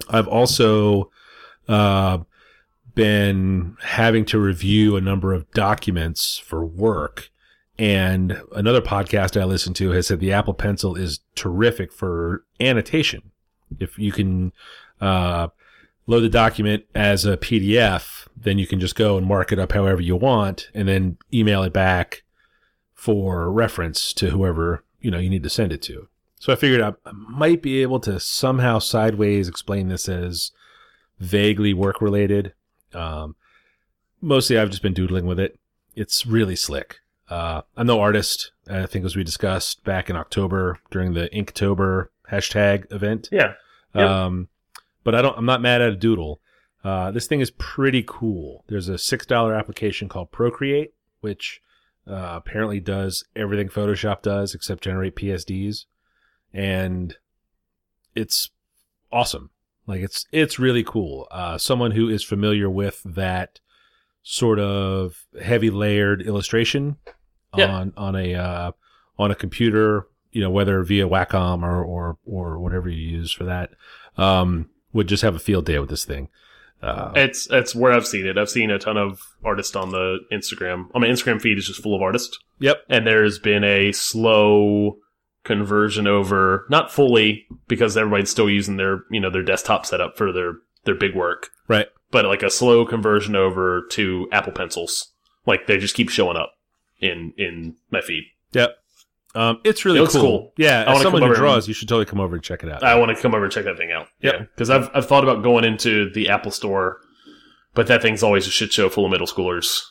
I've 0.08 0.28
also 0.28 1.10
uh, 1.68 2.18
been 2.94 3.76
having 3.82 4.24
to 4.26 4.38
review 4.38 4.96
a 4.96 5.00
number 5.00 5.32
of 5.32 5.50
documents 5.52 6.38
for 6.38 6.64
work, 6.64 7.30
and 7.78 8.40
another 8.54 8.80
podcast 8.80 9.40
I 9.40 9.44
listened 9.44 9.76
to 9.76 9.90
has 9.90 10.06
said 10.06 10.20
the 10.20 10.32
Apple 10.32 10.54
Pencil 10.54 10.96
is 10.96 11.20
terrific 11.34 11.92
for 11.92 12.44
annotation. 12.58 13.30
If 13.78 13.98
you 13.98 14.12
can 14.12 14.52
uh, 15.00 15.48
load 16.06 16.20
the 16.20 16.28
document 16.28 16.84
as 16.94 17.26
a 17.26 17.36
PDF, 17.36 18.28
then 18.36 18.58
you 18.58 18.66
can 18.66 18.80
just 18.80 18.94
go 18.94 19.16
and 19.16 19.26
mark 19.26 19.52
it 19.52 19.58
up 19.58 19.72
however 19.72 20.00
you 20.00 20.16
want, 20.16 20.70
and 20.74 20.88
then 20.88 21.18
email 21.32 21.62
it 21.62 21.72
back 21.72 22.22
for 22.94 23.50
reference 23.52 24.12
to 24.14 24.30
whoever 24.30 24.84
you 25.00 25.10
know 25.10 25.18
you 25.18 25.30
need 25.30 25.42
to 25.42 25.50
send 25.50 25.72
it 25.72 25.82
to. 25.82 26.08
So 26.38 26.52
I 26.52 26.56
figured 26.56 26.80
I 26.82 26.94
might 27.12 27.62
be 27.62 27.82
able 27.82 28.00
to 28.00 28.20
somehow 28.20 28.78
sideways 28.78 29.48
explain 29.48 29.88
this 29.88 30.08
as 30.08 30.52
vaguely 31.18 31.72
work 31.72 32.00
related. 32.00 32.52
Um, 32.92 33.36
mostly, 34.20 34.58
I've 34.58 34.70
just 34.70 34.82
been 34.82 34.94
doodling 34.94 35.26
with 35.26 35.40
it. 35.40 35.58
It's 35.94 36.26
really 36.26 36.56
slick. 36.56 37.00
Uh, 37.28 37.62
I'm 37.76 37.86
no 37.86 38.00
artist. 38.00 38.52
I 38.68 38.86
think 38.86 39.04
as 39.04 39.16
we 39.16 39.24
discussed 39.24 39.82
back 39.84 40.10
in 40.10 40.16
October 40.16 40.78
during 40.90 41.14
the 41.14 41.28
Inktober 41.30 42.08
hashtag 42.30 42.92
event. 42.92 43.28
Yeah. 43.32 43.54
Yep. 43.94 44.08
Um, 44.08 44.48
but 45.04 45.14
I 45.14 45.22
don't. 45.22 45.38
I'm 45.38 45.46
not 45.46 45.62
mad 45.62 45.80
at 45.80 45.92
a 45.92 45.96
doodle. 45.96 46.40
Uh, 46.84 47.10
this 47.10 47.26
thing 47.26 47.40
is 47.40 47.50
pretty 47.52 48.04
cool. 48.06 48.64
There's 48.68 48.88
a 48.88 48.98
six 48.98 49.26
dollar 49.26 49.54
application 49.54 50.08
called 50.08 50.30
Procreate, 50.30 50.94
which 51.20 51.60
uh, 52.08 52.34
apparently 52.36 52.78
does 52.78 53.24
everything 53.34 53.68
Photoshop 53.68 54.22
does 54.22 54.54
except 54.54 54.84
generate 54.84 55.16
PSDs, 55.16 55.86
and 56.52 57.16
it's 58.14 58.50
awesome. 59.12 59.50
Like 59.86 60.00
it's 60.00 60.26
it's 60.32 60.58
really 60.58 60.82
cool. 60.84 61.28
Uh, 61.30 61.58
someone 61.58 61.92
who 61.92 62.08
is 62.08 62.24
familiar 62.24 62.68
with 62.68 63.02
that 63.04 63.60
sort 64.22 64.58
of 64.58 65.24
heavy 65.40 65.70
layered 65.70 66.20
illustration 66.22 66.96
Yeah. 67.56 67.68
on 67.72 67.92
on 67.96 68.16
a 68.16 68.34
uh, 68.34 68.72
on 69.18 69.30
a 69.30 69.34
computer, 69.36 70.06
you 70.32 70.40
know, 70.40 70.50
whether 70.50 70.82
via 70.82 71.08
Wacom 71.08 71.62
or 71.62 71.84
or 71.84 72.18
or 72.26 72.58
whatever 72.58 72.88
you 72.88 73.18
use 73.18 73.30
for 73.32 73.44
that, 73.44 73.70
um, 74.16 74.68
would 74.92 75.06
just 75.08 75.22
have 75.22 75.34
a 75.36 75.38
field 75.38 75.66
day 75.66 75.78
with 75.78 75.90
this 75.90 76.04
thing. 76.04 76.28
Uh, 76.82 77.12
It's 77.14 77.48
it's 77.50 77.74
where 77.74 77.92
I've 77.92 78.06
seen 78.06 78.26
it. 78.26 78.36
I've 78.36 78.50
seen 78.50 78.70
a 78.70 78.78
ton 78.78 78.96
of 78.96 79.20
artists 79.44 79.76
on 79.76 79.92
the 79.92 80.18
Instagram. 80.32 80.88
On 80.94 81.00
my 81.00 81.06
Instagram 81.06 81.40
feed 81.40 81.56
is 81.58 81.66
just 81.66 81.82
full 81.82 81.94
of 81.94 82.02
artists, 82.02 82.38
yep. 82.58 82.78
and 82.90 83.06
there's 83.06 83.38
been 83.38 83.64
a 83.64 83.92
slow 83.92 84.98
conversion 85.46 86.06
over, 86.06 86.66
not 86.68 86.92
fully 86.92 87.46
because 87.68 87.96
everybody's 87.96 88.30
still 88.30 88.50
using 88.50 88.76
their 88.76 89.00
you 89.10 89.20
know 89.20 89.30
their 89.30 89.42
desktop 89.42 89.86
setup 89.86 90.16
for 90.18 90.32
their 90.32 90.54
their 90.84 90.94
big 90.94 91.14
work, 91.14 91.48
Right. 91.68 91.86
but 92.10 92.24
like 92.26 92.42
a 92.42 92.50
slow 92.50 92.84
conversion 92.84 93.34
over 93.34 93.86
to 93.92 94.28
Apple 94.32 94.52
Pencils. 94.52 95.12
Like 95.46 95.66
they 95.66 95.78
just 95.78 95.94
keep 95.94 96.10
showing 96.10 96.36
up 96.36 96.52
in 97.00 97.32
in 97.38 97.76
my 97.90 98.00
feed. 98.02 98.24
Yep. 98.52 98.76
Um, 99.34 99.60
it's 99.64 99.84
really 99.84 99.98
It 99.98 100.02
looks 100.02 100.14
cool. 100.14 100.22
cool. 100.22 100.52
Yeah, 100.56 100.84
I 100.86 100.94
as 100.94 101.02
someone 101.02 101.20
who 101.22 101.26
over 101.26 101.34
and- 101.34 101.40
draws, 101.40 101.68
you 101.68 101.74
should 101.74 101.88
totally 101.88 102.06
come 102.06 102.20
over 102.20 102.34
and 102.36 102.42
check 102.44 102.62
it 102.64 102.70
out. 102.72 102.82
I 102.82 102.94
want 102.98 103.14
to 103.14 103.20
come 103.22 103.34
over 103.34 103.44
and 103.44 103.52
check 103.52 103.64
that 103.66 103.76
thing 103.76 103.92
out. 103.92 104.08
Yep. 104.22 104.34
Yeah, 104.34 104.40
because 104.54 104.70
I've 104.70 104.90
I've 104.94 105.06
thought 105.06 105.24
about 105.24 105.42
going 105.42 105.64
into 105.64 106.10
the 106.10 106.28
Apple 106.30 106.50
Store, 106.50 107.00
but 107.74 107.86
that 107.88 108.00
thing's 108.02 108.22
always 108.22 108.46
a 108.46 108.50
shit 108.50 108.72
show 108.72 108.88
full 108.88 109.04
of 109.04 109.10
middle 109.10 109.26
schoolers 109.26 109.82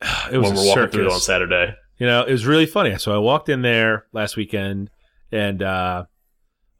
it 0.32 0.38
was 0.38 0.48
when 0.50 0.56
we're 0.56 0.66
walking 0.66 0.88
through 0.88 1.06
it 1.06 1.12
on. 1.12 1.20
Saturday. 1.20 1.74
You 1.98 2.06
know, 2.06 2.22
it 2.22 2.32
was 2.32 2.46
really 2.46 2.66
funny. 2.66 2.96
So 2.98 3.14
I 3.14 3.18
walked 3.18 3.48
in 3.48 3.62
there 3.62 4.06
last 4.12 4.36
weekend 4.36 4.90
and 5.32 5.62
uh, 5.62 6.04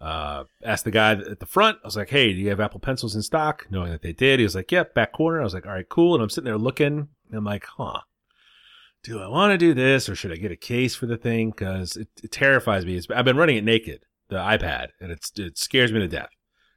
uh, 0.01 0.45
asked 0.65 0.85
the 0.85 0.91
guy 0.91 1.13
at 1.13 1.41
the 1.41 1.47
front. 1.47 1.79
I 1.83 1.87
was 1.87 1.97
like, 1.97 2.11
"Hey, 2.11 2.33
do 2.33 2.39
you 2.39 2.51
have 2.51 2.61
Apple 2.61 2.79
pencils 2.81 3.17
in 3.17 3.23
stock?" 3.23 3.67
Knowing 3.71 3.91
that 3.91 4.03
they 4.03 4.13
did, 4.13 4.39
he 4.39 4.45
was 4.45 4.55
like, 4.55 4.71
"Yep, 4.71 4.95
back 4.95 5.13
corner." 5.13 5.41
I 5.41 5.45
was 5.45 5.55
like, 5.55 5.67
"All 5.67 5.73
right, 5.73 5.89
cool." 5.89 6.15
And 6.15 6.23
I'm 6.23 6.31
sitting 6.31 6.45
there 6.47 6.59
looking, 6.59 7.09
and 7.29 7.35
I'm 7.39 7.45
like, 7.45 7.65
"Huh." 7.77 8.01
Do 9.05 9.21
I 9.21 9.27
want 9.27 9.51
to 9.51 9.59
do 9.59 9.75
this 9.75 10.09
or 10.09 10.15
should 10.15 10.31
I 10.31 10.37
get 10.37 10.53
a 10.53 10.57
case 10.57 10.95
for 10.95 11.07
the 11.07 11.17
thing? 11.17 11.51
Because 11.51 11.97
it, 11.97 12.07
it 12.23 12.31
terrifies 12.31 12.87
me. 12.87 12.95
It's, 12.97 13.09
I've 13.11 13.25
been 13.25 13.37
running 13.37 13.57
it 13.57 13.65
naked, 13.65 14.05
the 14.29 14.37
iPad, 14.37 14.91
and 15.01 15.11
it's 15.11 15.33
it 15.41 15.59
scares 15.59 15.91
me 15.93 15.99
to 15.99 16.07
death. 16.07 16.29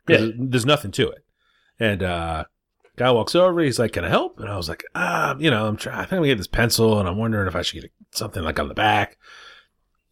'Cause 0.07 0.21
Yeah. 0.21 0.31
there's 0.35 0.65
nothing 0.65 0.89
to 0.93 1.07
it. 1.09 1.23
And 1.79 2.01
uh, 2.01 2.45
guy 2.95 3.11
walks 3.11 3.35
over. 3.35 3.61
He's 3.61 3.77
like, 3.77 3.91
"Can 3.93 4.05
I 4.05 4.09
help?" 4.09 4.39
And 4.39 4.49
I 4.49 4.57
was 4.57 4.67
like, 4.69 4.83
"Ah, 4.95 5.35
you 5.37 5.51
know, 5.51 5.67
I'm 5.67 5.77
trying. 5.77 5.97
I 5.97 6.01
think 6.01 6.13
I'm 6.13 6.17
gonna 6.19 6.27
get 6.29 6.37
this 6.37 6.47
pencil, 6.47 6.99
and 6.99 7.07
I'm 7.07 7.17
wondering 7.17 7.47
if 7.47 7.55
I 7.55 7.61
should 7.61 7.81
get 7.81 7.91
something 8.11 8.41
like 8.43 8.59
on 8.59 8.69
the 8.69 8.73
back." 8.73 9.17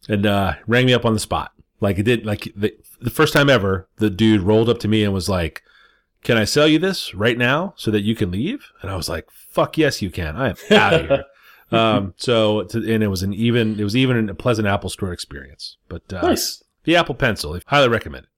And 0.08 0.24
uh, 0.26 0.54
rang 0.68 0.86
me 0.86 0.94
up 0.94 1.04
on 1.06 1.14
the 1.14 1.18
spot. 1.20 1.50
Like 1.84 1.98
it 1.98 2.04
did. 2.04 2.24
Like 2.24 2.52
the 2.56 2.74
the 3.00 3.10
first 3.10 3.32
time 3.34 3.50
ever, 3.50 3.86
the 3.96 4.08
dude 4.10 4.40
rolled 4.40 4.68
up 4.70 4.78
to 4.80 4.88
me 4.88 5.04
and 5.04 5.12
was 5.12 5.28
like, 5.28 5.62
"Can 6.22 6.36
I 6.38 6.44
sell 6.44 6.66
you 6.66 6.78
this 6.78 7.14
right 7.14 7.36
now 7.38 7.74
so 7.76 7.90
that 7.90 8.00
you 8.02 8.14
can 8.14 8.30
leave?" 8.30 8.64
And 8.80 8.90
I 8.90 8.96
was 8.96 9.08
like, 9.08 9.28
"Fuck 9.30 9.76
yes, 9.76 10.00
you 10.00 10.10
can. 10.10 10.34
I 10.36 10.48
am 10.50 10.56
out 10.70 10.94
of 10.94 11.06
here." 11.08 11.24
um, 11.78 12.14
so 12.16 12.60
and 12.72 13.02
it 13.02 13.08
was 13.08 13.22
an 13.22 13.34
even 13.34 13.78
it 13.78 13.84
was 13.84 13.94
even 13.96 14.28
a 14.30 14.34
pleasant 14.34 14.66
Apple 14.66 14.88
Store 14.90 15.12
experience. 15.12 15.76
But 15.88 16.10
uh, 16.12 16.22
Nice. 16.22 16.64
the 16.84 16.96
Apple 16.96 17.14
Pencil, 17.14 17.60
highly 17.66 17.88
recommend 17.88 18.26
it. 18.26 18.30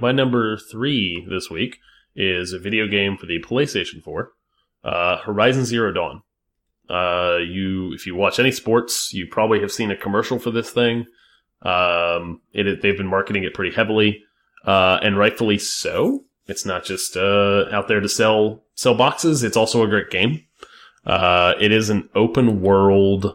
My 0.00 0.12
number 0.12 0.56
three 0.58 1.24
this 1.30 1.48
week 1.50 1.78
is 2.16 2.52
a 2.52 2.58
video 2.58 2.86
game 2.86 3.16
for 3.16 3.26
the 3.26 3.40
PlayStation 3.42 4.02
4, 4.02 4.32
uh, 4.84 5.16
Horizon 5.18 5.64
Zero 5.64 5.92
Dawn. 5.92 6.22
Uh, 6.88 7.38
you, 7.38 7.92
if 7.94 8.06
you 8.06 8.14
watch 8.14 8.38
any 8.38 8.50
sports, 8.52 9.12
you 9.12 9.26
probably 9.26 9.60
have 9.60 9.72
seen 9.72 9.90
a 9.90 9.96
commercial 9.96 10.38
for 10.38 10.50
this 10.50 10.70
thing. 10.70 11.06
Um, 11.62 12.40
it, 12.52 12.82
they've 12.82 12.96
been 12.96 13.06
marketing 13.06 13.44
it 13.44 13.54
pretty 13.54 13.74
heavily, 13.74 14.22
uh, 14.66 14.98
and 15.02 15.18
rightfully 15.18 15.58
so. 15.58 16.24
It's 16.46 16.66
not 16.66 16.84
just 16.84 17.16
uh, 17.16 17.64
out 17.72 17.88
there 17.88 18.00
to 18.00 18.08
sell 18.08 18.64
sell 18.74 18.94
boxes. 18.94 19.42
It's 19.42 19.56
also 19.56 19.82
a 19.82 19.88
great 19.88 20.10
game. 20.10 20.44
Uh, 21.06 21.54
it 21.58 21.72
is 21.72 21.88
an 21.88 22.08
open 22.14 22.60
world 22.60 23.34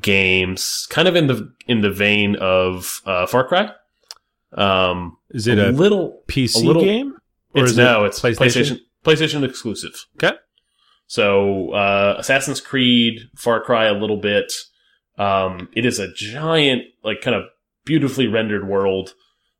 game, 0.00 0.56
kind 0.88 1.06
of 1.06 1.14
in 1.14 1.28
the 1.28 1.52
in 1.68 1.80
the 1.80 1.90
vein 1.90 2.34
of 2.36 3.02
uh, 3.06 3.26
Far 3.26 3.46
Cry. 3.46 3.70
Um, 4.52 5.16
Is 5.30 5.46
it 5.46 5.58
a 5.60 5.70
little 5.70 6.22
PC 6.26 6.56
a 6.62 6.66
little- 6.66 6.82
game 6.82 7.14
or 7.54 7.62
it's 7.62 7.72
is 7.72 7.76
no, 7.76 8.04
it 8.04 8.08
it's 8.08 8.20
PlayStation 8.20 8.80
PlayStation 9.04 9.44
exclusive. 9.44 10.06
Okay. 10.16 10.36
So 11.10 11.72
uh, 11.72 12.14
Assassin's 12.18 12.60
Creed, 12.60 13.22
Far 13.34 13.60
Cry, 13.60 13.86
a 13.86 13.92
little 13.94 14.18
bit. 14.18 14.52
Um, 15.18 15.68
it 15.74 15.84
is 15.84 15.98
a 15.98 16.06
giant, 16.14 16.82
like, 17.02 17.20
kind 17.20 17.34
of 17.34 17.46
beautifully 17.84 18.28
rendered 18.28 18.68
world, 18.68 19.14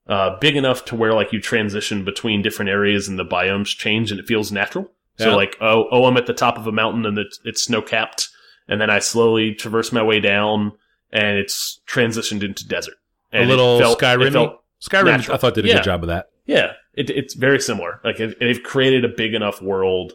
uh, 0.07 0.39
big 0.39 0.55
enough 0.55 0.85
to 0.85 0.95
where 0.95 1.13
like 1.13 1.33
you 1.33 1.41
transition 1.41 2.05
between 2.05 2.41
different 2.41 2.69
areas 2.71 3.09
and 3.09 3.19
the 3.19 3.25
biomes 3.25 3.77
change 3.77 4.13
and 4.13 4.21
it 4.21 4.27
feels 4.29 4.53
natural. 4.53 4.93
So 5.19 5.35
like, 5.37 5.57
oh, 5.61 5.87
oh, 5.91 6.05
I'm 6.05 6.17
at 6.17 6.27
the 6.27 6.33
top 6.33 6.57
of 6.57 6.69
a 6.69 6.73
mountain 6.73 7.05
and 7.05 7.19
it's, 7.19 7.41
it's 7.45 7.63
snow 7.63 7.83
capped, 7.83 8.29
and 8.69 8.81
then 8.81 8.89
I 8.89 9.01
slowly 9.01 9.53
traverse 9.53 9.91
my 9.91 10.05
way 10.05 10.21
down, 10.21 10.71
and 11.13 11.37
it's 11.37 11.81
transitioned 11.89 12.45
into 12.45 12.67
desert. 12.69 12.95
A 13.33 13.39
And 13.39 13.45
it 13.47 13.49
little 13.49 13.81
felt- 13.81 13.99
Skyrim. 14.01 14.55
Skyrim, 14.81 15.05
natural. 15.07 15.35
I 15.35 15.39
thought 15.39 15.55
did 15.55 15.65
a 15.65 15.69
Yeah. 15.69 15.75
good 15.75 15.83
job 15.85 16.05
of 16.05 16.09
that. 16.11 16.29
yeah, 16.47 16.75
it, 16.95 17.11
it's 17.11 17.35
very 17.35 17.59
similar. 17.61 18.01
Like 18.05 18.21
it, 18.21 18.39
they've 18.39 18.63
created 18.63 19.05
a 19.05 19.09
big 19.09 19.35
enough 19.35 19.61
world 19.61 20.13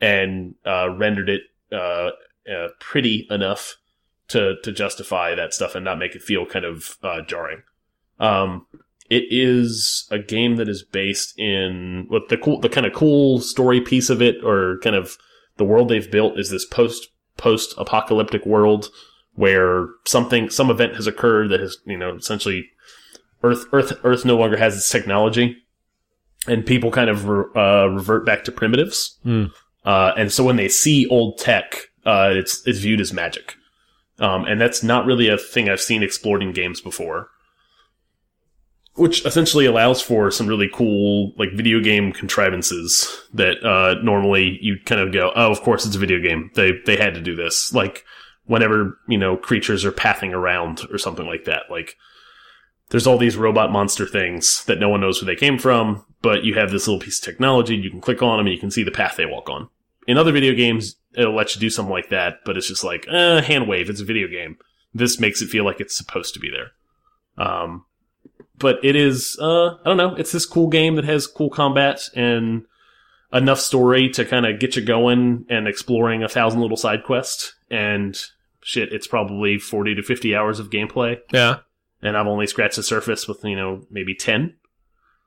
and 0.00 0.54
uh, 0.64 0.90
rendered 0.90 1.28
it 1.28 1.42
uh, 1.72 2.10
uh, 2.50 2.68
pretty 2.80 3.26
enough 3.30 3.76
to 4.28 4.56
to 4.62 4.72
justify 4.72 5.34
that 5.34 5.54
stuff 5.54 5.74
and 5.74 5.84
not 5.84 5.98
make 5.98 6.14
it 6.14 6.22
feel 6.22 6.46
kind 6.46 6.64
of 6.64 6.96
uh, 7.02 7.22
jarring. 7.22 7.62
Um, 8.18 8.66
it 9.08 9.24
is 9.30 10.08
a 10.10 10.18
game 10.18 10.56
that 10.56 10.68
is 10.68 10.82
based 10.82 11.38
in 11.38 12.06
what 12.08 12.28
the 12.28 12.36
cool, 12.36 12.60
the 12.60 12.68
kind 12.68 12.86
of 12.86 12.92
cool 12.92 13.40
story 13.40 13.80
piece 13.80 14.10
of 14.10 14.20
it, 14.20 14.42
or 14.44 14.78
kind 14.82 14.96
of 14.96 15.16
the 15.56 15.64
world 15.64 15.88
they've 15.88 16.10
built 16.10 16.38
is 16.38 16.50
this 16.50 16.64
post 16.64 17.08
post 17.36 17.74
apocalyptic 17.78 18.44
world 18.46 18.90
where 19.34 19.88
something 20.06 20.48
some 20.50 20.70
event 20.70 20.96
has 20.96 21.06
occurred 21.06 21.50
that 21.50 21.60
has 21.60 21.78
you 21.86 21.96
know 21.96 22.16
essentially 22.16 22.70
Earth 23.42 23.66
Earth 23.72 23.92
Earth 24.02 24.24
no 24.24 24.36
longer 24.36 24.56
has 24.56 24.76
its 24.76 24.90
technology, 24.90 25.56
and 26.48 26.66
people 26.66 26.90
kind 26.90 27.10
of 27.10 27.28
re- 27.28 27.44
uh, 27.54 27.86
revert 27.86 28.26
back 28.26 28.44
to 28.44 28.52
primitives. 28.52 29.18
Hmm. 29.22 29.46
Uh, 29.86 30.12
and 30.16 30.32
so 30.32 30.44
when 30.44 30.56
they 30.56 30.68
see 30.68 31.06
old 31.06 31.38
tech, 31.38 31.88
uh, 32.04 32.30
it's 32.32 32.66
it's 32.66 32.80
viewed 32.80 33.00
as 33.00 33.12
magic, 33.12 33.54
um, 34.18 34.44
and 34.44 34.60
that's 34.60 34.82
not 34.82 35.06
really 35.06 35.28
a 35.28 35.38
thing 35.38 35.68
I've 35.68 35.80
seen 35.80 36.02
explored 36.02 36.42
in 36.42 36.52
games 36.52 36.80
before. 36.80 37.30
Which 38.94 39.24
essentially 39.26 39.66
allows 39.66 40.00
for 40.00 40.30
some 40.30 40.46
really 40.46 40.70
cool 40.72 41.32
like 41.38 41.52
video 41.52 41.80
game 41.80 42.12
contrivances 42.12 43.22
that 43.34 43.62
uh, 43.62 44.02
normally 44.02 44.58
you 44.60 44.76
kind 44.86 45.00
of 45.00 45.12
go, 45.12 45.32
oh, 45.36 45.52
of 45.52 45.60
course 45.60 45.86
it's 45.86 45.96
a 45.96 46.00
video 46.00 46.18
game. 46.18 46.50
They 46.54 46.72
they 46.84 46.96
had 46.96 47.14
to 47.14 47.20
do 47.20 47.36
this. 47.36 47.72
Like 47.72 48.04
whenever 48.46 48.98
you 49.06 49.18
know 49.18 49.36
creatures 49.36 49.84
are 49.84 49.92
pathing 49.92 50.32
around 50.32 50.82
or 50.90 50.98
something 50.98 51.26
like 51.26 51.44
that. 51.44 51.64
Like 51.70 51.96
there's 52.90 53.06
all 53.06 53.18
these 53.18 53.36
robot 53.36 53.70
monster 53.70 54.06
things 54.06 54.64
that 54.64 54.80
no 54.80 54.88
one 54.88 55.00
knows 55.00 55.20
where 55.20 55.26
they 55.26 55.38
came 55.38 55.58
from, 55.58 56.04
but 56.22 56.44
you 56.44 56.54
have 56.54 56.70
this 56.70 56.88
little 56.88 57.00
piece 57.00 57.18
of 57.18 57.24
technology. 57.24 57.76
You 57.76 57.90
can 57.90 58.00
click 58.00 58.22
on 58.22 58.38
them 58.38 58.46
and 58.46 58.54
you 58.54 58.60
can 58.60 58.70
see 58.70 58.82
the 58.82 58.90
path 58.90 59.16
they 59.16 59.26
walk 59.26 59.50
on. 59.50 59.68
In 60.06 60.18
other 60.18 60.32
video 60.32 60.54
games, 60.54 60.96
it'll 61.16 61.34
let 61.34 61.54
you 61.54 61.60
do 61.60 61.70
something 61.70 61.92
like 61.92 62.10
that, 62.10 62.38
but 62.44 62.56
it's 62.56 62.68
just 62.68 62.84
like, 62.84 63.06
eh, 63.08 63.40
hand 63.42 63.68
wave. 63.68 63.90
It's 63.90 64.00
a 64.00 64.04
video 64.04 64.28
game. 64.28 64.56
This 64.94 65.18
makes 65.20 65.42
it 65.42 65.48
feel 65.48 65.64
like 65.64 65.80
it's 65.80 65.96
supposed 65.96 66.34
to 66.34 66.40
be 66.40 66.50
there. 66.50 67.44
Um, 67.44 67.84
but 68.58 68.78
it 68.82 68.96
is, 68.96 69.36
uh, 69.40 69.74
I 69.74 69.84
don't 69.84 69.96
know. 69.96 70.14
It's 70.14 70.32
this 70.32 70.46
cool 70.46 70.68
game 70.68 70.96
that 70.96 71.04
has 71.04 71.26
cool 71.26 71.50
combat 71.50 72.08
and 72.14 72.64
enough 73.32 73.58
story 73.60 74.08
to 74.10 74.24
kind 74.24 74.46
of 74.46 74.58
get 74.60 74.76
you 74.76 74.82
going 74.82 75.44
and 75.50 75.66
exploring 75.68 76.22
a 76.22 76.28
thousand 76.28 76.60
little 76.60 76.76
side 76.76 77.04
quests. 77.04 77.54
and 77.70 78.16
shit, 78.62 78.92
it's 78.92 79.06
probably 79.06 79.58
forty 79.58 79.94
to 79.94 80.02
fifty 80.02 80.34
hours 80.34 80.58
of 80.58 80.70
gameplay, 80.70 81.18
Yeah. 81.32 81.58
and 82.02 82.16
I've 82.16 82.26
only 82.28 82.46
scratched 82.46 82.76
the 82.76 82.82
surface 82.82 83.26
with 83.28 83.44
you 83.44 83.54
know 83.56 83.82
maybe 83.90 84.14
ten. 84.14 84.54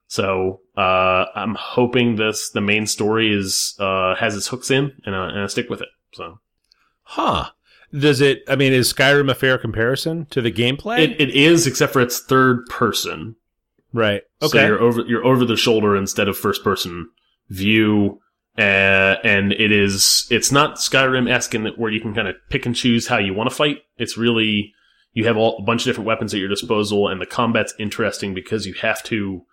So 0.09 0.61
uh, 0.75 1.25
I'm 1.35 1.55
hoping 1.55 2.15
this 2.15 2.49
the 2.49 2.61
main 2.61 2.87
story 2.87 3.31
is 3.31 3.75
uh, 3.79 4.15
has 4.15 4.35
its 4.35 4.47
hooks 4.47 4.71
in, 4.71 4.91
and, 5.05 5.15
uh, 5.15 5.29
and 5.29 5.39
I 5.39 5.47
stick 5.47 5.69
with 5.69 5.81
it. 5.81 5.89
So 6.13 6.39
Huh. 7.03 7.49
Does 7.91 8.19
it? 8.19 8.43
I 8.47 8.55
mean, 8.55 8.73
is 8.73 8.91
Skyrim 8.91 9.31
a 9.31 9.35
fair 9.35 9.57
comparison 9.57 10.25
to 10.27 10.41
the 10.41 10.51
gameplay? 10.51 10.99
it, 10.99 11.21
it 11.21 11.29
is, 11.29 11.65
except 11.65 11.93
for 11.93 12.01
it's 12.01 12.19
third 12.19 12.65
person. 12.67 13.35
right. 13.93 14.21
Okay. 14.41 14.49
So 14.49 14.65
you're 14.65 14.81
over 14.81 15.01
you're 15.01 15.25
over 15.25 15.45
the 15.45 15.55
shoulder 15.55 15.95
instead 15.95 16.27
of 16.27 16.37
first 16.37 16.63
person 16.63 17.09
view, 17.49 18.19
uh, 18.57 19.15
and 19.23 19.53
it 19.53 19.71
is 19.71 20.27
it's 20.31 20.51
not 20.51 20.75
Skyrim 20.75 21.31
esque 21.31 21.53
in 21.53 21.63
that 21.63 21.77
where 21.77 21.91
you 21.91 22.01
can 22.01 22.13
kind 22.13 22.27
of 22.27 22.35
pick 22.49 22.65
and 22.65 22.75
choose 22.75 23.07
how 23.07 23.17
you 23.17 23.33
want 23.33 23.49
to 23.49 23.55
fight. 23.55 23.79
It's 23.97 24.17
really 24.17 24.73
you 25.13 25.25
have 25.25 25.37
all, 25.37 25.57
a 25.57 25.63
bunch 25.63 25.81
of 25.81 25.85
different 25.85 26.07
weapons 26.07 26.33
at 26.33 26.39
your 26.39 26.49
disposal, 26.49 27.07
and 27.07 27.19
the 27.19 27.25
combat's 27.25 27.73
interesting 27.79 28.33
because 28.33 28.65
you 28.65 28.73
have 28.73 29.01
to, 29.03 29.43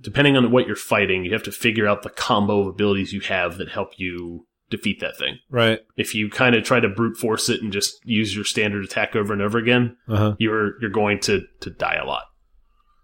depending 0.00 0.36
on 0.36 0.50
what 0.50 0.66
you're 0.66 0.76
fighting, 0.76 1.24
you 1.24 1.32
have 1.32 1.42
to 1.44 1.52
figure 1.52 1.86
out 1.86 2.02
the 2.02 2.10
combo 2.10 2.60
of 2.60 2.66
abilities 2.68 3.12
you 3.12 3.20
have 3.20 3.58
that 3.58 3.68
help 3.70 3.98
you 3.98 4.46
defeat 4.70 5.00
that 5.00 5.16
thing. 5.16 5.38
right. 5.50 5.80
If 5.96 6.14
you 6.14 6.28
kind 6.28 6.54
of 6.54 6.62
try 6.62 6.78
to 6.80 6.88
brute 6.88 7.16
force 7.16 7.48
it 7.48 7.62
and 7.62 7.72
just 7.72 8.04
use 8.04 8.34
your 8.36 8.44
standard 8.44 8.84
attack 8.84 9.16
over 9.16 9.32
and 9.32 9.40
over 9.42 9.56
again, 9.58 9.96
Uh 10.08 10.16
huh. 10.16 10.34
you're 10.38 10.80
you're 10.80 10.90
going 10.90 11.20
to 11.20 11.42
to 11.60 11.70
die 11.70 11.96
a 12.02 12.04
lot. 12.06 12.24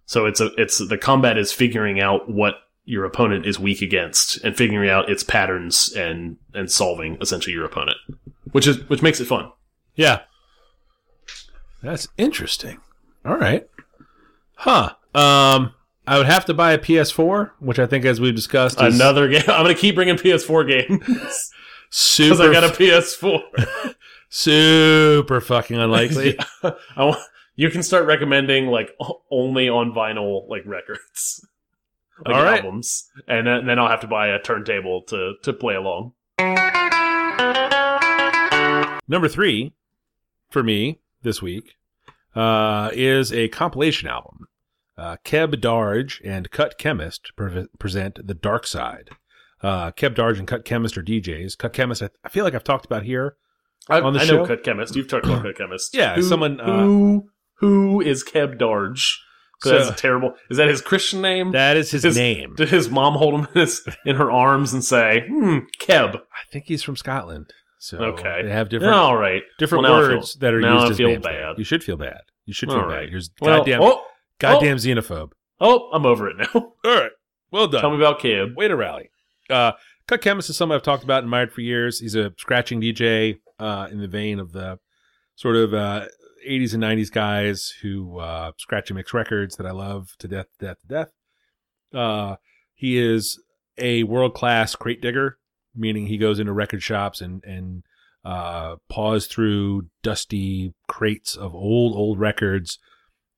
So 0.07 0.27
it's 0.27 0.41
a 0.41 0.51
it's 0.59 0.87
the 0.87 0.99
combat 0.99 1.39
is 1.39 1.53
figuring 1.53 2.01
out 2.01 2.31
what 2.31 2.57
your 2.85 3.07
opponent 3.07 3.47
is 3.47 3.59
weak 3.59 3.81
against 3.81 4.37
and 4.45 4.55
figuring 4.55 4.91
out 4.91 5.09
its 5.09 5.23
patterns 5.23 5.91
and 5.97 6.37
and 6.53 6.71
solving 6.71 7.17
essentially 7.23 7.55
your 7.55 7.65
opponent, 7.65 7.97
which 8.53 8.67
is 8.67 8.87
which 8.91 9.01
makes 9.01 9.19
it 9.21 9.25
fun. 9.27 9.51
Yeah. 9.95 10.21
That's 11.83 12.09
interesting. 12.19 12.79
All 13.25 13.37
right. 13.37 13.67
Huh. 14.57 14.95
Um, 15.15 15.73
I 16.07 16.19
would 16.19 16.27
have 16.27 16.45
to 16.47 16.55
buy 16.55 16.73
a 16.73 16.79
PS4, 16.79 17.53
which 17.61 17.79
I 17.79 17.87
think, 17.87 18.05
as 18.05 18.21
we've 18.21 18.35
discussed, 18.35 18.81
is 18.81 18.95
Another 18.95 19.29
game. 19.29 19.43
I'm 19.49 19.65
gonna 19.65 19.75
keep 19.75 19.95
bringing 19.95 20.17
PS4 20.17 20.69
games 20.69 21.51
super. 21.91 22.35
because 22.37 22.41
I 22.41 22.53
got 22.53 22.65
a 22.65 22.69
PS4. 22.69 23.95
super 24.29 25.41
fucking 25.41 25.79
unlikely. 25.79 26.39
I 26.63 26.75
want, 27.05 27.19
you 27.57 27.71
can 27.71 27.83
start 27.83 28.07
recommending 28.07 28.67
like 28.67 28.95
only 29.31 29.69
on 29.69 29.93
vinyl 29.93 30.49
like 30.49 30.63
records, 30.67 31.47
like 32.27 32.37
All 32.37 32.43
right. 32.43 32.59
albums, 32.63 33.09
and 33.27 33.47
then, 33.47 33.67
then 33.67 33.79
I'll 33.79 33.89
have 33.89 34.01
to 34.01 34.07
buy 34.07 34.29
a 34.29 34.39
turntable 34.39 35.03
to 35.05 35.35
to 35.43 35.53
play 35.55 35.75
along. 35.75 36.13
Number 39.07 39.29
three 39.29 39.73
for 40.51 40.63
me 40.63 41.01
this 41.23 41.41
week 41.41 41.77
uh, 42.35 42.91
is 42.93 43.33
a 43.33 43.49
compilation 43.49 44.09
album. 44.09 44.49
Uh, 44.97 45.17
Keb 45.25 45.61
Darge 45.61 46.21
and 46.25 46.51
Cut 46.51 46.79
Chemist 46.79 47.33
pre- 47.37 47.67
present 47.79 48.19
The 48.27 48.35
Dark 48.35 48.67
Side. 48.67 49.11
Uh, 49.63 49.91
Keb 49.91 50.15
Darge 50.15 50.39
and 50.39 50.47
Cut 50.47 50.65
Chemist 50.65 50.97
are 50.97 51.03
DJs. 51.03 51.59
Cut 51.59 51.73
Chemist, 51.73 52.03
I, 52.03 52.11
I 52.25 52.29
feel 52.29 52.45
like 52.45 52.55
I've 52.55 52.65
talked 52.65 52.85
about 52.87 53.03
here. 53.03 53.37
I, 53.89 54.01
On 54.01 54.13
the 54.13 54.21
I 54.21 54.25
show? 54.25 54.37
know 54.37 54.47
Cut 54.47 54.63
Chemist. 54.63 54.95
You've 54.95 55.09
talked 55.09 55.27
about 55.27 55.43
Cut 55.43 55.57
Chemist. 55.57 55.95
Yeah, 55.95 56.15
who, 56.15 56.23
someone, 56.23 56.61
uh, 56.61 56.83
who 56.85 57.29
who 57.59 58.01
is 58.01 58.25
Keb 58.25 58.59
Darge? 58.59 59.19
So- 59.63 59.71
that's 59.79 59.89
a 59.91 59.95
terrible. 59.95 60.35
Is 60.51 60.59
that 60.59 60.69
his 60.69 60.81
Christian 60.83 61.23
name? 61.23 61.53
That 61.53 61.77
is 61.77 61.91
his, 61.91 62.03
His- 62.03 62.17
name. 62.17 62.55
Did 62.57 62.69
his 62.69 62.91
mom 62.91 63.15
hold 63.15 63.35
him 63.35 63.49
in, 63.55 63.61
his, 63.63 63.87
in 64.05 64.17
her 64.17 64.31
arms 64.31 64.73
and 64.75 64.85
say, 64.85 65.25
"Hmm, 65.29 65.61
Keb"? 65.81 66.17
I 66.17 66.51
think 66.53 66.67
he's 66.67 66.83
from 66.83 66.97
Scotland. 66.97 67.53
So 67.79 67.99
Okay. 67.99 68.43
they 68.43 68.51
have 68.51 68.69
different 68.69 68.95
All 68.95 69.17
right. 69.17 69.43
different 69.59 69.85
Well, 69.85 69.95
I 69.97 70.01
feel- 70.09 70.17
words 70.17 70.35
that 70.37 70.55
are 70.55 70.61
now 70.61 70.75
used 70.75 70.87
I 70.87 70.91
as 70.91 70.97
feel 70.97 71.09
names. 71.09 71.23
bad. 71.25 71.59
You 71.59 71.65
should 71.65 71.83
feel 71.85 71.97
bad. 71.97 72.21
You 72.47 72.53
should 72.55 72.69
feel 72.71 72.79
All 72.81 72.89
bad. 72.89 72.95
right. 72.95 73.09
You're 73.11 73.21
Well, 73.41 73.59
goddamn 73.59 73.83
oh, 73.83 74.03
goddamn 74.53 74.77
xenophobe. 74.77 75.33
oh, 75.61 75.91
I'm 75.93 76.07
over 76.07 76.29
it 76.29 76.37
now. 76.39 76.49
All 76.55 76.73
right. 76.85 77.11
Well 77.51 77.69
done. 77.69 77.81
Tell 77.81 77.91
me 77.91 77.97
about 77.97 78.21
Keb. 78.21 78.57
Way 78.57 78.69
to 78.69 78.77
rally. 78.77 79.11
Uh, 79.49 79.73
Cut 80.07 80.21
Chemist 80.21 80.51
is 80.51 80.57
someone 80.57 80.77
I've 80.77 80.83
talked 80.83 81.05
about 81.05 81.19
and 81.19 81.27
admired 81.27 81.53
for 81.53 81.61
years. 81.61 82.01
He's 82.01 82.15
a 82.15 82.33
scratching 82.37 82.81
DJ 82.81 83.39
uh, 83.59 83.89
in 83.91 84.01
the 84.01 84.09
vein 84.09 84.39
of 84.39 84.53
the 84.53 84.79
sort 85.37 85.57
of 85.57 85.73
uh, 85.73 86.07
80s 86.47 86.75
and 86.75 86.83
90s 86.83 87.11
guys 87.11 87.73
who 87.83 88.19
uh, 88.19 88.53
scratch 88.59 88.91
and 88.91 88.97
mix 88.97 89.15
records 89.15 89.57
that 89.57 89.67
I 89.67 89.71
love 89.71 90.11
to 90.19 90.29
death, 90.29 90.47
death, 90.59 90.77
to 90.83 90.87
death. 90.89 91.09
Uh, 91.93 92.37
he 92.75 92.99
is 92.99 93.41
a 93.79 94.03
world 94.03 94.35
class 94.35 94.75
crate 94.75 95.01
digger, 95.01 95.39
meaning 95.75 96.07
he 96.07 96.19
goes 96.19 96.39
into 96.39 96.53
record 96.53 96.83
shops 96.83 97.21
and 97.21 97.43
and 97.45 97.85
uh, 98.25 98.77
paws 98.89 99.27
through 99.27 99.89
dusty 100.03 100.73
crates 100.89 101.37
of 101.37 101.55
old 101.55 101.97
old 101.97 102.19
records, 102.19 102.79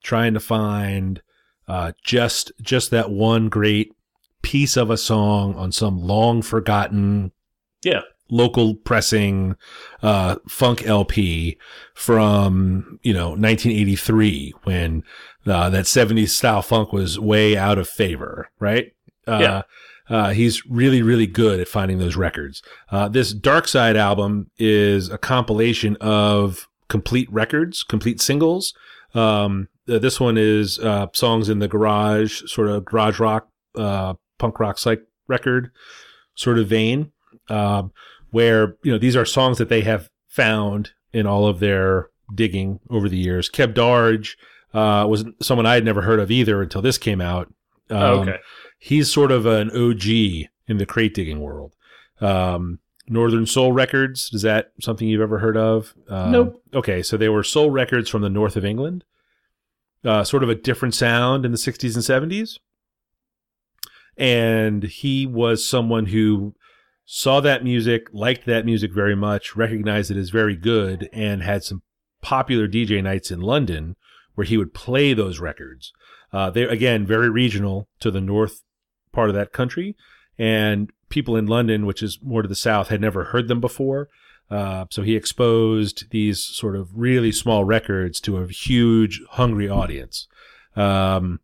trying 0.02 0.34
to 0.34 0.40
find 0.40 1.22
uh, 1.68 1.92
just 2.04 2.52
just 2.62 2.90
that 2.90 3.10
one 3.10 3.48
great 3.48 3.92
piece 4.42 4.76
of 4.76 4.90
a 4.90 4.96
song 4.96 5.54
on 5.56 5.72
some 5.72 5.98
long 6.00 6.40
forgotten 6.42 7.32
Yeah. 7.82 8.02
local 8.30 8.74
pressing 8.76 9.56
uh 10.02 10.36
funk 10.48 10.86
LP 10.86 11.58
from 11.94 12.98
you 13.02 13.12
know 13.12 13.30
1983 13.30 14.54
when 14.64 15.02
uh, 15.46 15.70
that 15.70 15.84
70s 15.86 16.28
style 16.30 16.62
funk 16.62 16.92
was 16.92 17.18
way 17.18 17.56
out 17.56 17.78
of 17.78 17.88
favor 17.88 18.48
right 18.60 18.92
uh, 19.28 19.38
Yeah. 19.40 19.62
uh, 20.08 20.30
he's 20.30 20.64
really, 20.66 21.02
really 21.02 21.26
good 21.26 21.58
at 21.58 21.66
finding 21.66 21.98
those 21.98 22.14
records. 22.16 22.62
Uh, 22.92 23.08
this 23.08 23.32
Dark 23.32 23.66
Side 23.66 23.96
album 23.96 24.50
is 24.56 25.08
a 25.08 25.18
compilation 25.18 25.96
of 26.00 26.68
complete 26.88 27.28
records, 27.32 27.82
complete 27.82 28.20
singles. 28.20 28.72
Um, 29.14 29.66
uh, 29.88 29.98
this 29.98 30.18
one 30.20 30.36
is 30.38 30.78
uh, 30.78 31.06
songs 31.12 31.48
in 31.48 31.58
the 31.58 31.68
garage, 31.68 32.42
sort 32.46 32.68
of 32.68 32.84
garage 32.84 33.18
rock, 33.20 33.48
uh, 33.76 34.14
punk 34.38 34.58
rock 34.60 34.78
psych 34.78 35.02
record 35.28 35.70
sort 36.34 36.58
of 36.58 36.68
vein, 36.68 37.12
um, 37.48 37.92
where 38.30 38.76
you 38.82 38.92
know 38.92 38.98
these 38.98 39.16
are 39.16 39.24
songs 39.24 39.58
that 39.58 39.68
they 39.68 39.80
have 39.82 40.10
found 40.28 40.90
in 41.12 41.26
all 41.26 41.46
of 41.46 41.60
their 41.60 42.10
digging 42.34 42.80
over 42.90 43.08
the 43.08 43.16
years. 43.16 43.48
Keb 43.48 43.72
Darge 43.74 44.36
uh, 44.74 45.06
was 45.08 45.24
someone 45.40 45.64
I 45.66 45.74
had 45.74 45.84
never 45.84 46.02
heard 46.02 46.20
of 46.20 46.30
either 46.30 46.60
until 46.62 46.82
this 46.82 46.98
came 46.98 47.20
out. 47.20 47.46
Um, 47.88 47.98
Oh, 47.98 48.20
okay. 48.22 48.38
he's 48.78 49.10
sort 49.12 49.30
of 49.30 49.46
an 49.46 49.70
OG 49.70 50.06
in 50.66 50.76
the 50.78 50.86
crate 50.86 51.14
digging 51.14 51.40
world. 51.40 51.74
Um, 52.20 52.80
Northern 53.08 53.46
Soul 53.46 53.72
Records, 53.72 54.30
is 54.32 54.42
that 54.42 54.72
something 54.80 55.06
you've 55.06 55.20
ever 55.20 55.38
heard 55.38 55.56
of? 55.56 55.94
Um, 56.08 56.32
Nope. 56.32 56.62
Okay, 56.74 57.02
so 57.02 57.16
they 57.16 57.28
were 57.28 57.44
soul 57.44 57.70
records 57.70 58.10
from 58.10 58.22
the 58.22 58.28
north 58.28 58.56
of 58.56 58.64
England, 58.64 59.04
uh, 60.04 60.24
sort 60.24 60.42
of 60.42 60.48
a 60.48 60.54
different 60.54 60.94
sound 60.94 61.44
in 61.44 61.52
the 61.52 61.58
60s 61.58 61.94
and 61.94 62.32
70s. 62.32 62.58
And 64.16 64.84
he 64.84 65.26
was 65.26 65.68
someone 65.68 66.06
who 66.06 66.54
saw 67.04 67.40
that 67.40 67.64
music, 67.64 68.08
liked 68.12 68.46
that 68.46 68.64
music 68.64 68.92
very 68.92 69.14
much, 69.14 69.56
recognized 69.56 70.10
it 70.10 70.16
as 70.16 70.30
very 70.30 70.56
good, 70.56 71.08
and 71.12 71.42
had 71.42 71.62
some 71.62 71.82
popular 72.22 72.66
DJ 72.66 73.02
nights 73.02 73.30
in 73.30 73.40
London 73.40 73.94
where 74.34 74.46
he 74.46 74.56
would 74.56 74.74
play 74.74 75.14
those 75.14 75.38
records. 75.38 75.92
Uh, 76.32 76.50
they're 76.50 76.68
again 76.68 77.06
very 77.06 77.30
regional 77.30 77.88
to 78.00 78.10
the 78.10 78.20
north 78.20 78.62
part 79.12 79.28
of 79.28 79.34
that 79.34 79.52
country, 79.52 79.96
and 80.38 80.92
people 81.08 81.36
in 81.36 81.46
London, 81.46 81.86
which 81.86 82.02
is 82.02 82.18
more 82.22 82.42
to 82.42 82.48
the 82.48 82.54
south, 82.54 82.88
had 82.88 83.00
never 83.00 83.24
heard 83.24 83.48
them 83.48 83.60
before. 83.60 84.08
Uh, 84.50 84.86
so 84.90 85.02
he 85.02 85.16
exposed 85.16 86.10
these 86.10 86.44
sort 86.44 86.76
of 86.76 86.88
really 86.94 87.32
small 87.32 87.64
records 87.64 88.20
to 88.20 88.36
a 88.36 88.48
huge, 88.48 89.20
hungry 89.30 89.68
audience. 89.68 90.28
Um, 90.76 91.40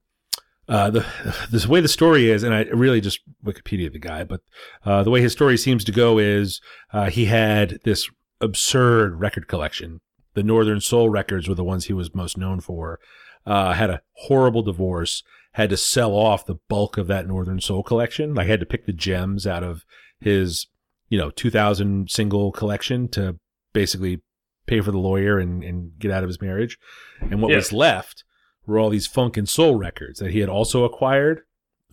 uh, 0.68 0.90
the 0.90 1.06
this 1.50 1.66
way 1.66 1.80
the 1.80 1.88
story 1.88 2.30
is, 2.30 2.42
and 2.42 2.54
I 2.54 2.62
really 2.62 3.00
just 3.00 3.20
Wikipedia 3.44 3.92
the 3.92 3.98
guy, 3.98 4.24
but 4.24 4.40
uh, 4.84 5.02
the 5.02 5.10
way 5.10 5.20
his 5.20 5.32
story 5.32 5.56
seems 5.56 5.84
to 5.84 5.92
go 5.92 6.18
is 6.18 6.60
uh, 6.92 7.10
he 7.10 7.26
had 7.26 7.78
this 7.84 8.08
absurd 8.40 9.20
record 9.20 9.48
collection. 9.48 10.00
The 10.34 10.42
Northern 10.42 10.80
Soul 10.80 11.10
records 11.10 11.48
were 11.48 11.54
the 11.54 11.64
ones 11.64 11.86
he 11.86 11.92
was 11.92 12.14
most 12.14 12.38
known 12.38 12.60
for. 12.60 12.98
Uh, 13.44 13.72
had 13.72 13.90
a 13.90 14.02
horrible 14.12 14.62
divorce, 14.62 15.22
had 15.52 15.70
to 15.70 15.76
sell 15.76 16.12
off 16.12 16.46
the 16.46 16.58
bulk 16.68 16.96
of 16.96 17.06
that 17.08 17.26
Northern 17.26 17.60
Soul 17.60 17.82
collection. 17.82 18.34
Like 18.34 18.46
had 18.46 18.60
to 18.60 18.66
pick 18.66 18.86
the 18.86 18.92
gems 18.92 19.46
out 19.46 19.62
of 19.62 19.84
his, 20.20 20.68
you 21.12 21.18
know, 21.18 21.28
2000 21.28 22.10
single 22.10 22.50
collection 22.52 23.06
to 23.06 23.36
basically 23.74 24.22
pay 24.66 24.80
for 24.80 24.90
the 24.92 24.98
lawyer 24.98 25.38
and, 25.38 25.62
and 25.62 25.98
get 25.98 26.10
out 26.10 26.22
of 26.22 26.28
his 26.30 26.40
marriage. 26.40 26.78
And 27.20 27.42
what 27.42 27.50
Yeah. 27.50 27.56
was 27.58 27.70
left 27.70 28.24
were 28.64 28.78
all 28.78 28.88
these 28.88 29.06
funk 29.06 29.36
and 29.36 29.46
soul 29.46 29.74
records 29.76 30.20
that 30.20 30.30
he 30.30 30.38
had 30.38 30.48
also 30.48 30.84
acquired 30.84 31.42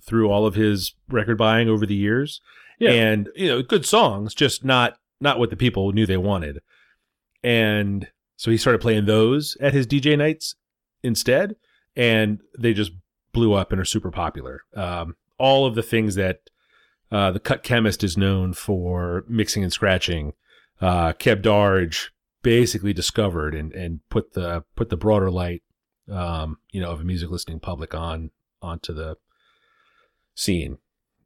through 0.02 0.30
all 0.30 0.46
of 0.46 0.56
his 0.56 0.94
record 1.10 1.38
buying 1.38 1.68
over 1.68 1.86
the 1.86 1.96
years. 1.96 2.40
Yeah. 2.80 2.92
And, 2.92 3.28
you 3.36 3.50
know, 3.50 3.62
good 3.62 3.86
songs, 3.86 4.34
just 4.34 4.64
not, 4.64 4.98
not 5.20 5.38
what 5.38 5.50
the 5.50 5.58
people 5.58 5.92
knew 5.92 6.06
they 6.06 6.16
wanted. 6.16 6.60
And 7.44 8.08
so 8.38 8.52
he 8.52 8.58
started 8.58 8.80
playing 8.80 9.06
those 9.06 9.58
at 9.60 9.74
his 9.74 9.86
DJ 9.86 10.18
nights 10.18 10.56
instead. 11.04 11.58
And 11.98 12.40
they 12.58 12.74
just 12.74 12.94
blew 13.34 13.52
up 13.52 13.74
and 13.74 13.82
are 13.82 13.86
super 13.86 14.12
popular. 14.12 14.62
Um, 14.76 15.18
all 15.38 15.66
of 15.66 15.76
the 15.76 15.84
things 15.84 16.16
that 16.16 16.40
uh, 17.12 17.32
the 17.32 17.40
Cut 17.40 17.64
Chemist 17.64 18.04
is 18.04 18.18
known 18.18 18.54
for 18.54 19.24
mixing 19.28 19.64
and 19.64 19.72
scratching, 19.74 20.34
uh, 20.82 21.14
Keb 21.14 21.42
Darge 21.42 22.10
basically 22.42 22.94
discovered 22.94 23.54
and, 23.54 23.74
and 23.74 24.00
put 24.10 24.34
the 24.34 24.64
put 24.76 24.90
the 24.90 24.98
broader 24.98 25.30
light, 25.30 25.64
um, 26.12 26.58
you 26.72 26.82
know, 26.82 26.92
of 26.92 27.02
a 27.02 27.04
music 27.04 27.30
listening 27.30 27.60
public 27.60 27.94
on 27.94 28.32
onto 28.62 28.94
the 28.94 29.18
scene. 30.36 30.78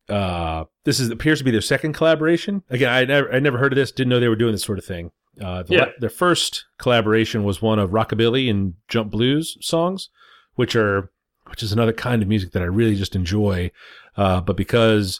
Uh, 0.09 0.65
this 0.83 0.99
is 0.99 1.09
appears 1.09 1.39
to 1.39 1.45
be 1.45 1.51
their 1.51 1.61
second 1.61 1.93
collaboration. 1.93 2.63
Again, 2.69 2.89
I 2.91 3.05
never 3.05 3.33
I 3.33 3.39
never 3.39 3.57
heard 3.57 3.73
of 3.73 3.77
this. 3.77 3.91
Didn't 3.91 4.09
know 4.09 4.19
they 4.19 4.27
were 4.27 4.35
doing 4.35 4.51
this 4.53 4.63
sort 4.63 4.79
of 4.79 4.85
thing. 4.85 5.11
Uh, 5.41 5.63
the, 5.63 5.73
Yeah. 5.73 5.85
their 5.99 6.09
first 6.09 6.65
collaboration 6.77 7.43
was 7.43 7.61
one 7.61 7.79
of 7.79 7.89
rockabilly 7.91 8.49
and 8.49 8.75
jump 8.87 9.11
blues 9.11 9.57
songs, 9.61 10.09
which 10.55 10.75
are 10.75 11.11
which 11.47 11.63
is 11.63 11.71
another 11.71 11.93
kind 11.93 12.21
of 12.21 12.27
music 12.27 12.51
that 12.51 12.61
I 12.61 12.65
really 12.65 12.95
just 12.95 13.15
enjoy. 13.15 13.71
Uh, 14.17 14.41
but 14.41 14.57
because 14.57 15.19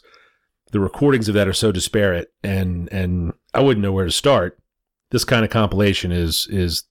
the 0.74 0.80
recordings 0.80 1.28
of 1.28 1.36
that 1.36 1.46
are 1.46 1.52
so 1.52 1.70
disparate 1.70 2.32
and 2.42 2.92
and 2.92 3.32
I 3.54 3.60
wouldn't 3.60 3.80
know 3.80 3.92
where 3.92 4.06
to 4.06 4.10
start, 4.10 4.58
this 5.10 5.24
kind 5.24 5.44
of 5.44 5.50
compilation 5.50 6.10
is 6.10 6.48
is 6.50 6.82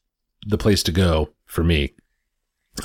the 0.47 0.57
place 0.57 0.83
to 0.83 0.93
go 0.93 1.33
for 1.45 1.65
me. 1.65 1.93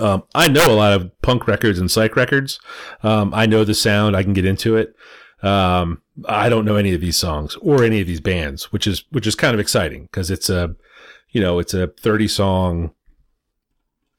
Um, 0.01 0.25
I 0.35 0.49
know 0.49 0.67
a 0.69 0.75
lot 0.75 0.93
of 0.93 1.13
punk 1.23 1.47
records 1.47 1.79
and 1.79 1.89
psych 1.89 2.17
records. 2.17 2.59
Um, 3.05 3.33
I 3.33 3.47
know 3.47 3.63
the 3.63 3.75
sound. 3.75 4.17
I 4.17 4.25
can 4.25 4.33
get 4.33 4.45
into 4.45 4.77
it. 4.77 4.97
Um, 5.41 6.03
I 6.27 6.49
don't 6.49 6.65
know 6.65 6.75
any 6.75 6.93
of 6.95 7.01
these 7.01 7.17
songs 7.17 7.55
or 7.63 7.85
any 7.85 8.01
of 8.01 8.09
these 8.09 8.21
bands, 8.21 8.73
which 8.73 8.89
is 8.89 9.05
which 9.11 9.29
is 9.29 9.37
kind 9.37 9.55
of 9.55 9.61
exciting 9.61 10.03
because 10.07 10.33
it's 10.33 10.51
a, 10.51 10.75
you 11.31 11.41
know, 11.41 11.61
it's 11.61 11.75
a 11.75 11.87
thirty 11.87 12.27
song 12.27 12.91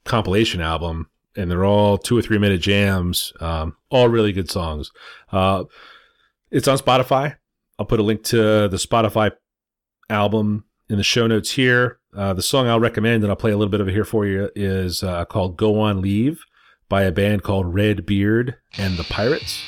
compilation 0.04 0.62
album, 0.62 1.10
and 1.36 1.50
they're 1.50 1.66
all 1.66 1.98
two 1.98 2.16
or 2.16 2.22
three 2.22 2.38
minute 2.38 2.62
jams. 2.62 3.34
Um, 3.38 3.76
all 3.90 4.08
really 4.08 4.32
good 4.32 4.50
songs. 4.50 4.90
Uh, 5.30 5.64
it's 6.50 6.68
on 6.68 6.78
Spotify. 6.78 7.36
I'll 7.78 7.86
put 7.86 8.00
a 8.00 8.02
link 8.02 8.22
to 8.24 8.68
the 8.68 8.76
Spotify 8.76 9.32
album 10.08 10.64
in 10.88 10.96
the 10.96 11.04
show 11.04 11.26
notes 11.26 11.52
here. 11.52 11.98
Uh, 12.14 12.34
the 12.34 12.42
song 12.42 12.68
I'll 12.68 12.80
recommend, 12.80 13.22
and 13.22 13.30
I'll 13.30 13.36
play 13.36 13.52
a 13.52 13.56
little 13.56 13.70
bit 13.70 13.80
of 13.80 13.88
it 13.88 13.92
here 13.92 14.04
for 14.04 14.26
you, 14.26 14.50
is 14.54 15.02
uh, 15.02 15.24
called 15.24 15.56
"Go 15.56 15.80
On 15.80 16.02
Leave" 16.02 16.44
by 16.88 17.02
a 17.02 17.12
band 17.12 17.42
called 17.42 17.72
Red 17.72 18.04
Beard 18.04 18.56
and 18.76 18.96
the 18.96 19.04
Pirates. 19.04 19.62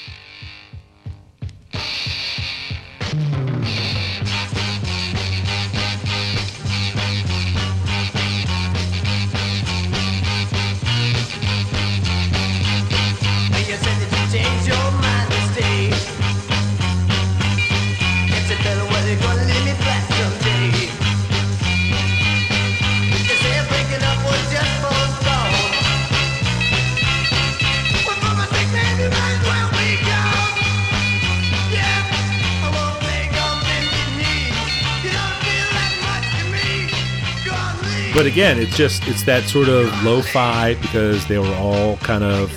But 38.14 38.26
again, 38.26 38.58
it's 38.58 38.76
just 38.76 39.08
it's 39.08 39.22
that 39.24 39.44
sort 39.44 39.68
of 39.68 39.86
lo-fi 40.04 40.74
because 40.74 41.26
they 41.28 41.38
were 41.38 41.54
all 41.54 41.96
kind 41.98 42.22
of 42.22 42.52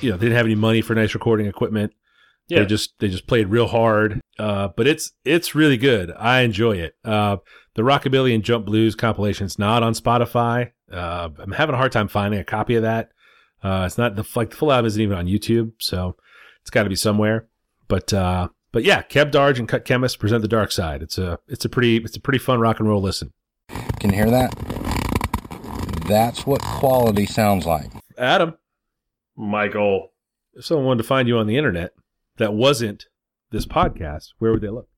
you 0.00 0.10
know 0.10 0.16
they 0.16 0.26
didn't 0.26 0.36
have 0.36 0.46
any 0.46 0.54
money 0.54 0.80
for 0.80 0.94
nice 0.94 1.12
recording 1.12 1.46
equipment. 1.46 1.92
Yeah. 2.48 2.60
They 2.60 2.66
just 2.66 2.98
they 3.00 3.08
just 3.08 3.26
played 3.26 3.48
real 3.48 3.66
hard. 3.66 4.20
Uh, 4.38 4.68
but 4.76 4.86
it's 4.86 5.12
it's 5.24 5.56
really 5.56 5.76
good. 5.76 6.12
I 6.16 6.42
enjoy 6.42 6.76
it. 6.76 6.94
Uh, 7.04 7.38
the 7.74 7.82
Rockabilly 7.82 8.32
and 8.32 8.44
Jump 8.44 8.66
Blues 8.66 8.94
compilation's 8.94 9.58
not 9.58 9.82
on 9.82 9.92
Spotify. 9.92 10.70
Uh, 10.90 11.30
I'm 11.38 11.52
having 11.52 11.74
a 11.74 11.78
hard 11.78 11.90
time 11.90 12.06
finding 12.06 12.38
a 12.38 12.44
copy 12.44 12.76
of 12.76 12.82
that. 12.82 13.10
Uh, 13.62 13.84
it's 13.86 13.98
not 13.98 14.14
the 14.14 14.24
like 14.36 14.50
the 14.50 14.56
full 14.56 14.70
album 14.70 14.86
isn't 14.86 15.02
even 15.02 15.18
on 15.18 15.26
YouTube, 15.26 15.72
so 15.80 16.16
it's 16.60 16.70
got 16.70 16.84
to 16.84 16.88
be 16.88 16.96
somewhere. 16.96 17.48
But 17.88 18.12
uh, 18.12 18.48
but 18.70 18.84
yeah, 18.84 19.02
Keb 19.02 19.32
Darge 19.32 19.58
and 19.58 19.68
Cut 19.68 19.84
Chemist 19.84 20.20
present 20.20 20.42
the 20.42 20.48
Dark 20.48 20.70
Side. 20.70 21.02
It's 21.02 21.18
a 21.18 21.38
it's 21.48 21.64
a 21.64 21.68
pretty 21.68 21.96
it's 21.96 22.16
a 22.16 22.20
pretty 22.20 22.38
fun 22.38 22.60
rock 22.60 22.78
and 22.78 22.88
roll 22.88 23.02
listen. 23.02 23.32
Can 24.00 24.10
you 24.10 24.16
hear 24.16 24.30
that? 24.30 24.54
That's 26.08 26.46
what 26.46 26.60
quality 26.62 27.26
sounds 27.26 27.66
like. 27.66 27.90
Adam, 28.18 28.54
Michael. 29.36 30.12
if 30.54 30.64
someone 30.64 30.86
wanted 30.86 31.02
to 31.02 31.08
find 31.08 31.28
you 31.28 31.38
on 31.38 31.46
the 31.46 31.56
internet 31.56 31.92
that 32.36 32.52
wasn't 32.54 33.06
this 33.50 33.66
podcast, 33.66 34.28
where 34.38 34.52
would 34.52 34.60
they 34.60 34.68
look? 34.68 34.88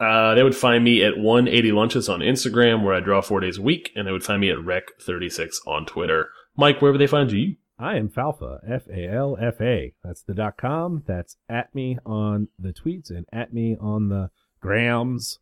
Uh, 0.00 0.34
they 0.34 0.42
would 0.42 0.54
find 0.56 0.84
me 0.84 1.02
at 1.02 1.16
180 1.18 1.72
Lunches 1.72 2.08
on 2.08 2.20
Instagram, 2.20 2.82
where 2.84 2.94
I 2.94 3.00
draw 3.00 3.20
four 3.22 3.40
days 3.40 3.58
a 3.58 3.62
week, 3.62 3.92
and 3.96 4.06
they 4.06 4.12
would 4.12 4.24
find 4.24 4.40
me 4.40 4.50
at 4.50 4.58
Rec36 4.58 5.54
on 5.66 5.86
Twitter. 5.86 6.28
Mike, 6.56 6.82
where 6.82 6.92
would 6.92 7.00
they 7.00 7.06
find 7.06 7.30
you? 7.32 7.56
I 7.78 7.96
am 7.96 8.08
Falfa, 8.08 8.58
F 8.70 8.88
A 8.88 9.06
L 9.06 9.36
F 9.40 9.60
A. 9.60 9.94
That's 10.02 10.22
the 10.22 10.32
dot 10.34 10.56
com. 10.56 11.02
That's 11.06 11.36
at 11.48 11.74
me 11.74 11.98
on 12.06 12.48
the 12.58 12.72
tweets 12.72 13.10
and 13.10 13.26
at 13.32 13.52
me 13.52 13.76
on 13.78 14.08
the 14.08 14.30
grams. 14.60 15.38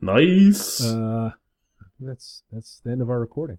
Nice. 0.00 0.82
Uh, 0.82 1.32
that's 2.00 2.42
that's 2.52 2.80
the 2.84 2.90
end 2.90 3.02
of 3.02 3.10
our 3.10 3.20
recording. 3.20 3.58